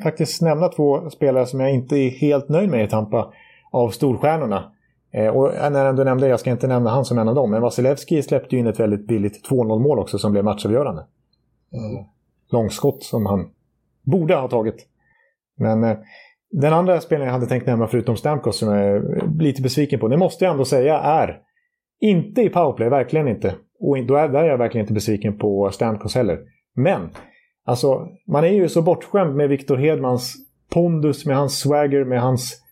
faktiskt 0.04 0.41
nämna 0.41 0.68
två 0.68 1.10
spelare 1.10 1.46
som 1.46 1.60
jag 1.60 1.74
inte 1.74 1.96
är 1.96 2.10
helt 2.10 2.50
nöjd 2.50 2.70
med 2.70 2.86
i 2.86 2.89
Tampa 2.89 3.34
av 3.76 3.89
storstjärnorna. 3.89 4.71
Eh, 5.13 5.28
och 5.28 5.71
när 5.71 5.93
du 5.93 6.03
nämnde, 6.03 6.28
jag 6.28 6.39
ska 6.39 6.51
inte 6.51 6.67
nämna 6.67 6.89
han 6.89 7.05
som 7.05 7.17
en 7.17 7.28
av 7.28 7.36
dem, 7.36 7.51
men 7.51 7.61
Vasilevski 7.61 8.21
släppte 8.21 8.55
ju 8.55 8.59
in 8.59 8.67
ett 8.67 8.80
väldigt 8.80 9.07
billigt 9.07 9.49
2-0 9.49 9.80
mål 9.80 9.99
också 9.99 10.17
som 10.17 10.32
blev 10.32 10.43
matchavgörande. 10.43 11.01
Eh, 11.73 12.05
långskott 12.51 13.03
som 13.03 13.26
han 13.26 13.49
borde 14.03 14.36
ha 14.36 14.47
tagit. 14.47 14.88
Men 15.57 15.84
eh, 15.84 15.97
den 16.51 16.73
andra 16.73 17.01
spelaren 17.01 17.26
jag 17.28 17.34
hade 17.34 17.45
tänkt 17.45 17.67
nämna 17.67 17.88
förutom 17.88 18.17
Stamkos 18.17 18.57
som 18.57 18.69
jag 18.69 18.88
är 18.88 19.23
lite 19.39 19.61
besviken 19.61 19.99
på, 19.99 20.07
det 20.07 20.17
måste 20.17 20.45
jag 20.45 20.51
ändå 20.51 20.65
säga 20.65 20.99
är 20.99 21.39
inte 21.99 22.41
i 22.41 22.49
powerplay, 22.49 22.89
verkligen 22.89 23.28
inte. 23.28 23.55
Och 23.80 24.05
då 24.05 24.15
är, 24.15 24.30
där 24.30 24.43
är 24.43 24.49
jag 24.49 24.57
verkligen 24.57 24.84
inte 24.84 24.93
besviken 24.93 25.38
på 25.38 25.71
Stamkos 25.71 26.15
heller. 26.15 26.39
Men, 26.76 27.09
alltså, 27.65 28.07
man 28.28 28.43
är 28.43 28.53
ju 28.53 28.69
så 28.69 28.82
bortskämd 28.82 29.36
med 29.36 29.49
Victor 29.49 29.78
Hedmans 29.78 30.36
pondus, 30.73 31.26
med 31.26 31.38
hans 31.38 31.59
swagger, 31.59 32.05
med 32.05 32.21
hans 32.21 32.64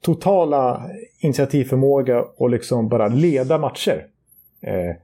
totala 0.00 0.82
initiativförmåga 1.18 2.24
och 2.36 2.50
liksom 2.50 2.88
bara 2.88 3.08
leda 3.08 3.58
matcher. 3.58 4.06
Eh, 4.62 4.96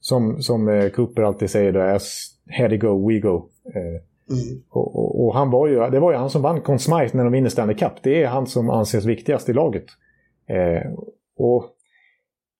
som 0.00 0.42
som 0.42 0.68
eh, 0.68 0.88
Cooper 0.88 1.22
alltid 1.22 1.50
säger 1.50 1.72
då, 1.72 1.80
as 1.80 2.24
heady 2.46 2.76
go, 2.76 3.08
we 3.08 3.18
go. 3.18 3.48
Eh, 3.74 4.02
Mm. 4.30 4.62
och, 4.70 4.96
och, 4.96 5.26
och 5.26 5.34
han 5.34 5.50
var 5.50 5.66
ju, 5.68 5.90
det 5.90 6.00
var 6.00 6.12
ju 6.12 6.18
han 6.18 6.30
som 6.30 6.42
vann 6.42 6.60
Conn 6.60 6.78
Smythe 6.78 7.16
när 7.16 7.24
de 7.24 7.32
vinner 7.32 7.48
Stanley 7.48 7.76
Cup. 7.76 7.92
Det 8.02 8.22
är 8.22 8.28
han 8.28 8.46
som 8.46 8.70
anses 8.70 9.04
viktigast 9.04 9.48
i 9.48 9.52
laget. 9.52 9.84
Eh, 10.48 10.92
och 11.38 11.64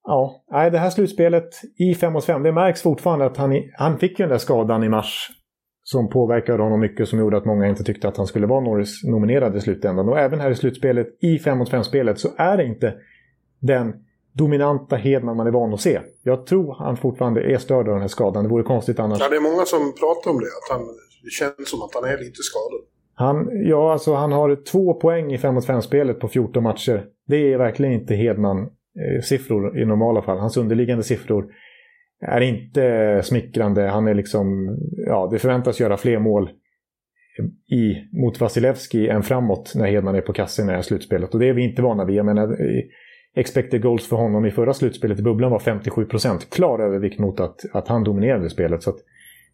ja, 0.04 0.42
nej, 0.50 0.70
det 0.70 0.78
här 0.78 0.90
slutspelet 0.90 1.48
i 1.78 1.94
5 1.94 2.12
mot 2.12 2.24
5, 2.24 2.42
det 2.42 2.52
märks 2.52 2.82
fortfarande 2.82 3.26
att 3.26 3.36
han, 3.36 3.62
han 3.74 3.98
fick 3.98 4.18
ju 4.18 4.22
den 4.22 4.30
där 4.30 4.38
skadan 4.38 4.84
i 4.84 4.88
mars 4.88 5.30
som 5.90 6.08
påverkade 6.08 6.62
honom 6.62 6.80
mycket 6.80 7.08
som 7.08 7.18
gjorde 7.18 7.36
att 7.36 7.44
många 7.44 7.68
inte 7.68 7.84
tyckte 7.84 8.08
att 8.08 8.16
han 8.16 8.26
skulle 8.26 8.46
vara 8.46 8.60
Norris-nominerad 8.60 9.56
i 9.56 9.60
slutändan. 9.60 10.08
Och 10.08 10.18
även 10.18 10.40
här 10.40 10.50
i 10.50 10.54
slutspelet, 10.54 11.06
i 11.20 11.38
5 11.38 11.58
mot 11.58 11.70
5-spelet, 11.70 12.18
så 12.18 12.28
är 12.36 12.56
det 12.56 12.64
inte 12.64 12.94
den 13.60 13.94
dominanta 14.32 14.96
Hedman 14.96 15.36
man 15.36 15.46
är 15.46 15.50
van 15.50 15.74
att 15.74 15.80
se. 15.80 16.00
Jag 16.22 16.46
tror 16.46 16.74
han 16.78 16.96
fortfarande 16.96 17.40
är 17.40 17.58
störd 17.58 17.88
av 17.88 17.92
den 17.92 18.00
här 18.00 18.08
skadan. 18.08 18.44
Det 18.44 18.50
vore 18.50 18.62
konstigt 18.62 18.98
annars. 18.98 19.20
Ja, 19.20 19.28
det 19.28 19.36
är 19.36 19.40
många 19.40 19.64
som 19.64 19.78
pratar 20.00 20.30
om 20.30 20.38
det. 20.38 20.46
Att 20.46 20.78
han, 20.78 20.86
det 21.24 21.30
känns 21.30 21.70
som 21.70 21.82
att 21.82 21.94
han 21.94 22.04
är 22.04 22.18
lite 22.18 22.42
skadad. 22.42 22.80
Han, 23.14 23.48
ja, 23.68 23.92
alltså 23.92 24.14
han 24.14 24.32
har 24.32 24.64
två 24.64 24.94
poäng 24.94 25.32
i 25.32 25.38
5 25.38 25.54
mot 25.54 25.66
5-spelet 25.66 26.20
på 26.20 26.28
14 26.28 26.62
matcher. 26.62 27.04
Det 27.26 27.52
är 27.52 27.58
verkligen 27.58 27.92
inte 27.92 28.14
Hedman-siffror 28.14 29.78
i 29.78 29.84
normala 29.84 30.22
fall. 30.22 30.38
Hans 30.38 30.56
underliggande 30.56 31.04
siffror 31.04 31.46
är 32.20 32.40
inte 32.40 33.20
smickrande. 33.24 33.82
Han 33.82 34.08
är 34.08 34.14
liksom, 34.14 34.76
ja, 35.06 35.28
det 35.32 35.38
förväntas 35.38 35.80
göra 35.80 35.96
fler 35.96 36.18
mål 36.18 36.50
i, 37.70 37.94
mot 38.12 38.40
Vasilevski 38.40 39.08
än 39.08 39.22
framåt 39.22 39.72
när 39.76 39.86
Hedman 39.86 40.14
är 40.14 40.20
på 40.20 40.32
kassen 40.32 40.64
i 40.64 40.68
det 40.68 40.76
här 40.76 40.82
slutspelet. 40.82 41.34
Och 41.34 41.40
det 41.40 41.48
är 41.48 41.52
vi 41.52 41.62
inte 41.62 41.82
vana 41.82 42.04
vid. 42.04 42.16
Jag 42.16 42.26
menar, 42.26 42.56
expected 43.34 43.82
goals 43.82 44.08
för 44.08 44.16
honom 44.16 44.46
i 44.46 44.50
förra 44.50 44.74
slutspelet 44.74 45.18
i 45.18 45.22
bubblan 45.22 45.50
var 45.50 45.58
57 45.58 46.04
procent. 46.04 46.50
Klar 46.50 46.78
övervikt 46.78 47.18
mot 47.18 47.40
att, 47.40 47.60
att 47.72 47.88
han 47.88 48.04
dominerade 48.04 48.50
spelet. 48.50 48.82
Så 48.82 48.90
att 48.90 48.98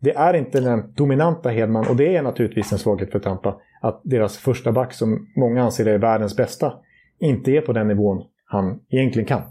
det 0.01 0.17
är 0.17 0.35
inte 0.35 0.61
den 0.61 0.93
dominanta 0.95 1.49
Hedman 1.49 1.87
och 1.89 1.97
det 1.97 2.17
är 2.17 2.23
naturligtvis 2.23 2.73
en 2.73 2.79
svaghet 2.79 3.13
för 3.13 3.19
Tampa. 3.19 3.61
Att 3.81 4.01
deras 4.05 4.39
första 4.39 4.73
back, 4.73 4.93
som 4.93 5.27
många 5.37 5.63
anser 5.63 5.87
är 5.87 5.99
världens 5.99 6.37
bästa, 6.37 6.73
inte 7.19 7.51
är 7.51 7.61
på 7.61 7.73
den 7.73 7.89
nivån 7.89 8.25
han 8.45 8.81
egentligen 8.91 9.27
kan. 9.27 9.43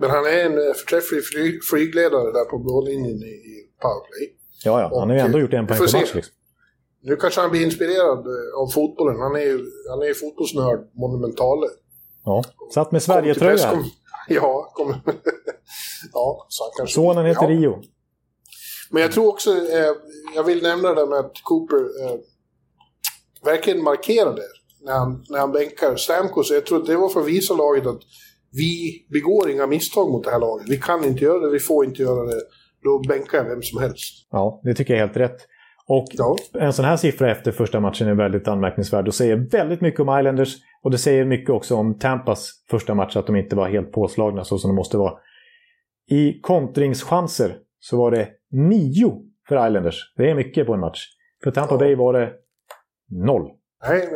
Men 0.00 0.10
han 0.10 0.24
är 0.26 0.44
en 0.46 0.58
eh, 0.68 0.74
förträfflig 0.74 1.24
fly, 1.24 1.60
flygledare 1.70 2.32
där 2.32 2.44
på 2.44 2.58
blålinjen 2.58 3.22
i, 3.22 3.36
powerplay. 3.82 4.36
Ja, 4.64 4.80
ja, 4.80 4.98
han 5.00 5.08
har 5.08 5.16
ju 5.16 5.22
ändå 5.22 5.38
gjort 5.38 5.52
en 5.52 5.66
poäng 5.66 5.78
per 5.78 5.98
match. 6.00 6.14
Liksom. 6.14 6.34
Nu 7.02 7.16
kanske 7.16 7.40
han 7.40 7.50
blir 7.50 7.62
inspirerad 7.62 8.18
eh, 8.18 8.60
av 8.62 8.66
fotbollen. 8.68 9.20
Han 9.20 9.36
är 9.36 9.40
ju 9.40 9.66
han 9.90 10.02
är 10.02 10.14
fotbollsnörd, 10.14 10.80
monumentale. 10.94 11.66
Ja. 12.24 12.44
Satt 12.74 12.92
med 12.92 13.00
Kom 13.06 13.14
Sverige-tröja. 13.14 13.56
presskom- 13.72 13.84
Ja, 14.28 14.72
kom. 14.74 14.88
ja, 16.12 16.46
så 16.48 16.64
han 16.64 16.70
kanske... 16.76 16.94
Sonen 16.94 17.26
heter 17.26 17.42
ja. 17.42 17.48
Rio. 17.48 17.82
Men 18.90 19.02
jag 19.02 19.12
tror 19.12 19.28
också, 19.28 19.50
eh, 19.50 19.92
jag 20.34 20.44
vill 20.44 20.62
nämna 20.62 20.88
det 20.88 20.94
där 20.94 21.06
med 21.06 21.18
att 21.18 21.32
Cooper 21.42 21.76
eh, 21.76 22.16
verkligen 23.44 23.82
markerade 23.82 24.42
när 24.82 24.92
han, 24.92 25.24
när 25.28 25.38
han 25.38 25.52
bänkar 25.52 25.96
Stamkos. 25.96 26.50
Jag 26.50 26.66
tror 26.66 26.78
att 26.80 26.86
det 26.86 26.96
var 26.96 27.08
för 27.08 27.20
att 27.20 27.26
visa 27.26 27.54
laget 27.54 27.86
att 27.86 28.00
vi 28.52 28.92
begår 29.08 29.50
inga 29.50 29.66
misstag 29.66 30.10
mot 30.10 30.24
det 30.24 30.30
här 30.30 30.38
laget. 30.40 30.68
Vi 30.68 30.76
kan 30.76 31.04
inte 31.04 31.24
göra 31.24 31.40
det, 31.40 31.50
vi 31.50 31.58
får 31.58 31.84
inte 31.84 32.02
göra 32.02 32.24
det. 32.26 32.40
Då 32.84 32.98
bänkar 33.08 33.38
jag 33.38 33.44
vem 33.44 33.62
som 33.62 33.80
helst. 33.82 34.28
Ja, 34.30 34.60
det 34.64 34.74
tycker 34.74 34.94
jag 34.94 35.02
är 35.02 35.06
helt 35.06 35.16
rätt. 35.16 35.36
Och 35.86 36.06
Ja. 36.12 36.36
en 36.54 36.72
sån 36.72 36.84
här 36.84 36.96
siffra 36.96 37.30
efter 37.30 37.52
första 37.52 37.80
matchen 37.80 38.08
är 38.08 38.14
väldigt 38.14 38.48
anmärkningsvärd 38.48 39.08
och 39.08 39.14
säger 39.14 39.36
väldigt 39.36 39.80
mycket 39.80 40.00
om 40.00 40.18
Islanders. 40.18 40.56
Och 40.82 40.90
det 40.90 40.98
säger 40.98 41.24
mycket 41.24 41.50
också 41.50 41.76
om 41.76 41.98
Tampas 41.98 42.50
första 42.70 42.94
match, 42.94 43.16
att 43.16 43.26
de 43.26 43.36
inte 43.36 43.56
var 43.56 43.68
helt 43.68 43.92
påslagna 43.92 44.44
så 44.44 44.58
som 44.58 44.68
de 44.70 44.74
måste 44.76 44.96
vara. 44.96 45.12
I 46.10 46.40
kontringschanser 46.40 47.56
så 47.80 47.96
var 47.96 48.10
det 48.10 48.28
nio 48.50 49.22
för 49.48 49.66
Islanders. 49.66 50.12
Det 50.16 50.30
är 50.30 50.34
mycket 50.34 50.66
på 50.66 50.74
en 50.74 50.80
match. 50.80 51.06
För 51.44 51.50
Tampa 51.50 51.74
Ja. 51.74 51.78
Bay 51.78 51.94
var 51.94 52.12
det 52.12 52.32
noll. 53.10 53.50
Nej, 53.88 54.08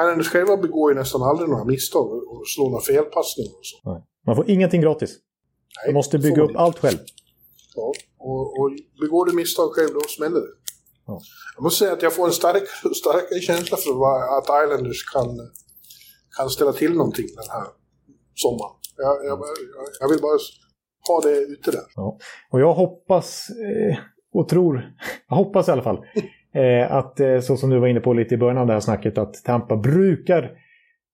Islanders 0.00 0.28
själva 0.28 0.56
begår 0.56 0.92
ju 0.92 0.98
nästan 0.98 1.22
aldrig 1.22 1.48
några 1.48 1.64
misstag 1.64 2.12
och 2.12 2.42
slår 2.54 2.70
några 2.70 2.82
felpassningar 2.84 3.50
och 3.58 3.66
så. 3.66 4.02
Man 4.26 4.36
får 4.36 4.50
ingenting 4.50 4.80
gratis. 4.80 5.10
Nej, 5.76 5.86
Man 5.92 5.94
måste 5.94 6.18
bygga 6.18 6.42
upp 6.42 6.50
inte. 6.50 6.60
allt 6.60 6.78
själv. 6.78 6.98
Ja, 7.74 7.92
och, 8.18 8.58
och 8.60 8.70
begår 9.00 9.26
du 9.26 9.32
misstag 9.32 9.70
själv, 9.72 9.88
då 9.94 10.00
smäller 10.08 10.40
det. 10.40 10.52
Ja. 11.06 11.20
Jag 11.56 11.62
måste 11.62 11.78
säga 11.78 11.92
att 11.92 12.02
jag 12.02 12.12
får 12.14 12.26
en 12.26 12.32
stark, 12.32 12.62
starkare 12.96 13.40
känsla 13.40 13.76
för 13.76 13.90
att 14.38 14.64
Islanders 14.64 15.04
kan, 15.12 15.26
kan 16.36 16.50
ställa 16.50 16.72
till 16.72 16.92
någonting 16.92 17.26
den 17.36 17.50
här 17.50 17.66
sommaren. 18.34 18.72
Jag, 18.96 19.24
jag, 19.26 19.38
jag- 20.00 20.08
vill 20.08 20.20
bara 20.20 20.38
ha 21.08 21.20
det 21.20 21.36
ute 21.38 21.70
där. 21.70 21.84
Och 22.50 22.60
jag 22.60 22.74
hoppas 22.74 23.48
eh, 23.50 23.96
och 24.34 24.48
tror, 24.48 24.94
jag 25.28 25.36
hoppas 25.36 25.68
i 25.68 25.70
alla 25.70 25.82
fall, 25.82 25.98
att 26.90 27.20
eh, 27.20 27.40
så 27.40 27.56
som 27.56 27.70
du 27.70 27.78
var 27.78 27.88
inne 27.88 28.00
på 28.00 28.12
lite 28.12 28.34
i 28.34 28.38
början 28.38 28.58
av 28.58 28.66
det 28.66 28.72
här 28.72 28.80
snacket, 28.80 29.18
att 29.18 29.34
Tampa 29.44 29.76
brukar 29.76 30.52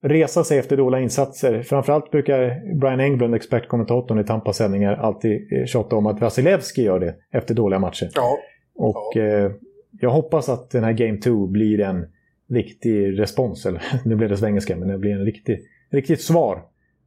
resa 0.03 0.45
sig 0.45 0.59
efter 0.59 0.77
dåliga 0.77 1.01
insatser. 1.01 1.63
Framförallt 1.63 2.11
brukar 2.11 2.61
Brian 2.81 3.01
Englund, 3.01 3.35
expertkommentatorn 3.35 4.19
i 4.21 4.25
Tampas 4.25 4.57
sändningar, 4.57 4.95
alltid 4.97 5.53
eh, 5.53 5.67
tjata 5.67 5.97
om 5.97 6.07
att 6.07 6.21
Vasilevski 6.21 6.83
gör 6.83 7.01
det 7.01 7.15
efter 7.33 7.55
dåliga 7.55 7.79
matcher. 7.79 8.11
Ja, 8.15 8.39
Och 8.75 9.17
eh, 9.17 9.53
jag 10.01 10.11
hoppas 10.11 10.49
att 10.49 10.71
den 10.71 10.85
här 10.85 10.93
Game 10.93 11.19
2 11.19 11.47
blir 11.47 11.81
en 11.81 12.07
riktig 12.51 13.19
respons, 13.21 13.67
eller 13.67 13.83
nu 14.05 14.17
blev 14.17 14.29
det 14.31 14.37
svengelska, 14.37 14.77
men 14.77 14.89
det 14.89 14.99
blir 14.99 15.11
en 15.13 15.25
riktig, 15.25 15.59
riktigt 15.93 16.21
svar. 16.23 16.63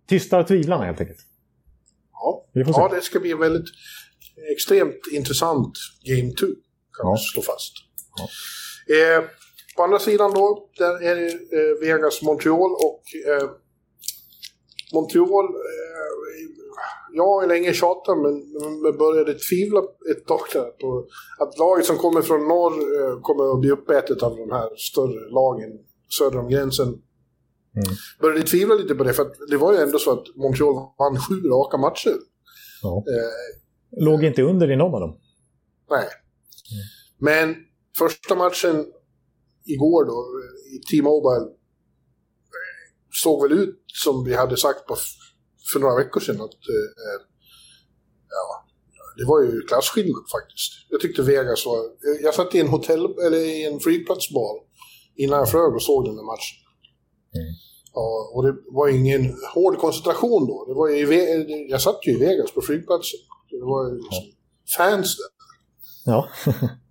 Tystar 0.10 0.44
tvivlarna 0.44 0.86
helt 0.86 1.02
enkelt. 1.02 1.20
ja. 2.14 2.46
Vi 2.54 2.66
får 2.66 2.74
se. 2.74 2.80
ja, 2.82 2.90
det 2.96 3.02
ska 3.02 3.20
bli 3.20 3.32
en 3.32 3.40
väldigt 3.40 3.66
extremt 4.56 5.00
intressant 5.14 5.72
Game 6.06 6.32
2, 6.32 6.46
kan 6.46 7.10
Ja. 7.12 7.16
slå 7.34 7.42
fast. 7.42 7.74
Ja. 8.18 8.28
Eh, 8.96 9.24
På 9.78 9.84
andra 9.84 10.00
sidan 10.00 10.34
då, 10.34 10.70
där 10.78 11.04
är 11.04 11.16
det 11.16 11.28
eh, 11.28 11.80
Vegas 11.82 12.22
Montreal 12.22 12.72
och 12.72 13.02
eh, 13.28 13.50
Montreal, 14.94 15.46
eh, 15.46 16.14
jag 17.14 17.26
har 17.26 17.48
länge 17.48 17.74
tjatat 17.74 18.18
men, 18.18 18.34
men 18.82 18.98
började 18.98 19.34
tvivla 19.34 19.80
ett 20.12 20.28
tag 20.28 20.40
där 20.54 20.72
på 20.82 21.08
att 21.40 21.58
laget 21.58 21.86
som 21.86 21.98
kommer 21.98 22.22
från 22.22 22.48
norr 22.48 22.74
eh, 22.74 23.22
kommer 23.22 23.54
att 23.54 23.60
bli 23.62 23.72
uppätet 23.72 24.24
av 24.24 24.38
de 24.38 24.52
här 24.52 24.70
större 24.78 25.30
lagen 25.30 25.70
söder 26.18 26.40
om 26.40 26.50
gränsen. 26.50 26.88
Mm. 26.88 27.96
Började 28.22 28.44
tvivla 28.44 28.76
lite 28.76 28.96
på 28.96 29.04
det 29.04 29.14
för 29.14 29.28
det 29.50 29.58
var 29.58 29.74
ju 29.74 29.80
ändå 29.80 30.00
så 30.00 30.12
att 30.12 30.36
Montreal 30.36 30.76
vann 30.98 31.20
sju 31.20 31.36
raka 31.50 31.78
matcher. 31.78 32.16
Ja. 32.82 32.98
Eh, 32.98 34.04
Låg 34.06 34.24
inte 34.24 34.42
under 34.42 34.72
i 34.72 34.76
någon 34.76 34.94
av 34.94 35.00
dem. 35.00 35.20
Nej. 35.90 36.08
Mm. 36.72 36.86
Men 37.20 37.56
första 37.98 38.36
matchen 38.36 38.86
igår 39.66 40.06
då, 40.06 40.26
i 40.76 40.80
T-Mobile, 40.80 41.48
såg 43.24 43.42
väl 43.42 43.60
ut 43.60 43.84
som 44.04 44.24
vi 44.24 44.34
hade 44.34 44.58
sagt 44.58 44.88
på, 44.88 44.96
för 45.74 45.80
några 45.80 45.96
veckor 45.96 46.20
sedan 46.20 46.42
att 46.42 46.62
eh, 46.74 47.20
ja, 48.30 48.66
det 49.18 49.26
var 49.26 49.42
ju 49.42 49.62
klasskillnad 49.62 50.24
faktiskt. 50.32 50.72
Jag 50.90 51.02
tyckte 51.02 51.22
Vegas 51.22 51.66
var... 51.66 51.80
Jag 52.22 52.34
satt 52.34 52.56
i 52.56 52.60
en 52.60 52.68
hotell, 52.68 53.06
eller 53.06 53.38
i 53.38 53.66
en 53.66 53.80
flygplatsbar 53.80 54.56
innan 55.16 55.40
jag 55.40 55.52
flög 55.52 55.76
och 55.76 55.84
såg 55.84 56.06
den 56.06 56.16
där 56.16 56.24
matchen. 56.24 56.58
Mm. 57.36 57.54
Ja, 57.94 58.32
och 58.34 58.44
det 58.44 58.56
var 58.72 58.88
ingen 58.88 59.36
hård 59.54 59.78
koncentration 59.78 60.48
då. 60.48 60.66
Det 60.68 60.74
var 60.74 60.90
ju, 60.90 61.68
jag 61.70 61.82
satt 61.82 62.08
ju 62.08 62.12
i 62.12 62.20
Vegas 62.20 62.52
på 62.52 62.62
flygplatsen. 62.62 63.20
Det 63.50 63.66
var 63.66 63.90
ju 63.90 63.96
liksom 63.96 64.24
fans 64.78 65.18
där. 65.18 65.32
Ja. 66.12 66.30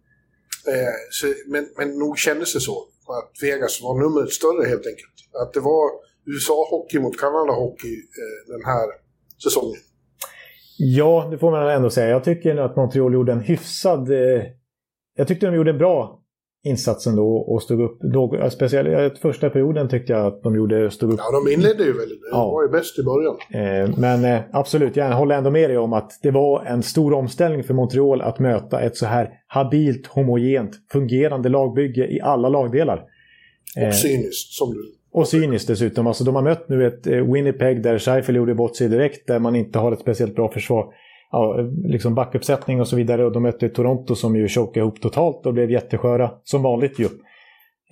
eh, 0.69 0.95
så, 1.11 1.27
men, 1.47 1.69
men 1.77 1.99
nog 1.99 2.19
kändes 2.19 2.55
det 2.55 2.61
så. 2.61 2.89
Att 3.09 3.43
Vegas 3.43 3.83
var 3.83 3.95
numret 4.03 4.33
större 4.33 4.69
helt 4.69 4.87
enkelt. 4.87 5.17
Att 5.43 5.53
det 5.53 5.61
var 5.61 5.91
USA-hockey 6.27 7.01
mot 7.01 7.17
Kanada-hockey 7.21 7.95
eh, 7.95 8.53
den 8.55 8.65
här 8.65 8.87
säsongen. 9.45 9.81
Ja, 10.79 11.29
det 11.31 11.39
får 11.39 11.51
man 11.51 11.71
ändå 11.71 11.91
säga. 11.91 12.09
Jag 12.09 12.25
tycker 12.25 12.57
att 12.57 12.77
Montreal 12.77 13.15
gjorde 13.15 13.33
en 13.33 13.41
hyfsad... 13.41 14.11
Eh, 14.11 14.43
jag 15.15 15.29
tyckte 15.29 15.47
de 15.47 15.55
gjorde 15.55 15.71
en 15.71 15.79
bra 15.79 16.22
insatsen 16.65 17.17
då 17.17 17.37
och 17.37 17.63
stod 17.63 17.81
upp. 17.81 17.99
Då, 18.01 18.51
speciellt 18.51 19.19
första 19.19 19.51
perioden 19.51 19.89
tyckte 19.89 20.13
jag 20.13 20.27
att 20.27 20.43
de 20.43 20.57
gjorde, 20.57 20.91
stod 20.91 21.13
upp. 21.13 21.21
Ja, 21.23 21.41
de 21.45 21.53
inledde 21.53 21.85
ju 21.85 21.93
väldigt. 21.93 22.21
De 22.21 22.29
ja. 22.31 22.51
var 22.51 22.63
ju 22.63 22.69
bäst 22.69 22.99
i 22.99 23.03
början. 23.03 23.37
Eh, 23.51 23.99
men 23.99 24.25
eh, 24.25 24.41
absolut, 24.53 24.97
jag 24.97 25.13
håller 25.13 25.35
ändå 25.35 25.51
med 25.51 25.71
dig 25.71 25.79
om 25.79 25.93
att 25.93 26.11
det 26.23 26.31
var 26.31 26.65
en 26.65 26.83
stor 26.83 27.13
omställning 27.13 27.65
för 27.65 27.75
Montreal 27.75 28.21
att 28.21 28.39
möta 28.39 28.81
ett 28.81 28.97
så 28.97 29.07
här 29.07 29.31
habilt, 29.47 30.07
homogent, 30.07 30.71
fungerande 30.93 31.49
lagbygge 31.49 32.07
i 32.13 32.21
alla 32.21 32.49
lagdelar. 32.49 33.05
Eh, 33.77 33.89
och 33.89 33.95
cyniskt, 33.95 34.53
som 34.53 34.71
du... 34.71 34.95
Och 35.13 35.29
cyniskt 35.29 35.69
dessutom. 35.69 36.07
Alltså, 36.07 36.25
de 36.25 36.35
har 36.35 36.43
mött 36.43 36.69
nu 36.69 36.87
ett 36.87 37.07
eh, 37.07 37.33
Winnipeg 37.33 37.83
där 37.83 37.99
Scheifel 37.99 38.37
gjorde 38.37 38.55
bort 38.55 38.77
sig 38.77 38.89
direkt, 38.89 39.27
där 39.27 39.39
man 39.39 39.57
inte 39.57 39.79
har 39.79 39.93
ett 39.93 40.01
speciellt 40.01 40.35
bra 40.35 40.53
försvar 40.53 40.95
ja, 41.33 41.57
liksom 41.85 42.15
backuppsättning 42.15 42.81
och 42.81 42.89
så 42.89 42.97
vidare. 42.97 43.25
Och 43.25 43.33
de 43.33 43.43
mötte 43.43 43.69
Toronto 43.69 44.15
som 44.15 44.37
ju 44.37 44.49
chokade 44.49 44.81
ihop 44.81 45.01
totalt 45.01 45.47
och 45.47 45.55
blev 45.55 45.71
jättesköra, 45.71 46.31
som 46.45 46.63
vanligt 46.63 46.99
ju. 46.99 47.05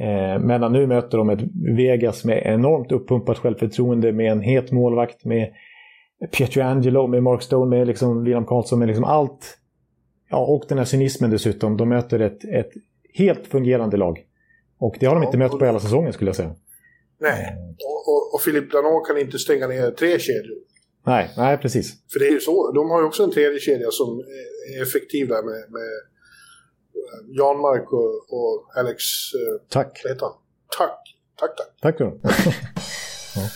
Eh, 0.01 0.38
medan 0.38 0.72
nu 0.72 0.86
möter 0.86 1.18
de 1.18 1.30
ett 1.30 1.41
Vegas 1.76 2.24
med 2.24 2.43
enormt 2.45 2.93
uppumpat 2.93 3.38
självförtroende, 3.38 4.12
med 4.12 4.32
en 4.32 4.41
het 4.41 4.72
målvakt, 4.72 5.24
med 5.24 5.53
Pietrangelo, 6.36 7.07
med 7.07 7.22
Mark 7.22 7.43
Stone, 7.43 7.76
med 7.76 7.86
liksom 7.86 8.24
William 8.24 8.47
Karlsson, 8.47 8.78
med 8.78 8.88
liksom 8.88 9.05
allt. 9.05 9.59
Ja, 10.30 10.38
och 10.38 10.64
den 10.68 10.78
här 10.78 10.84
cynismen 10.84 11.30
dessutom. 11.30 11.76
De 11.76 11.88
möter 11.88 12.20
ett, 12.20 12.45
ett 12.45 12.70
helt 13.14 13.47
fungerande 13.47 13.97
lag. 13.97 14.24
Och 14.78 14.97
det 15.01 15.07
har 15.07 15.14
de 15.14 15.24
inte 15.24 15.38
mött 15.38 15.59
på 15.59 15.64
hela 15.64 15.80
säsongen 15.80 16.12
skulle 16.12 16.28
jag 16.28 16.36
säga. 16.36 16.55
Nej, 17.20 17.57
och, 17.86 18.09
och, 18.09 18.34
och 18.34 18.41
Philippe 18.45 18.76
Danot 18.76 19.07
kan 19.07 19.18
inte 19.18 19.38
stänga 19.38 19.66
ner 19.66 19.91
tre 19.91 20.18
kedjor. 20.18 20.59
Nej, 21.07 21.31
nej, 21.37 21.59
precis. 21.59 22.13
För 22.13 22.19
det 22.21 22.27
är 22.27 22.33
ju 22.33 22.41
så. 22.41 22.73
De 22.73 22.91
har 22.91 23.01
ju 23.01 23.07
också 23.07 23.23
en 23.23 23.31
tredje 23.31 23.61
kedja 23.61 23.91
som 23.91 24.19
är 24.77 24.83
effektiv 24.83 25.29
där 25.29 25.43
med, 25.43 25.73
med 25.73 25.91
Janmark 27.39 27.93
och, 27.93 28.15
och 28.39 28.79
Alex... 28.79 29.03
Eh, 29.35 29.61
tack. 29.69 30.03
Heter 30.09 30.27
han? 30.27 30.35
Tack. 30.79 31.17
Tack, 31.41 31.57
tack. 31.57 31.81
Tack 31.81 31.99
då. 31.99 32.19
ja. 32.23 33.43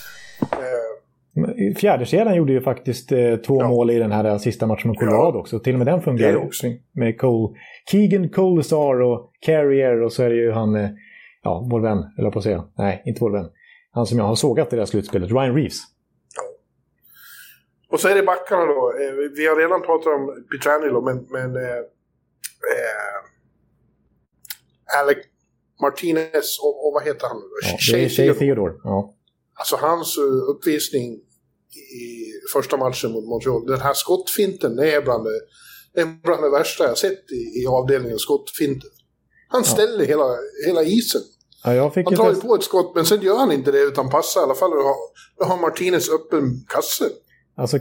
Eh. 0.53 1.75
Fjärdekedjan 1.77 2.35
gjorde 2.35 2.53
ju 2.53 2.61
faktiskt 2.61 3.13
eh, 3.13 3.37
två 3.37 3.61
ja. 3.61 3.69
mål 3.69 3.91
i 3.91 3.99
den 3.99 4.13
här 4.13 4.39
sista 4.39 4.67
matchen 4.67 4.89
mot 4.89 4.99
Colorado 4.99 5.37
ja. 5.37 5.41
också. 5.41 5.59
Till 5.59 5.73
och 5.73 5.79
med 5.79 5.87
den 5.87 6.03
fungerar 6.03 6.37
också. 6.37 6.67
Med 6.93 7.19
Cole, 7.19 7.55
Keegan 7.91 8.29
Colasar 8.29 9.01
och 9.01 9.31
Carrier 9.41 10.03
och 10.03 10.13
så 10.13 10.23
är 10.23 10.31
det 10.31 10.37
ju 10.37 10.53
han, 10.53 10.75
eh, 10.75 10.91
ja, 11.43 11.67
vår 11.71 11.81
vän, 11.81 12.05
eller 12.19 12.31
på 12.31 12.39
att 12.39 12.45
säga. 12.45 12.65
Nej, 12.79 13.03
inte 13.07 13.21
vår 13.21 13.31
vän. 13.31 13.47
Han 13.91 14.07
som 14.07 14.19
jag 14.19 14.25
har 14.25 14.35
sågat 14.35 14.73
i 14.73 14.77
det 14.77 14.83
här 14.83 14.87
slutspelet, 14.87 15.31
Ryan 15.31 15.55
Reeves. 15.55 15.79
Och 17.95 18.01
så 18.01 18.09
är 18.09 18.15
det 18.15 18.23
backarna 18.23 18.65
då. 18.65 18.93
Eh, 19.01 19.15
vi 19.37 19.47
har 19.47 19.57
redan 19.57 19.83
pratat 19.83 20.07
om 20.07 20.45
Pietrangelo, 20.51 21.01
men, 21.01 21.27
men 21.31 21.57
eh, 21.57 21.79
eh, 22.73 23.19
Alec 25.01 25.19
Martinez 25.83 26.59
och, 26.63 26.87
och, 26.87 26.93
vad 26.93 27.03
heter 27.03 27.27
han? 27.27 27.43
Ja, 27.63 27.77
Shea 27.79 28.09
Theodore. 28.09 28.39
Theodore. 28.39 28.75
Ja. 28.85 29.15
Alltså 29.55 29.77
hans 29.77 30.19
uh, 30.19 30.51
uppvisning 30.51 31.13
i 32.05 32.07
första 32.53 32.77
matchen 32.77 33.13
mot 33.13 33.25
Montreal, 33.25 33.67
den 33.67 33.81
här 33.81 33.95
skottfinten, 33.95 34.77
det 34.77 34.95
är 34.95 35.03
bland 35.03 35.25
det, 35.25 35.41
det, 35.95 36.01
är 36.01 36.23
bland 36.23 36.43
det 36.43 36.51
värsta 36.51 36.85
jag 36.85 36.99
sett 36.99 37.33
i, 37.33 37.63
i 37.63 37.67
avdelningen 37.67 38.19
skottfinter. 38.19 38.91
Han 39.49 39.65
ställer 39.65 40.01
ja. 40.01 40.07
hela, 40.07 40.37
hela 40.67 40.83
isen. 40.83 41.23
Ja, 41.65 41.93
han 41.95 42.17
tar 42.17 42.35
ju 42.35 42.41
på 42.41 42.55
ett 42.55 42.65
skott, 42.65 42.93
men 42.95 43.07
sen 43.07 43.23
gör 43.23 43.37
han 43.37 43.53
inte 43.53 43.73
det 43.73 43.81
utan 43.81 44.11
passar 44.11 44.41
i 44.41 44.45
alla 44.45 44.55
fall. 44.55 44.71
Då 45.39 45.45
har 45.45 45.61
Martinez 45.61 46.09
öppen 46.11 46.65
kasse. 46.69 47.11
Alltså 47.57 47.79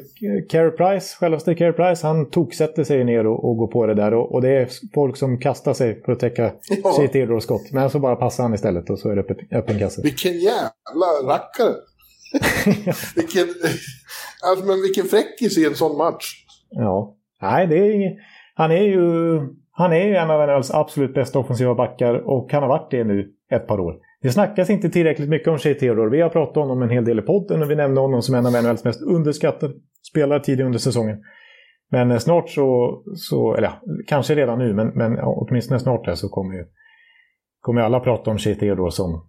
Carey 0.49 0.71
Price, 0.71 1.17
självaste 1.19 1.55
Carey 1.55 1.71
Price, 1.71 2.07
han 2.07 2.29
toksätter 2.29 2.83
sig 2.83 3.03
ner 3.03 3.27
och, 3.27 3.49
och 3.49 3.57
går 3.57 3.67
på 3.67 3.85
det 3.85 3.93
där. 3.93 4.13
Och, 4.13 4.31
och, 4.31 4.41
det 4.41 4.49
är 4.49 4.69
folk 4.93 5.17
som 5.17 5.39
kastar 5.39 5.73
sig 5.73 6.03
för 6.03 6.11
att 6.11 6.19
täcka 6.19 6.43
ja. 7.13 7.35
och 7.35 7.43
skott. 7.43 7.71
Men 7.71 7.89
så 7.89 7.99
bara 7.99 8.15
passar 8.15 8.43
han 8.43 8.53
istället 8.53 8.89
och 8.89 8.99
så 8.99 9.09
är 9.09 9.15
det 9.15 9.21
öppen, 9.21 9.37
öppen 9.51 9.79
kasse. 9.79 10.01
Vilken 10.01 10.33
jävla 10.33 11.33
rackare! 11.33 11.73
vilken, 13.15 13.47
alltså, 14.43 14.65
men 14.65 14.81
vilken 14.81 15.05
fräckis 15.05 15.57
i 15.57 15.65
en 15.65 15.75
sån 15.75 15.97
match. 15.97 16.45
Ja. 16.69 17.15
Nej, 17.41 17.67
det 17.67 17.77
är 17.77 17.91
inget... 17.91 18.17
Han 18.55 18.71
är 18.71 18.83
ju... 18.83 19.39
Han 19.75 19.93
är 19.93 20.05
ju 20.05 20.15
en 20.15 20.29
av 20.31 20.47
NHLs 20.47 20.71
absolut 20.71 21.13
bästa 21.13 21.39
offensiva 21.39 21.75
backar 21.75 22.13
och 22.13 22.51
han 22.51 22.61
har 22.61 22.69
varit 22.69 22.91
det 22.91 23.03
nu 23.03 23.31
ett 23.51 23.67
par 23.67 23.79
år. 23.79 23.95
Det 24.23 24.31
snackas 24.31 24.69
inte 24.69 24.89
tillräckligt 24.89 25.29
mycket 25.29 25.47
om 25.47 25.57
Shea 25.57 25.73
Theodore. 25.73 26.09
Vi 26.09 26.21
har 26.21 26.29
pratat 26.29 26.57
om 26.57 26.69
honom 26.69 26.81
en 26.81 26.89
hel 26.89 27.05
del 27.05 27.19
i 27.19 27.21
podden 27.21 27.61
och 27.61 27.71
vi 27.71 27.75
nämnde 27.75 28.01
honom 28.01 28.21
som 28.21 28.35
en 28.35 28.45
av 28.45 28.51
NHLs 28.51 28.83
mest 28.83 29.01
underskattade 29.01 29.73
spelare 30.09 30.43
tidigare 30.43 30.65
under 30.65 30.79
säsongen. 30.79 31.17
Men 31.91 32.11
eh, 32.11 32.17
snart 32.17 32.49
så, 32.49 33.01
så 33.15 33.55
eller 33.55 33.67
ja, 33.67 33.81
kanske 34.07 34.35
redan 34.35 34.59
nu, 34.59 34.73
men, 34.73 34.87
men 34.87 35.19
åtminstone 35.23 35.79
snart 35.79 36.07
här 36.07 36.15
så 36.15 36.29
kommer 36.29 36.55
ju 36.55 36.65
kommer 37.59 37.81
alla 37.81 37.99
prata 37.99 38.31
om 38.31 38.37
Shea 38.37 38.55
Theodore 38.55 38.91
som 38.91 39.27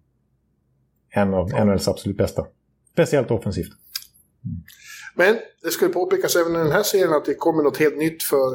en 1.09 1.33
av 1.33 1.65
NHLs 1.65 1.87
absolut 1.87 2.17
bästa. 2.17 2.45
Speciellt 2.91 3.31
offensivt. 3.31 3.71
Mm. 4.45 4.57
Men 5.15 5.35
det 5.63 5.69
ska 5.69 5.85
ju 5.85 5.91
påpekas 5.91 6.35
även 6.35 6.55
i 6.55 6.57
den 6.57 6.71
här 6.71 6.83
serien 6.83 7.13
att 7.13 7.25
det 7.25 7.35
kommer 7.35 7.63
något 7.63 7.77
helt 7.77 7.97
nytt 7.97 8.23
för 8.23 8.47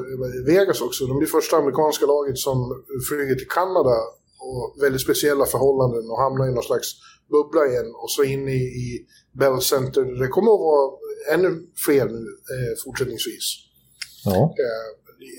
Vegas 0.46 0.80
också. 0.80 1.06
De 1.06 1.18
blir 1.18 1.28
första 1.28 1.56
amerikanska 1.56 2.06
laget 2.06 2.38
som 2.38 2.84
flyger 3.08 3.34
till 3.34 3.48
Kanada 3.48 3.96
och 4.46 4.82
väldigt 4.82 5.00
speciella 5.00 5.44
förhållanden 5.46 6.04
och 6.10 6.20
hamna 6.24 6.48
i 6.48 6.52
någon 6.54 6.70
slags 6.70 6.88
bubbla 7.32 7.62
igen 7.66 7.90
och 8.02 8.10
så 8.10 8.24
in 8.24 8.48
i, 8.48 8.62
i 8.84 8.86
Bell 9.32 9.60
Center. 9.60 10.02
Det 10.22 10.28
kommer 10.28 10.52
att 10.54 10.66
vara 10.70 10.84
ännu 11.34 11.50
fler 11.86 12.04
nu 12.04 12.22
eh, 12.54 12.72
fortsättningsvis. 12.84 13.46
Ja. 14.24 14.42
Eh, 14.62 14.88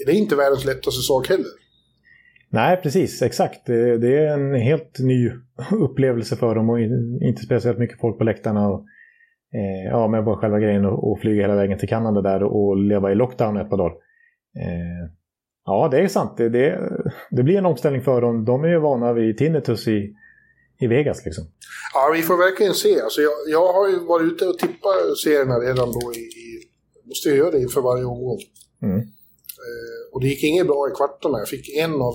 det 0.05 0.11
är 0.11 0.15
inte 0.15 0.35
världens 0.35 0.65
lättaste 0.65 1.01
sak 1.01 1.27
heller. 1.29 1.51
Nej, 2.49 2.81
precis. 2.83 3.21
Exakt. 3.21 3.65
Det, 3.65 3.97
det, 3.97 4.17
är 4.17 4.33
en 4.33 4.55
helt 4.55 4.99
ny 4.99 5.31
upplevelse 5.71 6.35
för 6.35 6.55
dem 6.55 6.69
och 6.69 6.79
inte 7.29 7.41
speciellt 7.45 7.79
mycket 7.79 7.99
folk 7.99 8.17
på 8.17 8.23
läktarna. 8.23 8.69
Och, 8.69 8.79
eh, 9.53 9.91
ja, 9.91 10.07
med 10.07 10.25
bara 10.25 10.37
själva 10.37 10.59
grejen 10.59 10.85
och 10.85 11.19
flyga 11.19 11.41
hela 11.41 11.55
vägen 11.55 11.77
till 11.77 11.89
Kanada 11.89 12.21
där 12.21 12.43
och 12.43 12.77
leva 12.77 13.11
i 13.11 13.15
lockdown 13.15 13.57
ett 13.57 13.69
par 13.69 13.77
dagar. 13.77 13.95
Eh, 14.61 15.11
Ja, 15.65 15.87
det 15.91 15.99
är 15.99 16.07
sant. 16.07 16.37
Det, 16.37 16.49
det, 16.49 16.91
det, 17.31 17.43
blir 17.43 17.57
en 17.57 17.65
omställning 17.65 18.01
för 18.01 18.21
dem. 18.21 18.45
De 18.45 18.63
är 18.63 18.67
ju 18.67 18.79
vana 18.79 19.13
vid 19.13 19.37
tinnitus 19.37 19.87
i, 19.87 20.15
i 20.79 20.87
Vegas. 20.87 21.25
Liksom. 21.25 21.43
Ja, 21.93 22.11
vi 22.13 22.21
får 22.21 22.37
verkligen 22.37 22.73
se. 22.73 23.01
Alltså, 23.01 23.21
jag, 23.21 23.33
jag 23.47 23.73
har 23.73 23.89
ju 23.89 23.99
varit 23.99 24.33
ute 24.33 24.47
och 24.47 24.59
tippat 24.59 25.17
serierna 25.23 25.55
redan 25.59 25.91
då 25.91 26.13
i, 26.13 26.19
i 26.19 26.51
måste 27.05 27.29
jag 27.29 27.37
göra 27.37 27.51
det 27.51 27.61
inför 27.61 27.81
varje 27.81 28.05
omgång. 28.05 28.39
Mm. 28.81 28.99
Eh, 28.99 30.13
och 30.13 30.21
det 30.21 30.27
gick 30.27 30.43
inget 30.43 30.67
bra 30.67 30.87
i 30.87 30.91
kvartarna. 30.95 31.37
Jag 31.37 31.47
fick 31.47 31.77
en 31.77 31.93
av, 31.93 32.13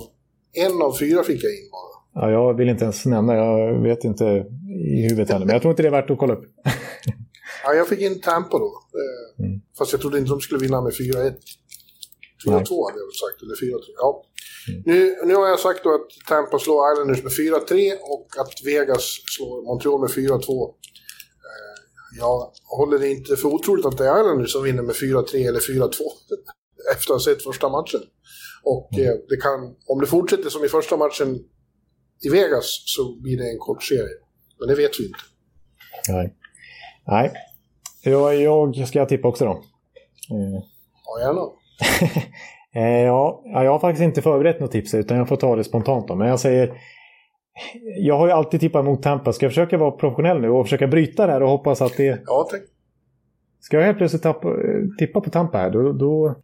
en 0.53 0.81
av 0.81 0.97
fyra 0.99 1.23
fick 1.23 1.43
jag 1.43 1.51
in 1.51 1.69
bara. 1.71 1.97
Ja, 2.21 2.31
jag 2.31 2.53
vill 2.53 2.69
inte 2.69 2.83
ens 2.83 3.05
nämna, 3.05 3.35
jag 3.35 3.83
vet 3.83 4.03
inte 4.03 4.45
i 4.95 5.01
huvudet 5.01 5.29
ännu, 5.29 5.45
men 5.45 5.53
jag 5.53 5.61
tror 5.61 5.71
inte 5.71 5.81
det 5.83 5.87
är 5.87 5.91
värt 5.91 6.09
att 6.09 6.17
kolla 6.17 6.33
upp. 6.33 6.43
ja, 7.63 7.73
jag 7.73 7.87
fick 7.87 8.01
in 8.01 8.21
Tampa 8.21 8.59
då. 8.59 8.65
Eh, 8.65 9.45
mm. 9.45 9.61
Fast 9.77 9.91
jag 9.91 10.01
trodde 10.01 10.17
inte 10.17 10.31
de 10.31 10.41
skulle 10.41 10.59
vinna 10.61 10.81
med 10.81 10.91
4-1. 10.91 11.33
3-2 12.45 12.85
hade 12.87 12.99
jag 13.01 13.07
väl 13.09 13.21
sagt, 13.23 13.41
eller 13.41 13.55
4-3. 13.55 13.79
Ja. 13.97 14.23
Mm. 14.69 14.83
Nu, 14.85 15.15
nu 15.25 15.35
har 15.35 15.47
jag 15.47 15.59
sagt 15.59 15.83
då 15.83 15.89
att 15.93 16.09
Tampa 16.27 16.59
slår 16.59 16.93
Islanders 16.93 17.23
med 17.23 17.31
4-3 17.31 17.93
och 18.01 18.27
att 18.41 18.53
Vegas 18.65 19.05
slår 19.35 19.65
Montreal 19.65 20.01
med 20.01 20.09
4-2. 20.09 20.63
Eh, 21.49 21.77
jag 22.17 22.51
håller 22.77 22.99
det 22.99 23.09
inte 23.09 23.35
för 23.35 23.49
otroligt 23.49 23.85
att 23.85 23.97
det 23.97 24.07
är 24.07 24.21
Islanders 24.21 24.51
som 24.51 24.63
vinner 24.63 24.83
med 24.83 24.95
4-3 24.95 25.47
eller 25.47 25.59
4-2 25.59 25.89
efter 26.93 27.13
att 27.13 27.19
ha 27.19 27.19
sett 27.19 27.43
första 27.43 27.69
matchen. 27.69 28.01
Och 28.63 28.93
mm. 28.93 29.05
eh, 29.05 29.15
det 29.29 29.37
kan, 29.37 29.75
om 29.87 29.99
det 30.01 30.07
fortsätter 30.07 30.49
som 30.49 30.65
i 30.65 30.67
första 30.67 30.97
matchen 30.97 31.39
i 32.25 32.29
Vegas 32.29 32.83
så 32.85 33.21
blir 33.21 33.37
det 33.37 33.49
en 33.51 33.59
kort 33.59 33.83
serie. 33.83 34.17
Men 34.59 34.67
det 34.67 34.75
vet 34.75 34.99
vi 34.99 35.05
inte. 35.05 35.19
Nej. 36.09 36.35
Nej. 37.07 37.33
Jag, 38.03 38.41
jag 38.41 38.87
ska 38.87 39.05
tippa 39.05 39.27
också 39.27 39.45
då. 39.45 39.63
Mm. 40.35 40.61
Ja, 41.05 41.19
gärna. 41.19 41.41
Eh, 42.75 43.03
ja, 43.03 43.43
jag 43.45 43.71
har 43.71 43.79
faktiskt 43.79 44.03
inte 44.03 44.21
förberett 44.21 44.59
något 44.59 44.71
tips 44.71 44.93
utan 44.93 45.17
jag 45.17 45.27
får 45.27 45.35
ta 45.35 45.55
det 45.55 45.63
spontant. 45.63 46.07
Då. 46.07 46.15
Men 46.15 46.27
jag 46.27 46.39
säger... 46.39 46.81
Jag 47.99 48.17
har 48.17 48.27
ju 48.27 48.33
alltid 48.33 48.59
tippat 48.59 48.85
mot 48.85 49.03
Tampa. 49.03 49.33
Ska 49.33 49.45
jag 49.45 49.51
försöka 49.51 49.77
vara 49.77 49.91
professionell 49.91 50.41
nu 50.41 50.49
och 50.49 50.65
försöka 50.65 50.87
bryta 50.87 51.25
det 51.25 51.31
här 51.31 51.43
och 51.43 51.49
hoppas 51.49 51.81
att 51.81 51.97
det... 51.97 52.21
Ja, 52.25 52.47
tack. 52.51 52.61
Ska 53.61 53.77
jag 53.77 53.83
helt 53.83 53.97
plötsligt 53.97 54.23
tappa, 54.23 54.55
tippa 54.97 55.21
på 55.21 55.29
Tampa 55.29 55.57
här, 55.57 55.69
då, 55.69 55.91
då... 55.91 56.35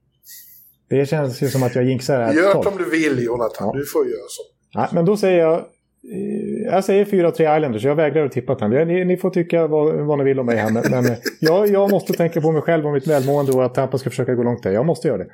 Det 0.89 1.05
känns 1.05 1.43
ju 1.43 1.47
som 1.47 1.63
att 1.63 1.75
jag 1.75 1.85
jinxar 1.85 2.19
det 2.19 2.25
här. 2.25 2.33
Gör 2.33 2.63
som 2.63 2.77
du 2.77 2.89
vill, 2.89 3.23
Jonathan. 3.23 3.67
Ja. 3.67 3.79
Du 3.79 3.85
får 3.85 4.05
göra 4.05 4.27
så. 4.27 4.43
Nej, 4.79 4.87
men 4.91 5.05
då 5.05 5.17
säger 5.17 5.39
jag... 5.39 5.65
Eh, 6.11 6.73
jag 6.73 6.83
säger 6.83 7.05
4-3 7.05 7.57
Islanders. 7.57 7.83
Jag 7.83 7.95
vägrar 7.95 8.25
att 8.25 8.31
tippa 8.31 8.55
på 8.55 8.67
Ni, 8.67 9.05
ni 9.05 9.17
får 9.17 9.29
tycka 9.29 9.67
vad, 9.67 9.93
vad 9.93 10.17
ni 10.17 10.23
vill 10.23 10.39
om 10.39 10.45
mig 10.45 10.57
här. 10.57 10.71
Men, 10.71 10.83
men 10.89 11.15
jag, 11.39 11.67
jag 11.67 11.91
måste 11.91 12.13
tänka 12.13 12.41
på 12.41 12.51
mig 12.51 12.61
själv 12.61 12.85
och 12.85 12.93
mitt 12.93 13.07
välmående 13.07 13.51
och 13.51 13.65
att 13.65 13.75
Tampa 13.75 13.97
ska 13.97 14.09
försöka 14.09 14.35
gå 14.35 14.43
långt 14.43 14.63
där. 14.63 14.71
Jag 14.71 14.85
måste 14.85 15.07
göra 15.07 15.17
det. 15.17 15.29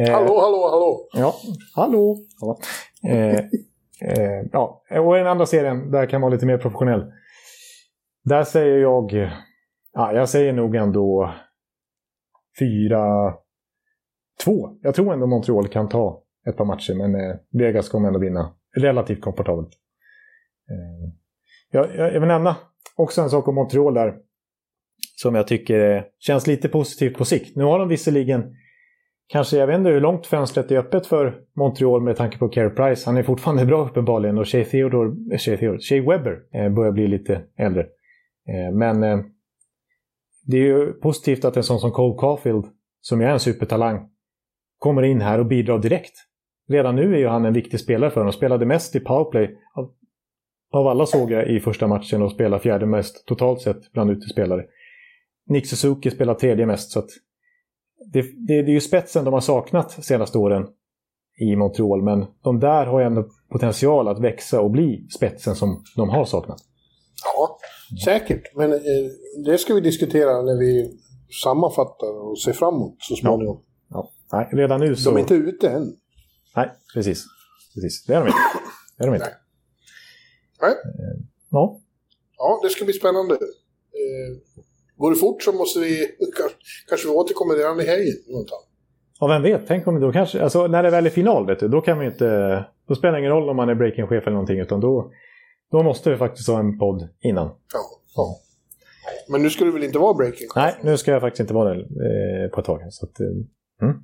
Eh, 0.00 0.12
hallå, 0.12 0.40
hallå, 0.40 0.68
hallå! 0.70 1.08
Ja, 1.12 1.34
hallå! 1.74 2.18
Ja. 2.40 2.58
Eh, 3.10 3.36
eh, 4.00 4.44
ja. 4.52 4.82
Och 4.90 5.14
den 5.14 5.26
andra 5.26 5.46
serien, 5.46 5.90
där 5.90 6.06
kan 6.06 6.20
vara 6.20 6.32
lite 6.32 6.46
mer 6.46 6.58
professionell. 6.58 7.12
Där 8.24 8.44
säger 8.44 8.78
jag... 8.78 9.30
Ja, 9.92 10.12
jag 10.12 10.28
säger 10.28 10.52
nog 10.52 10.76
ändå 10.76 11.34
4-2. 12.60 13.34
Jag 14.82 14.94
tror 14.94 15.12
ändå 15.12 15.26
Montreal 15.26 15.68
kan 15.68 15.88
ta 15.88 16.22
ett 16.48 16.56
par 16.56 16.64
matcher, 16.64 16.94
men 16.94 17.14
eh, 17.14 17.36
Vegas 17.52 17.88
kommer 17.88 18.08
ändå 18.08 18.20
vinna 18.20 18.52
relativt 18.76 19.20
komfortabelt. 19.20 19.70
Eh, 20.70 21.10
jag, 21.70 21.96
jag, 21.96 22.14
jag 22.14 22.20
vill 22.20 22.28
nämna 22.28 22.56
också 22.96 23.20
en 23.20 23.30
sak 23.30 23.48
om 23.48 23.54
Montreal 23.54 23.94
där 23.94 24.14
som 25.16 25.34
jag 25.34 25.46
tycker 25.46 25.96
eh, 25.96 26.02
känns 26.18 26.46
lite 26.46 26.68
positivt 26.68 27.16
på 27.16 27.24
sikt. 27.24 27.56
Nu 27.56 27.64
har 27.64 27.78
de 27.78 27.88
visserligen 27.88 28.54
kanske, 29.26 29.56
jag 29.56 29.66
vet 29.66 29.78
inte 29.78 29.90
hur 29.90 30.00
långt 30.00 30.26
fönstret 30.26 30.70
är 30.70 30.76
öppet 30.76 31.06
för 31.06 31.40
Montreal 31.56 32.02
med 32.02 32.16
tanke 32.16 32.38
på 32.38 32.48
Carey 32.48 32.70
Price. 32.70 33.06
Han 33.06 33.16
är 33.16 33.22
fortfarande 33.22 33.66
bra 33.66 33.88
uppenbarligen 33.88 34.38
och 34.38 34.48
Shea 34.48 34.64
Theodore, 34.64 35.34
eh, 35.34 35.38
Shea, 35.38 35.56
Theodore, 35.56 35.80
Shea 35.80 36.02
Webber 36.02 36.70
börjar 36.70 36.92
bli 36.92 37.06
lite 37.06 37.42
äldre. 37.56 37.86
Men 38.72 39.00
det 40.46 40.56
är 40.56 40.62
ju 40.62 40.92
positivt 40.92 41.44
att 41.44 41.56
en 41.56 41.62
sån 41.62 41.78
som 41.78 41.90
Cole 41.90 42.18
Caulfield, 42.18 42.64
som 43.00 43.20
är 43.20 43.26
en 43.26 43.40
supertalang, 43.40 44.08
kommer 44.78 45.02
in 45.02 45.20
här 45.20 45.38
och 45.38 45.46
bidrar 45.46 45.78
direkt. 45.78 46.14
Redan 46.68 46.96
nu 46.96 47.14
är 47.14 47.18
ju 47.18 47.26
han 47.26 47.44
en 47.44 47.52
viktig 47.52 47.80
spelare 47.80 48.10
för 48.10 48.24
dem. 48.24 48.32
Spelade 48.32 48.66
mest 48.66 48.96
i 48.96 49.00
powerplay 49.00 49.56
av, 49.74 49.90
av 50.70 50.86
alla 50.86 51.06
såg 51.06 51.30
jag 51.30 51.48
i 51.48 51.60
första 51.60 51.86
matchen 51.86 52.22
och 52.22 52.32
spelar 52.32 52.58
fjärde 52.58 52.86
mest 52.86 53.26
totalt 53.26 53.60
sett 53.60 53.92
bland 53.92 54.10
utespelare. 54.10 54.64
Nick 55.46 55.66
Suzuki 55.66 56.10
spelar 56.10 56.34
tredje 56.34 56.66
mest 56.66 56.90
så 56.90 57.02
det, 58.12 58.22
det, 58.22 58.62
det 58.62 58.70
är 58.70 58.74
ju 58.74 58.80
spetsen 58.80 59.24
de 59.24 59.34
har 59.34 59.40
saknat 59.40 59.96
de 59.96 60.02
senaste 60.02 60.38
åren 60.38 60.66
i 61.40 61.56
Montreal, 61.56 62.02
men 62.02 62.26
de 62.42 62.60
där 62.60 62.86
har 62.86 63.00
ju 63.00 63.06
ändå 63.06 63.28
potential 63.50 64.08
att 64.08 64.20
växa 64.20 64.60
och 64.60 64.70
bli 64.70 65.06
spetsen 65.16 65.54
som 65.54 65.82
de 65.96 66.08
har 66.08 66.24
saknat. 66.24 66.58
Ja, 67.24 67.58
säkert. 68.04 68.42
Men 68.54 68.72
eh, 68.72 68.78
det 69.44 69.58
ska 69.58 69.74
vi 69.74 69.80
diskutera 69.80 70.42
när 70.42 70.58
vi 70.58 70.98
sammanfattar 71.42 72.28
och 72.30 72.40
ser 72.40 72.52
framåt 72.52 72.96
så 72.98 73.16
småningom. 73.16 73.62
Ja. 73.90 74.10
ja. 74.30 74.38
Nej, 74.38 74.48
redan 74.52 74.80
nu 74.80 74.96
så... 74.96 75.10
De 75.10 75.16
är 75.16 75.20
inte 75.20 75.34
ute 75.34 75.68
än. 75.68 75.96
Nej, 76.56 76.70
precis. 76.94 77.24
precis. 77.74 78.04
Det 78.06 78.14
är 78.14 78.20
de 78.20 78.26
inte. 78.26 78.38
Det 78.98 79.04
är 79.04 79.06
de 79.06 79.14
inte. 79.14 79.26
Nej. 79.26 79.34
Nej. 80.62 80.70
Eh, 80.70 81.20
ja. 81.50 81.80
Ja, 82.38 82.60
det 82.62 82.68
ska 82.68 82.84
bli 82.84 82.94
spännande. 82.94 83.34
Eh, 83.34 84.58
Går 84.98 85.10
det 85.10 85.16
fort 85.16 85.42
så 85.42 85.52
måste 85.52 85.80
vi 85.80 86.06
kanske 86.88 87.08
vi 87.08 87.14
återkommer 87.14 87.54
redan 87.54 87.80
i 87.80 87.84
helgen. 87.84 88.14
Ja, 89.20 89.26
vem 89.26 89.42
vet? 89.42 89.66
Tänk 89.66 89.86
om 89.86 90.00
då 90.00 90.12
kanske, 90.12 90.42
alltså 90.42 90.66
när 90.66 90.82
det 90.82 90.90
väl 90.90 91.06
är 91.06 91.10
final, 91.10 91.46
vet 91.46 91.60
du, 91.60 91.68
då 91.68 91.80
kan 91.80 91.96
man 91.96 92.06
inte, 92.06 92.64
då 92.88 92.94
spelar 92.94 93.12
det 93.12 93.18
ingen 93.18 93.32
roll 93.32 93.48
om 93.48 93.56
man 93.56 93.68
är 93.68 93.74
breakingchef 93.74 94.22
eller 94.22 94.30
någonting, 94.30 94.60
utan 94.60 94.80
då, 94.80 95.12
då 95.70 95.82
måste 95.82 96.10
vi 96.10 96.16
faktiskt 96.16 96.48
ha 96.48 96.58
en 96.58 96.78
podd 96.78 97.08
innan. 97.20 97.46
Ja. 97.46 97.80
ja. 98.16 98.36
Men 99.28 99.42
nu 99.42 99.50
ska 99.50 99.64
du 99.64 99.72
väl 99.72 99.84
inte 99.84 99.98
vara 99.98 100.14
breakingchef? 100.14 100.56
Nej, 100.56 100.74
nu 100.82 100.96
ska 100.96 101.10
jag 101.10 101.20
faktiskt 101.20 101.40
inte 101.40 101.54
vara 101.54 101.74
det 101.74 101.80
eh, 101.80 102.50
på 102.50 102.60
ett 102.60 102.66
tag. 102.66 102.80
Så 102.90 103.06
att, 103.06 103.20
eh, 103.20 103.26
mm. 103.82 103.96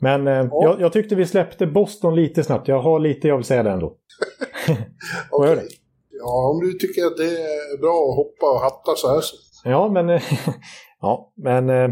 Men 0.00 0.26
eh, 0.26 0.34
ja. 0.34 0.50
jag, 0.62 0.80
jag, 0.80 0.92
tyckte 0.92 1.14
vi 1.14 1.26
släppte 1.26 1.66
Boston 1.66 2.16
lite 2.16 2.44
snabbt. 2.44 2.68
Jag 2.68 2.80
har 2.80 2.98
lite 2.98 3.28
jag 3.28 3.36
vill 3.36 3.44
säga 3.44 3.62
där 3.62 3.70
ändå. 3.70 3.96
Okej. 5.30 5.52
Okay. 5.52 5.68
Ja, 6.10 6.50
om 6.50 6.60
du 6.60 6.72
tycker 6.72 7.06
att 7.06 7.16
det 7.16 7.24
är 7.24 7.80
bra 7.80 8.08
att 8.10 8.16
hoppa 8.16 8.46
och 8.54 8.60
hatta 8.60 8.96
så 8.96 9.08
här 9.08 9.20
så. 9.20 9.36
Ja, 9.64 9.88
men, 9.88 10.08
ja, 11.00 11.32
men, 11.36 11.70
äh, 11.70 11.90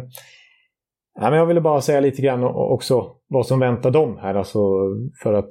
men 1.21 1.33
jag 1.33 1.47
ville 1.47 1.61
bara 1.61 1.81
säga 1.81 2.01
lite 2.01 2.23
grann 2.23 2.45
också 2.45 3.11
vad 3.29 3.47
som 3.47 3.61
väntar 3.61 3.91
dem 3.91 4.19
här. 4.23 4.35
Alltså 4.35 4.59
för 5.23 5.33
att 5.33 5.51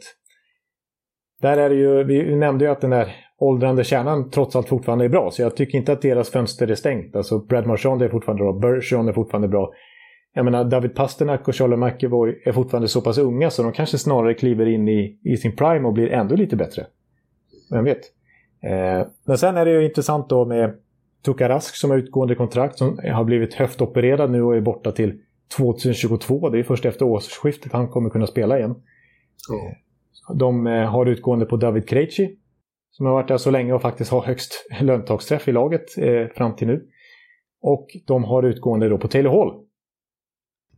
där 1.41 1.57
är 1.57 1.69
det 1.69 1.75
ju, 1.75 2.03
vi 2.03 2.35
nämnde 2.35 2.65
ju 2.65 2.71
att 2.71 2.81
den 2.81 2.89
där 2.89 3.15
åldrande 3.37 3.83
kärnan 3.83 4.29
trots 4.29 4.55
allt 4.55 4.69
fortfarande 4.69 5.05
är 5.05 5.09
bra. 5.09 5.31
Så 5.31 5.41
jag 5.41 5.55
tycker 5.55 5.77
inte 5.77 5.91
att 5.91 6.01
deras 6.01 6.29
fönster 6.29 6.67
är 6.67 6.75
stängt. 6.75 7.15
Alltså 7.15 7.39
Brad 7.39 7.67
Marchand 7.67 8.01
är 8.01 8.09
fortfarande 8.09 8.43
bra, 8.43 8.53
Bergeron 8.53 9.07
är 9.07 9.13
fortfarande 9.13 9.47
bra. 9.47 9.71
Jag 10.33 10.45
menar 10.45 10.63
David 10.63 10.95
Pasternak 10.95 11.47
och 11.47 11.55
Charlie 11.55 11.77
McEvoy 11.77 12.41
är 12.45 12.51
fortfarande 12.51 12.87
så 12.87 13.01
pass 13.01 13.17
unga 13.17 13.49
så 13.49 13.63
de 13.63 13.71
kanske 13.71 13.97
snarare 13.97 14.33
kliver 14.33 14.65
in 14.65 14.87
i, 14.87 15.19
i 15.23 15.37
sin 15.37 15.55
prime 15.55 15.87
och 15.87 15.93
blir 15.93 16.11
ändå 16.11 16.35
lite 16.35 16.55
bättre. 16.55 16.85
Vem 17.71 17.83
vet? 17.85 18.01
Eh, 18.63 19.07
men 19.25 19.37
sen 19.37 19.57
är 19.57 19.65
det 19.65 19.71
ju 19.71 19.85
intressant 19.85 20.29
då 20.29 20.45
med 20.45 20.75
Tukarask 21.25 21.75
som 21.75 21.89
har 21.89 21.97
utgående 21.97 22.35
kontrakt 22.35 22.77
som 22.77 22.99
har 23.13 23.23
blivit 23.23 23.53
höftopererad 23.53 24.31
nu 24.31 24.41
och 24.41 24.55
är 24.55 24.61
borta 24.61 24.91
till 24.91 25.21
2022. 25.57 26.49
Det 26.49 26.59
är 26.59 26.63
först 26.63 26.85
efter 26.85 27.05
årsskiftet 27.05 27.71
han 27.71 27.87
kommer 27.87 28.09
kunna 28.09 28.27
spela 28.27 28.57
igen. 28.57 28.71
Mm. 28.71 29.75
De 30.39 30.67
eh, 30.67 30.89
har 30.89 31.05
utgående 31.05 31.45
på 31.45 31.57
David 31.57 31.89
Krejci 31.89 32.37
som 32.91 33.05
har 33.05 33.13
varit 33.13 33.27
där 33.27 33.37
så 33.37 33.51
länge 33.51 33.73
och 33.73 33.81
faktiskt 33.81 34.11
har 34.11 34.21
högst 34.21 34.67
löntagsträff 34.81 35.47
i 35.47 35.51
laget 35.51 35.97
eh, 35.97 36.27
fram 36.27 36.55
till 36.55 36.67
nu. 36.67 36.87
Och 37.61 37.87
de 38.07 38.23
har 38.23 38.43
utgående 38.43 38.89
då 38.89 38.97
på 38.97 39.07
Taylor 39.07 39.31
Hall. 39.31 39.63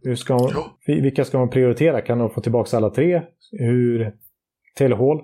Hur 0.03 0.15
ska 0.15 0.37
man, 0.37 0.51
vilka 0.85 1.25
ska 1.25 1.37
man 1.37 1.49
prioritera? 1.49 2.01
Kan 2.01 2.17
de 2.17 2.29
få 2.29 2.41
tillbaka 2.41 2.77
alla 2.77 2.89
tre? 2.89 3.21
Hur 3.51 4.15
Taylor 4.75 4.97
Hall, 4.97 5.23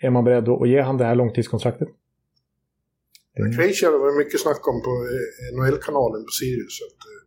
är 0.00 0.10
man 0.10 0.24
beredd 0.24 0.48
att 0.48 0.68
ge 0.68 0.80
han 0.80 0.96
det 0.96 1.04
här 1.04 1.14
långtidskontraktet? 1.14 1.88
Mm. 3.38 3.52
Crazy 3.52 3.86
har 3.86 3.92
det 3.92 3.98
varit 3.98 4.16
mycket 4.16 4.40
snack 4.40 4.68
om 4.68 4.82
på 4.82 4.90
eh, 4.90 5.56
NHL-kanalen 5.58 6.22
på 6.22 6.30
Sirius. 6.40 6.78
Så 6.78 6.84
att, 6.84 7.00
eh, 7.10 7.20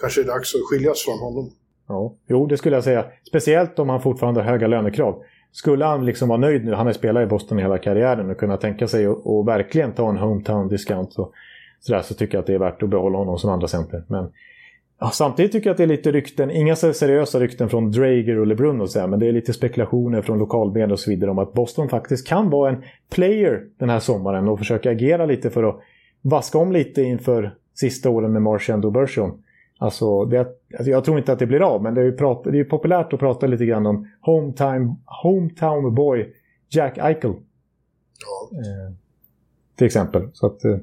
kanske 0.00 0.20
är 0.20 0.24
dags 0.24 0.54
att 0.54 0.60
skiljas 0.70 1.04
från 1.04 1.18
honom. 1.18 1.50
Ja, 1.88 2.16
jo 2.28 2.46
det 2.46 2.56
skulle 2.56 2.76
jag 2.76 2.84
säga. 2.84 3.06
Speciellt 3.28 3.78
om 3.78 3.88
han 3.88 4.02
fortfarande 4.02 4.40
har 4.40 4.50
höga 4.50 4.66
lönekrav. 4.66 5.22
Skulle 5.52 5.84
han 5.84 6.06
liksom 6.06 6.28
vara 6.28 6.38
nöjd 6.38 6.64
nu, 6.64 6.72
han 6.72 6.86
har 6.86 6.92
spelat 6.92 7.22
i 7.22 7.26
Boston 7.26 7.58
hela 7.58 7.78
karriären 7.78 8.30
och 8.30 8.38
kunna 8.38 8.56
tänka 8.56 8.88
sig 8.88 9.06
att 9.06 9.46
verkligen 9.46 9.92
ta 9.92 10.10
en 10.10 10.16
hometown 10.16 10.68
discount 10.68 11.12
så, 11.12 11.32
sådär, 11.80 12.02
så 12.02 12.14
tycker 12.14 12.34
jag 12.34 12.40
att 12.40 12.46
det 12.46 12.54
är 12.54 12.58
värt 12.58 12.82
att 12.82 12.88
behålla 12.88 13.18
honom 13.18 13.38
som 13.38 13.50
andra 13.50 13.68
center. 13.68 14.04
Men 14.08 14.32
Ja, 14.98 15.10
samtidigt 15.10 15.52
tycker 15.52 15.66
jag 15.66 15.72
att 15.74 15.78
det 15.78 15.82
är 15.82 15.88
lite 15.88 16.12
rykten, 16.12 16.50
inga 16.50 16.76
seriösa 16.76 17.40
rykten 17.40 17.68
från 17.68 17.90
Drager 17.90 18.38
och 18.38 18.46
LeBrun 18.46 18.80
och 18.80 18.90
så 18.90 19.00
här, 19.00 19.06
men 19.06 19.18
det 19.20 19.26
är 19.26 19.32
lite 19.32 19.52
spekulationer 19.52 20.22
från 20.22 20.38
lokalmedia 20.38 20.92
och 20.92 21.00
så 21.00 21.10
vidare 21.10 21.30
om 21.30 21.38
att 21.38 21.52
Boston 21.52 21.88
faktiskt 21.88 22.26
kan 22.26 22.50
vara 22.50 22.70
en 22.70 22.82
player 23.10 23.64
den 23.78 23.90
här 23.90 23.98
sommaren 23.98 24.48
och 24.48 24.58
försöka 24.58 24.90
agera 24.90 25.26
lite 25.26 25.50
för 25.50 25.62
att 25.62 25.80
vaska 26.22 26.58
om 26.58 26.72
lite 26.72 27.02
inför 27.02 27.54
sista 27.74 28.10
åren 28.10 28.32
med 28.32 28.42
Marchand 28.42 28.84
och 28.84 28.92
Bergeron. 28.92 29.42
Alltså, 29.78 30.24
det, 30.24 30.38
alltså, 30.78 30.90
jag 30.90 31.04
tror 31.04 31.18
inte 31.18 31.32
att 31.32 31.38
det 31.38 31.46
blir 31.46 31.60
av, 31.60 31.82
men 31.82 31.94
det 31.94 32.02
är, 32.02 32.12
prat, 32.12 32.44
det 32.44 32.60
är 32.60 32.64
populärt 32.64 33.12
att 33.12 33.20
prata 33.20 33.46
lite 33.46 33.66
grann 33.66 33.86
om 33.86 34.08
hometown, 34.20 34.96
hometown 35.22 35.94
boy 35.94 36.34
Jack 36.68 36.98
Eichel. 36.98 37.34
Ja. 38.20 38.58
Eh, 38.58 38.94
till 39.76 39.86
exempel. 39.86 40.28
Så 40.32 40.46
att, 40.46 40.64
eh, 40.64 40.76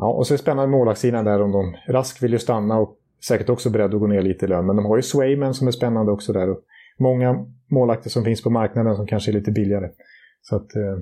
Ja, 0.00 0.12
och 0.12 0.26
så 0.26 0.34
är 0.34 0.36
det 0.36 0.42
spännande 0.42 0.70
målvaktssidan 0.70 1.24
där 1.24 1.42
om 1.42 1.52
de... 1.52 1.76
Rask 1.92 2.22
vill 2.22 2.32
ju 2.32 2.38
stanna 2.38 2.78
och 2.78 2.96
säkert 3.24 3.48
också 3.48 3.70
beredd 3.70 3.94
att 3.94 4.00
gå 4.00 4.06
ner 4.06 4.22
lite 4.22 4.44
i 4.44 4.48
lön. 4.48 4.66
Men 4.66 4.76
de 4.76 4.84
har 4.84 4.96
ju 4.96 5.02
Swayman 5.02 5.54
som 5.54 5.66
är 5.68 5.72
spännande 5.72 6.12
också 6.12 6.32
där. 6.32 6.50
Och 6.50 6.60
många 6.98 7.46
målvakter 7.70 8.10
som 8.10 8.24
finns 8.24 8.42
på 8.42 8.50
marknaden 8.50 8.96
som 8.96 9.06
kanske 9.06 9.30
är 9.30 9.32
lite 9.32 9.50
billigare. 9.50 9.90
Så 10.42 10.56
att... 10.56 10.76
Eh, 10.76 10.98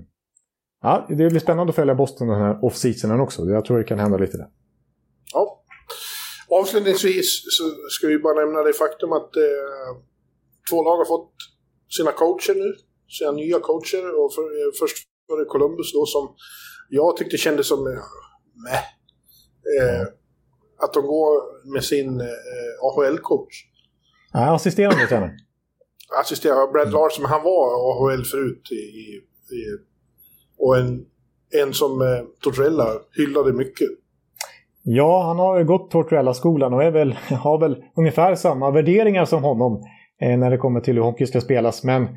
ja, 0.83 1.07
det 1.09 1.15
blir 1.15 1.41
spännande 1.41 1.71
att 1.71 1.77
följa 1.77 1.95
Boston 1.95 2.29
den 2.29 2.41
här 2.41 2.65
off-seasonen 2.65 3.21
också. 3.21 3.45
Jag 3.45 3.65
tror 3.65 3.79
det 3.79 3.85
kan 3.85 3.99
hända 3.99 4.19
lite 4.19 4.37
där. 4.37 4.49
Ja. 5.33 5.65
Avslutningsvis 6.49 7.43
så 7.45 7.65
ska 7.91 8.07
vi 8.07 8.19
bara 8.19 8.45
nämna 8.45 8.63
det 8.63 8.73
faktum 8.73 9.13
att 9.13 9.37
eh, 9.37 9.93
två 10.71 10.83
lag 10.83 10.97
har 10.97 11.05
fått 11.05 11.33
sina 11.97 12.13
coacher 12.13 12.55
nu, 12.55 12.75
sina 13.19 13.33
nya 13.33 13.59
coacher. 13.61 14.05
Och 14.21 14.35
för, 14.35 14.43
eh, 14.43 14.71
först 14.81 14.97
var 15.29 15.39
det 15.39 15.45
Columbus 15.45 15.93
då 15.93 16.07
som 16.07 16.35
jag 16.89 17.17
tyckte 17.17 17.37
kändes 17.37 17.69
som, 17.69 17.87
eh, 17.87 18.03
meh. 18.65 18.85
Eh, 19.79 20.03
att 20.79 20.93
de 20.93 21.07
går 21.07 21.33
med 21.73 21.85
sin 21.85 22.21
eh, 22.21 22.27
AHL-coach. 22.83 23.65
Ja, 24.33 24.55
assisterande 24.55 25.07
tränare. 25.07 25.33
Assisterande, 26.21 26.73
Brad 26.73 26.93
Larson, 26.93 27.23
men 27.23 27.31
han 27.31 27.43
var 27.43 27.65
AHL 27.91 28.25
förut. 28.25 28.69
I, 28.71 28.75
i, 28.75 29.07
i, 29.57 29.63
och 30.59 30.77
en, 30.79 31.05
en 31.63 31.75
som 31.75 32.03
eh, 32.03 32.07
Tortorella 32.41 32.87
hyllade 33.17 33.53
mycket. 33.53 33.89
Ja, 34.83 35.23
han 35.23 35.39
har 35.39 35.59
ju 35.59 35.65
gått 35.65 35.91
Tortorella-skolan 35.91 36.75
och 36.75 36.83
är 36.83 36.91
väl, 36.91 37.13
har 37.31 37.61
väl 37.61 37.85
ungefär 37.97 38.35
samma 38.35 38.71
värderingar 38.71 39.25
som 39.25 39.45
honom 39.45 39.83
eh, 40.21 40.39
när 40.39 40.51
det 40.51 40.59
kommer 40.59 40.81
till 40.81 40.95
hur 40.95 41.03
hockey 41.03 41.27
ska 41.27 41.41
spelas. 41.41 41.85
Men 41.85 42.09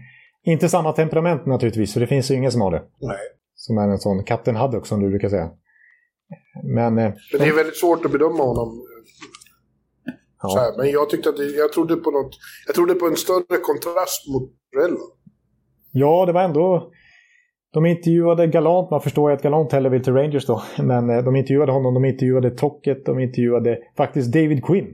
inte 0.44 0.70
samma 0.70 0.94
temperament 0.94 1.46
naturligtvis, 1.46 1.94
för 1.94 2.00
det 2.00 2.08
finns 2.08 2.32
ju 2.32 2.36
ingen 2.36 2.52
som 2.52 2.62
har 2.62 2.72
det. 2.72 2.82
Nej. 3.02 3.18
Som 3.56 3.78
är 3.78 3.88
en 3.88 4.00
sån 4.00 4.24
Captain 4.24 4.58
Haddock 4.58 4.88
som 4.88 5.00
du 5.02 5.10
brukar 5.10 5.30
säga. 5.30 5.50
Men, 6.64 6.98
eh, 6.98 7.12
Men 7.32 7.42
det 7.42 7.48
är 7.48 7.56
väldigt 7.56 7.78
svårt 7.78 8.06
att 8.06 8.12
bedöma 8.12 8.44
honom. 8.44 8.82
ja. 10.42 10.50
Så 10.50 10.60
här, 10.60 10.78
men 10.78 10.92
jag 10.92 11.10
tyckte 11.10 11.30
att 11.30 11.38
det, 11.38 11.46
jag 11.46 11.74
trodde 11.74 11.96
på 11.96 12.12
något, 12.12 12.38
jag 12.68 12.76
trodde 12.76 12.94
på 12.94 13.06
en 13.08 13.16
större 13.16 13.58
kontrast 13.64 14.28
mot 14.34 14.52
Tortorella. 14.72 15.00
ja, 15.92 16.26
det 16.26 16.32
var 16.34 16.42
ändå... 16.42 16.92
De 17.74 17.86
intervjuade 17.86 18.48
Galant, 18.48 18.92
man 18.92 19.02
förstår 19.02 19.30
ju 19.32 19.36
att 19.38 19.44
Galant 19.44 19.72
hellre 19.72 19.90
vill 19.90 20.04
till 20.04 20.14
Rangers 20.14 20.46
då. 20.46 20.64
Men 20.84 21.10
eh, 21.10 21.24
de 21.24 21.36
intervjuade 21.36 21.72
honom, 21.72 21.94
de 21.94 22.06
intervjuade 22.06 22.50
Tocket, 22.52 23.06
de 23.06 23.20
intervjuade 23.20 23.78
faktiskt 23.98 24.34
David 24.34 24.66
Quinn. 24.66 24.94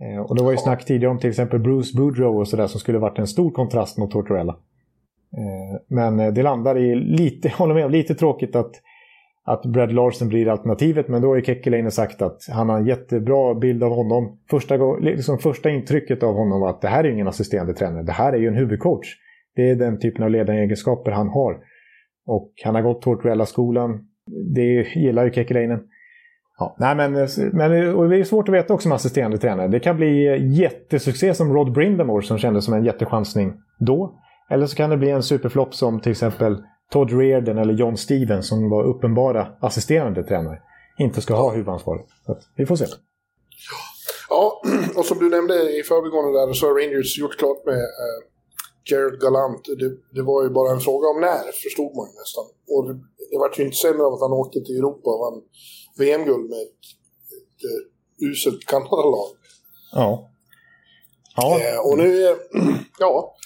Eh, 0.00 0.20
Och 0.22 0.36
det 0.36 0.42
var 0.42 0.50
ju 0.50 0.56
snack 0.58 0.84
tidigare 0.84 1.10
om 1.10 1.18
till 1.18 1.30
exempel 1.30 1.58
Bruce 1.58 1.96
Boudreau 1.96 2.38
och 2.40 2.48
sådär 2.48 2.66
som 2.66 2.80
skulle 2.80 2.98
varit 2.98 3.18
en 3.18 3.26
stor 3.26 3.50
kontrast 3.50 3.98
mot 3.98 4.10
Tortorella. 4.10 4.56
Men 5.88 6.34
det 6.34 6.42
landar 6.42 6.78
i 6.78 6.94
lite, 6.94 7.48
håller 7.58 7.74
med 7.74 7.84
om, 7.84 7.90
lite 7.92 8.14
tråkigt 8.14 8.56
att, 8.56 8.70
att 9.48 9.66
Brad 9.66 9.92
Larsen 9.92 10.28
blir 10.28 10.48
alternativet. 10.48 11.08
Men 11.08 11.22
då 11.22 11.28
har 11.28 11.36
ju 11.36 11.42
Kekkeläinen 11.42 11.90
sagt 11.90 12.22
att 12.22 12.38
han 12.50 12.68
har 12.68 12.78
en 12.78 12.86
jättebra 12.86 13.54
bild 13.54 13.82
av 13.82 13.90
honom. 13.90 14.38
Första, 14.50 14.76
liksom 14.96 15.38
första 15.38 15.70
intrycket 15.70 16.22
av 16.22 16.34
honom 16.34 16.60
var 16.60 16.70
att 16.70 16.80
det 16.80 16.88
här 16.88 17.04
är 17.04 17.08
ingen 17.08 17.28
assisterande 17.28 17.74
tränare, 17.74 18.02
det 18.02 18.12
här 18.12 18.32
är 18.32 18.36
ju 18.36 18.48
en 18.48 18.54
huvudcoach. 18.54 19.14
Det 19.56 19.70
är 19.70 19.76
den 19.76 20.00
typen 20.00 20.24
av 20.24 20.30
ledaregenskaper 20.30 21.10
han 21.10 21.28
har. 21.28 21.58
Och 22.26 22.52
han 22.64 22.74
har 22.74 22.82
gått 22.82 23.02
Tortorella-skolan. 23.02 24.00
Det 24.54 24.86
gillar 24.94 25.24
ju 25.24 25.32
Kekkeläinen. 25.32 25.80
Ja, 26.58 26.76
nej 26.78 26.96
men, 26.96 27.28
men 27.52 27.94
och 27.94 28.08
det 28.08 28.16
är 28.16 28.24
svårt 28.24 28.48
att 28.48 28.54
veta 28.54 28.74
också 28.74 28.88
med 28.88 28.96
assisterande 28.96 29.38
tränare. 29.38 29.68
Det 29.68 29.80
kan 29.80 29.96
bli 29.96 30.38
jättesuccé 30.60 31.34
som 31.34 31.52
Rod 31.52 31.72
Brindamore 31.72 32.22
som 32.22 32.38
kändes 32.38 32.64
som 32.64 32.74
en 32.74 32.84
jättechansning 32.84 33.52
då. 33.78 34.18
Eller 34.50 34.66
så 34.66 34.76
kan 34.76 34.90
det 34.90 34.96
bli 34.96 35.10
en 35.10 35.22
superflopp 35.22 35.74
som 35.74 36.00
till 36.00 36.12
exempel 36.12 36.56
Todd 36.92 37.12
Reardon 37.12 37.58
eller 37.58 37.74
John 37.74 37.96
Stevens 37.96 38.48
som 38.48 38.70
var 38.70 38.84
uppenbara 38.84 39.46
assisterande 39.60 40.22
tränare. 40.22 40.58
Inte 40.98 41.20
ska 41.20 41.34
ha 41.34 41.52
huvudansvaret. 41.52 42.06
Så 42.26 42.38
vi 42.56 42.66
får 42.66 42.76
se. 42.76 42.86
Ja, 44.28 44.62
och 44.96 45.04
som 45.04 45.18
du 45.18 45.30
nämnde 45.30 45.78
i 45.78 45.82
förbigående 45.82 46.38
där 46.38 46.52
så 46.52 46.66
har 46.66 46.74
Rangers 46.74 47.18
gjort 47.18 47.38
klart 47.38 47.66
med 47.66 47.74
eh, 47.74 48.18
Jared 48.90 49.20
Galant. 49.20 49.64
Det, 49.64 49.90
det 50.16 50.22
var 50.22 50.42
ju 50.42 50.50
bara 50.50 50.72
en 50.72 50.80
fråga 50.80 51.08
om 51.08 51.20
när, 51.20 51.52
förstod 51.64 51.96
man 51.96 52.06
ju 52.10 52.14
nästan. 52.22 52.44
Och 52.72 52.82
det, 52.88 52.94
det 53.30 53.38
var 53.38 53.50
ju 53.56 53.64
inte 53.64 53.76
sämre 53.76 54.02
av 54.06 54.12
att 54.14 54.20
han 54.20 54.32
åkte 54.32 54.60
till 54.60 54.78
Europa 54.78 55.10
och 55.10 55.20
vann 55.20 55.42
VM-guld 55.98 56.50
med 56.50 56.58
ett, 56.58 56.82
ett, 57.36 57.60
ett 57.64 58.28
uselt 58.30 58.66
Kanadalag. 58.66 59.28
Ja. 59.92 60.30
Ja, 61.36 61.60
Eh, 61.60 61.78
och 61.78 61.98
nu, 61.98 62.26
eh, 62.26 62.36
ja, 62.98 63.36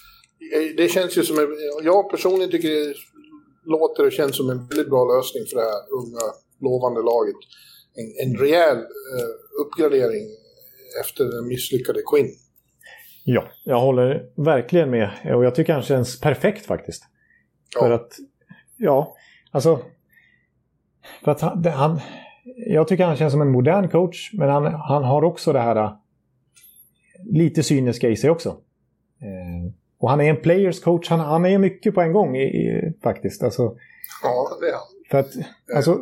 eh, 0.55 0.75
det 0.77 0.87
känns 0.87 1.17
ju 1.17 1.23
som 1.23 1.57
jag 1.83 2.09
personligen 2.09 2.51
tycker 2.51 2.69
det 2.69 2.93
låter 3.63 4.05
och 4.05 4.11
känns 4.11 4.37
som 4.37 4.49
en 4.49 4.57
väldigt 4.67 4.89
bra 4.89 5.05
lösning 5.17 5.43
för 5.49 5.55
det 5.55 5.61
här 5.63 5.81
unga, 5.99 6.25
lovande 6.59 7.01
laget. 7.01 7.35
En, 7.95 8.27
en 8.27 8.37
rejäl 8.37 8.77
eh, 8.77 9.31
uppgradering 9.65 10.25
efter 11.01 11.23
den 11.23 11.47
misslyckade 11.47 12.01
Quinn. 12.11 12.29
ja, 13.23 13.43
jag 13.65 13.79
håller 13.79 14.29
verkligen 14.35 14.89
med. 14.89 15.09
Och 15.35 15.45
jag 15.45 15.55
tycker 15.55 15.73
han 15.73 15.81
känns 15.83 16.19
perfekt 16.19 16.65
faktiskt. 16.65 17.03
För 17.79 17.89
Ja. 17.89 17.95
att, 17.95 18.11
ja, 18.77 19.15
alltså... 19.51 19.79
För 21.23 21.31
att 21.31 21.41
han, 21.41 21.61
det- 21.61 21.69
han, 21.69 21.99
jag 22.67 22.87
tycker 22.87 23.05
han 23.05 23.15
känns 23.17 23.31
som 23.33 23.41
en 23.41 23.51
modern 23.51 23.89
coach, 23.89 24.29
men 24.33 24.49
han, 24.49 24.65
han 24.65 25.03
har 25.03 25.23
också 25.23 25.53
det 25.53 25.59
här 25.59 25.75
äh, 25.75 25.91
lite 27.31 27.63
cyniska 27.63 28.09
i 28.09 28.15
sig 28.15 28.29
också. 28.29 28.49
Eh, 29.21 29.73
och 30.01 30.09
han 30.09 30.21
är 30.21 30.29
en 30.29 30.41
players 30.41 30.79
coach, 30.83 31.09
han, 31.09 31.19
han 31.19 31.45
är 31.45 31.57
mycket 31.57 31.95
på 31.95 32.01
en 32.01 32.13
gång 32.13 32.35
i, 32.37 32.41
i, 32.43 32.93
faktiskt. 33.03 33.43
Alltså, 33.43 33.75
Ja, 34.23 34.57
det 34.61 34.67
är 34.67 34.71
han. 34.73 34.81
för 35.11 35.17
att, 35.19 35.31
alltså, 35.75 35.97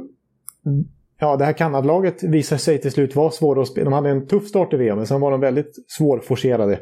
ja, 1.19 1.35
det 1.35 1.45
här 1.45 1.53
Kanadalaget 1.53 2.23
visade 2.23 2.59
sig 2.59 2.77
till 2.81 2.91
slut 2.91 3.15
vara 3.15 3.31
svåra 3.31 3.61
att 3.61 3.67
spela. 3.67 3.85
De 3.85 3.93
hade 3.93 4.09
en 4.09 4.27
tuff 4.27 4.47
start 4.47 4.73
i 4.73 4.77
VM, 4.77 4.97
men 4.97 5.07
sen 5.07 5.21
var 5.21 5.31
de 5.31 5.39
väldigt 5.39 5.71
svårforcerade. 5.87 6.79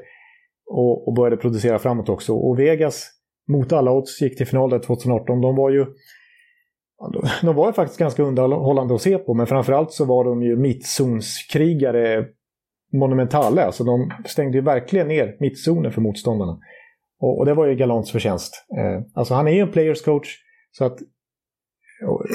Och, 0.69 1.07
och 1.07 1.13
började 1.13 1.37
producera 1.37 1.79
framåt 1.79 2.09
också. 2.09 2.33
Och 2.33 2.59
Vegas, 2.59 3.09
mot 3.47 3.73
alla 3.73 3.91
odds, 3.91 4.21
gick 4.21 4.37
till 4.37 4.47
final 4.47 4.69
där 4.69 4.79
2018. 4.79 5.41
De 5.41 5.55
var 5.55 5.69
ju 5.69 5.85
de- 7.13 7.27
de 7.47 7.55
var 7.55 7.67
ju 7.67 7.73
faktiskt 7.73 7.99
ganska 7.99 8.23
underhållande 8.23 8.95
att 8.95 9.01
se 9.01 9.17
på, 9.17 9.33
men 9.33 9.47
framförallt 9.47 9.91
så 9.91 10.05
var 10.05 10.23
de 10.23 10.43
ju 10.43 10.55
mittzonskrigare 10.57 12.25
monumentala. 12.93 13.61
Alltså 13.63 13.83
de 13.83 14.11
stängde 14.25 14.57
ju 14.57 14.63
verkligen 14.63 15.07
ner 15.07 15.37
mittzonen 15.39 15.91
för 15.91 16.01
motståndarna. 16.01 16.59
Och, 17.19 17.37
och 17.39 17.45
det 17.45 17.53
var 17.53 17.65
ju 17.65 17.75
Galants 17.75 18.11
förtjänst. 18.11 18.65
Eh, 18.77 19.01
alltså 19.13 19.33
han 19.33 19.47
är 19.47 19.51
ju 19.51 19.59
en 19.59 19.71
players 19.71 20.01
coach, 20.01 20.37
så 20.71 20.85
att 20.85 20.97
och, 22.07 22.25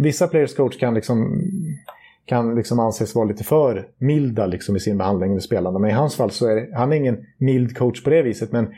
vissa 0.00 0.28
players 0.28 0.54
coach 0.54 0.78
kan 0.78 0.94
liksom 0.94 1.42
kan 2.24 2.54
liksom 2.54 2.80
anses 2.80 3.14
vara 3.14 3.24
lite 3.24 3.44
för 3.44 3.88
milda 3.98 4.46
liksom 4.46 4.76
i 4.76 4.80
sin 4.80 4.98
behandling 4.98 5.32
med 5.32 5.42
spelarna. 5.42 5.78
Men 5.78 5.90
i 5.90 5.92
hans 5.92 6.16
fall 6.16 6.30
så 6.30 6.46
är 6.46 6.54
det, 6.54 6.76
han 6.76 6.92
är 6.92 6.96
ingen 6.96 7.26
mild 7.38 7.76
coach 7.76 8.04
på 8.04 8.10
det 8.10 8.22
viset. 8.22 8.52
Men 8.52 8.74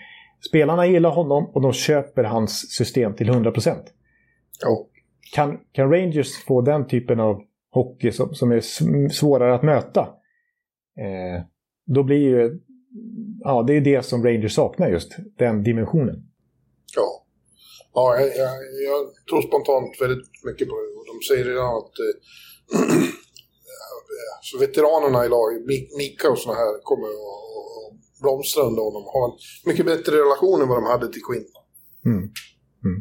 spelarna 0.48 0.86
gillar 0.86 1.10
honom 1.10 1.46
och 1.46 1.62
de 1.62 1.72
köper 1.72 2.24
hans 2.24 2.70
system 2.70 3.14
till 3.14 3.30
100%. 3.30 3.76
Ja. 4.60 4.86
Kan, 5.34 5.58
kan 5.72 5.90
Rangers 5.90 6.44
få 6.44 6.60
den 6.60 6.86
typen 6.86 7.20
av 7.20 7.42
hockey 7.70 8.12
som, 8.12 8.34
som 8.34 8.52
är 8.52 8.60
svårare 9.08 9.54
att 9.54 9.62
möta. 9.62 10.00
Eh, 10.98 11.44
då 11.86 12.02
blir 12.02 12.18
ju... 12.18 12.60
Ja, 13.40 13.62
det 13.66 13.76
är 13.76 13.80
det 13.80 14.04
som 14.04 14.24
Rangers 14.24 14.54
saknar 14.54 14.88
just. 14.88 15.16
Den 15.38 15.62
dimensionen. 15.62 16.16
Ja. 16.96 17.24
Ja, 17.94 18.16
jag, 18.20 18.26
jag, 18.28 18.54
jag 18.88 19.00
tror 19.30 19.42
spontant 19.42 20.00
väldigt 20.00 20.28
mycket 20.44 20.68
på 20.68 20.74
det. 20.74 20.88
Och 20.98 21.06
de 21.10 21.16
säger 21.28 21.44
redan 21.44 21.76
att 21.76 21.94
eh, 22.04 22.14
så 24.42 24.58
veteranerna 24.58 25.26
i 25.26 25.28
laget, 25.28 25.60
Mi- 25.70 25.88
Mika 25.98 26.30
och 26.30 26.38
såna 26.38 26.54
här, 26.54 26.82
kommer 26.82 27.08
att 27.08 28.22
blomstra 28.22 28.62
under 28.62 28.82
honom. 28.82 29.02
Ha 29.02 29.24
en 29.26 29.36
mycket 29.70 29.86
bättre 29.86 30.12
relation 30.16 30.62
än 30.62 30.68
vad 30.68 30.76
de 30.76 30.84
hade 30.86 31.08
till 31.12 31.22
Quinn. 31.22 31.46
Mm. 32.06 32.18
Mm. 32.84 33.00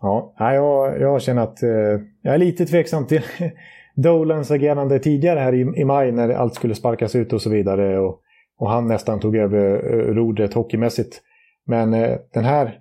Ja, 0.00 0.34
jag, 0.38 1.00
jag 1.00 1.22
känner 1.22 1.42
att 1.42 1.62
eh, 1.62 1.96
jag 2.22 2.34
är 2.34 2.38
lite 2.38 2.66
tveksam 2.66 3.06
till 3.06 3.22
Dolans 3.96 4.50
agerande 4.50 4.98
tidigare 4.98 5.40
här 5.40 5.54
i, 5.54 5.80
i 5.80 5.84
maj 5.84 6.12
när 6.12 6.28
allt 6.28 6.54
skulle 6.54 6.74
sparkas 6.74 7.14
ut 7.14 7.32
och 7.32 7.42
så 7.42 7.50
vidare. 7.50 7.98
Och, 7.98 8.20
och 8.58 8.70
han 8.70 8.88
nästan 8.88 9.20
tog 9.20 9.36
över 9.36 9.74
eh, 9.94 10.14
rodret 10.14 10.54
hockeymässigt. 10.54 11.20
Men 11.66 11.94
eh, 11.94 12.18
den 12.34 12.44
här, 12.44 12.80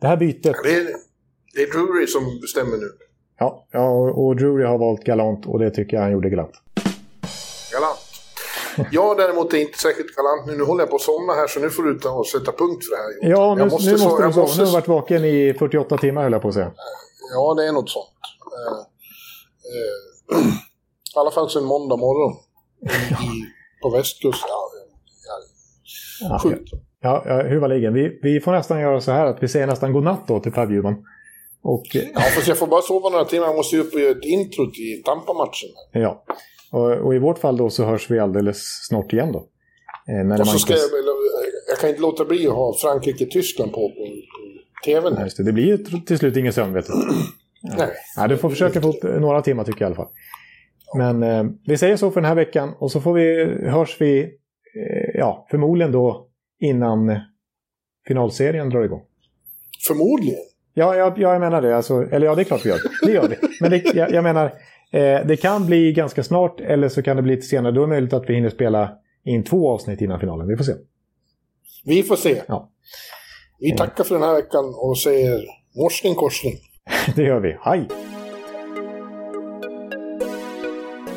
det 0.00 0.06
här 0.06 0.16
bytet, 0.16 0.56
Det 0.64 0.74
är, 0.74 0.86
det 1.54 1.62
är 1.62 1.72
Drury 1.72 2.06
som 2.06 2.40
bestämmer 2.40 2.76
nu. 2.76 2.88
ja, 3.38 3.66
ja 3.70 3.88
och, 4.10 4.36
Drury 4.36 4.64
har 4.64 4.78
valt 4.78 5.04
galant 5.04 5.46
och 5.46 5.58
det 5.58 5.70
tycker 5.70 5.96
jag 5.96 6.02
han 6.02 6.12
gjorde 6.12 6.30
galant. 6.30 6.52
Galant. 7.72 7.98
Jag 8.90 9.16
däremot 9.16 9.52
är 9.54 9.58
inte 9.58 9.78
särskilt 9.78 10.14
galant 10.16 10.46
nu. 10.46 10.56
Nu 10.56 10.64
håller 10.64 10.82
jag 10.82 10.90
på 10.90 10.96
att 10.96 11.02
somna 11.02 11.32
här 11.32 11.46
så 11.46 11.60
nu 11.60 11.70
får 11.70 11.82
du 11.82 11.98
ta 11.98 12.10
och 12.10 12.26
sätta 12.26 12.52
punkt 12.52 12.84
för 12.84 12.96
det 12.96 13.02
här. 13.02 13.30
Ja, 13.30 13.54
nu, 13.54 13.60
Jag 13.60 13.66
nu 13.68 13.72
måste 13.72 13.98
så- 13.98 14.16
du 14.18 14.22
jag 14.24 14.34
sova. 14.34 14.46
Nu 14.46 14.58
har 14.58 14.66
du 14.66 14.72
varit 14.72 14.88
vaken 14.88 15.24
i 15.24 15.54
48 15.58 15.98
timmar 15.98 16.22
höll 16.22 16.32
jag 16.32 16.42
på 16.42 16.48
att 16.48 16.54
säga. 16.54 16.72
Ja, 17.34 17.54
det 17.54 17.66
är 17.68 17.72
något 17.72 17.90
sånt. 17.90 18.06
Eh, 20.32 20.38
I 21.16 21.18
alla 21.18 21.30
fall 21.30 21.50
sen 21.50 21.64
måndag 21.64 21.96
morgon. 21.96 22.36
I, 22.82 23.51
på 23.82 23.90
västkusten. 23.90 24.48
Ja, 24.48 24.68
ja, 25.28 26.28
Ja, 26.28 26.38
sjukt. 26.38 26.70
ja, 27.00 27.22
ja, 27.26 27.42
huvudligen. 27.42 27.94
Vi, 27.94 28.18
vi 28.22 28.40
får 28.40 28.52
nästan 28.52 28.80
göra 28.80 29.00
så 29.00 29.12
här 29.12 29.26
att 29.26 29.42
vi 29.42 29.48
säger 29.48 29.66
nästan 29.66 29.92
godnatt 29.92 30.28
då 30.28 30.40
till 30.40 30.52
Per 30.52 30.66
Bjurman. 30.66 30.94
Och 31.62 31.96
eh, 31.96 32.02
Ja, 32.14 32.20
fast 32.20 32.48
jag 32.48 32.58
får 32.58 32.66
bara 32.66 32.82
sova 32.82 33.08
några 33.08 33.24
timmar. 33.24 33.46
Jag 33.46 33.56
måste 33.56 33.76
ju 33.76 33.82
upp 33.82 33.94
och 33.94 34.00
göra 34.00 34.10
ett 34.10 34.24
intro 34.24 34.70
till 34.70 35.02
Tampa-matchen. 35.04 35.68
Ja, 35.92 36.24
och, 36.72 36.90
och 36.92 37.14
i 37.14 37.18
vårt 37.18 37.38
fall 37.38 37.56
då 37.56 37.70
så 37.70 37.84
hörs 37.84 38.10
vi 38.10 38.18
alldeles 38.18 38.58
snart 38.88 39.12
igen 39.12 39.32
då. 39.32 39.46
Eh, 40.08 40.40
Och 40.40 40.46
så 40.46 40.58
ska 40.58 40.72
jag, 40.72 40.82
eller, 40.82 41.12
jag 41.68 41.78
kan 41.78 41.90
inte 41.90 42.02
låta 42.02 42.24
bli 42.24 42.46
att 42.46 42.54
ha 42.54 42.74
Frankrike-Tyskland 42.82 43.72
på, 43.72 43.88
på, 43.88 43.94
på 43.94 44.84
tvn. 44.84 45.14
Ja, 45.18 45.26
det. 45.36 45.42
det 45.44 45.52
blir 45.52 45.64
ju 45.66 45.78
till 45.78 46.18
slut 46.18 46.36
ingen 46.36 46.52
sömn 46.52 46.72
vet 46.74 46.86
du. 46.86 46.92
Nej. 47.78 47.88
Ja, 48.16 48.26
du 48.28 48.36
får 48.36 48.50
försöka 48.50 48.80
få 48.80 48.88
upp 48.88 49.02
några 49.02 49.42
timmar 49.42 49.64
tycker 49.64 49.80
jag 49.80 49.86
i 49.86 49.86
alla 49.86 49.96
fall. 50.04 50.08
Men 50.94 51.22
eh, 51.22 51.44
vi 51.66 51.76
säger 51.78 51.96
så 51.96 52.10
för 52.10 52.20
den 52.20 52.28
här 52.28 52.34
veckan 52.34 52.74
och 52.78 52.90
så 52.90 53.00
får 53.00 53.12
vi, 53.12 53.44
hörs 53.68 54.00
vi, 54.00 54.22
eh, 54.22 55.10
ja, 55.14 55.46
förmodligen 55.50 55.92
då 55.92 56.28
innan 56.60 57.20
finalserien 58.06 58.70
drar 58.70 58.82
igång. 58.84 59.02
Förmodligen. 59.86 60.40
Ja, 60.74 60.96
jag, 60.96 61.18
jag 61.18 61.40
menar 61.40 61.62
det. 61.62 61.76
Alltså, 61.76 62.02
eller 62.10 62.26
ja, 62.26 62.34
det 62.34 62.42
är 62.42 62.44
klart 62.44 62.64
vi 62.64 62.68
gör. 62.68 62.78
Det 63.06 63.12
gör 63.12 63.28
vi. 63.28 63.36
Men 63.60 63.70
det, 63.70 63.94
jag, 63.94 64.12
jag 64.12 64.24
menar, 64.24 64.44
eh, 64.92 65.26
det 65.26 65.36
kan 65.36 65.66
bli 65.66 65.92
ganska 65.92 66.22
snart 66.22 66.60
eller 66.60 66.88
så 66.88 67.02
kan 67.02 67.16
det 67.16 67.22
bli 67.22 67.34
lite 67.34 67.46
senare. 67.46 67.72
Då 67.72 67.80
är 67.80 67.86
det 67.86 67.92
möjligt 67.92 68.12
att 68.12 68.30
vi 68.30 68.34
hinner 68.34 68.50
spela 68.50 68.92
in 69.24 69.44
två 69.44 69.70
avsnitt 69.70 70.00
innan 70.00 70.20
finalen. 70.20 70.48
Vi 70.48 70.56
får 70.56 70.64
se. 70.64 70.72
Vi 71.84 72.02
får 72.02 72.16
se. 72.16 72.42
Ja. 72.46 72.70
Vi 73.58 73.76
tackar 73.76 74.04
för 74.04 74.14
den 74.14 74.24
här 74.24 74.34
veckan 74.34 74.74
och 74.76 74.98
säger 74.98 75.40
morsning 75.76 76.14
korsning. 76.14 76.54
Det 77.16 77.22
gör 77.22 77.40
vi. 77.40 77.56
Hej! 77.60 77.88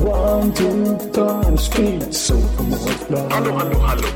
One, 0.00 0.52
two, 0.54 0.96
time, 1.12 1.56
speed, 1.56 2.14
so 2.14 2.34
Hallå, 3.30 3.52
hallå, 3.58 3.78
hallå. 3.78 4.08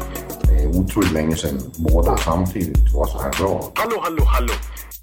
Det 0.42 0.64
er 0.64 0.68
utroligt 0.68 1.12
længe 1.12 1.36
siden 1.36 1.60
mor, 1.78 2.02
der 2.02 2.16
samtidig 2.16 2.74
trods 2.92 3.12
har 3.12 3.30
råd. 3.40 3.72
Hallå, 3.76 4.00
hallå, 4.02 4.24
hallå. 4.24 4.52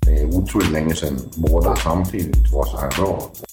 Det 0.06 0.22
er 0.22 0.26
utroligt 0.26 0.72
længe 0.72 0.96
siden 0.96 1.20
mor, 1.38 1.60
der 1.60 1.76
samtidig 1.76 2.52
trods 2.52 2.70
råd. 3.00 3.49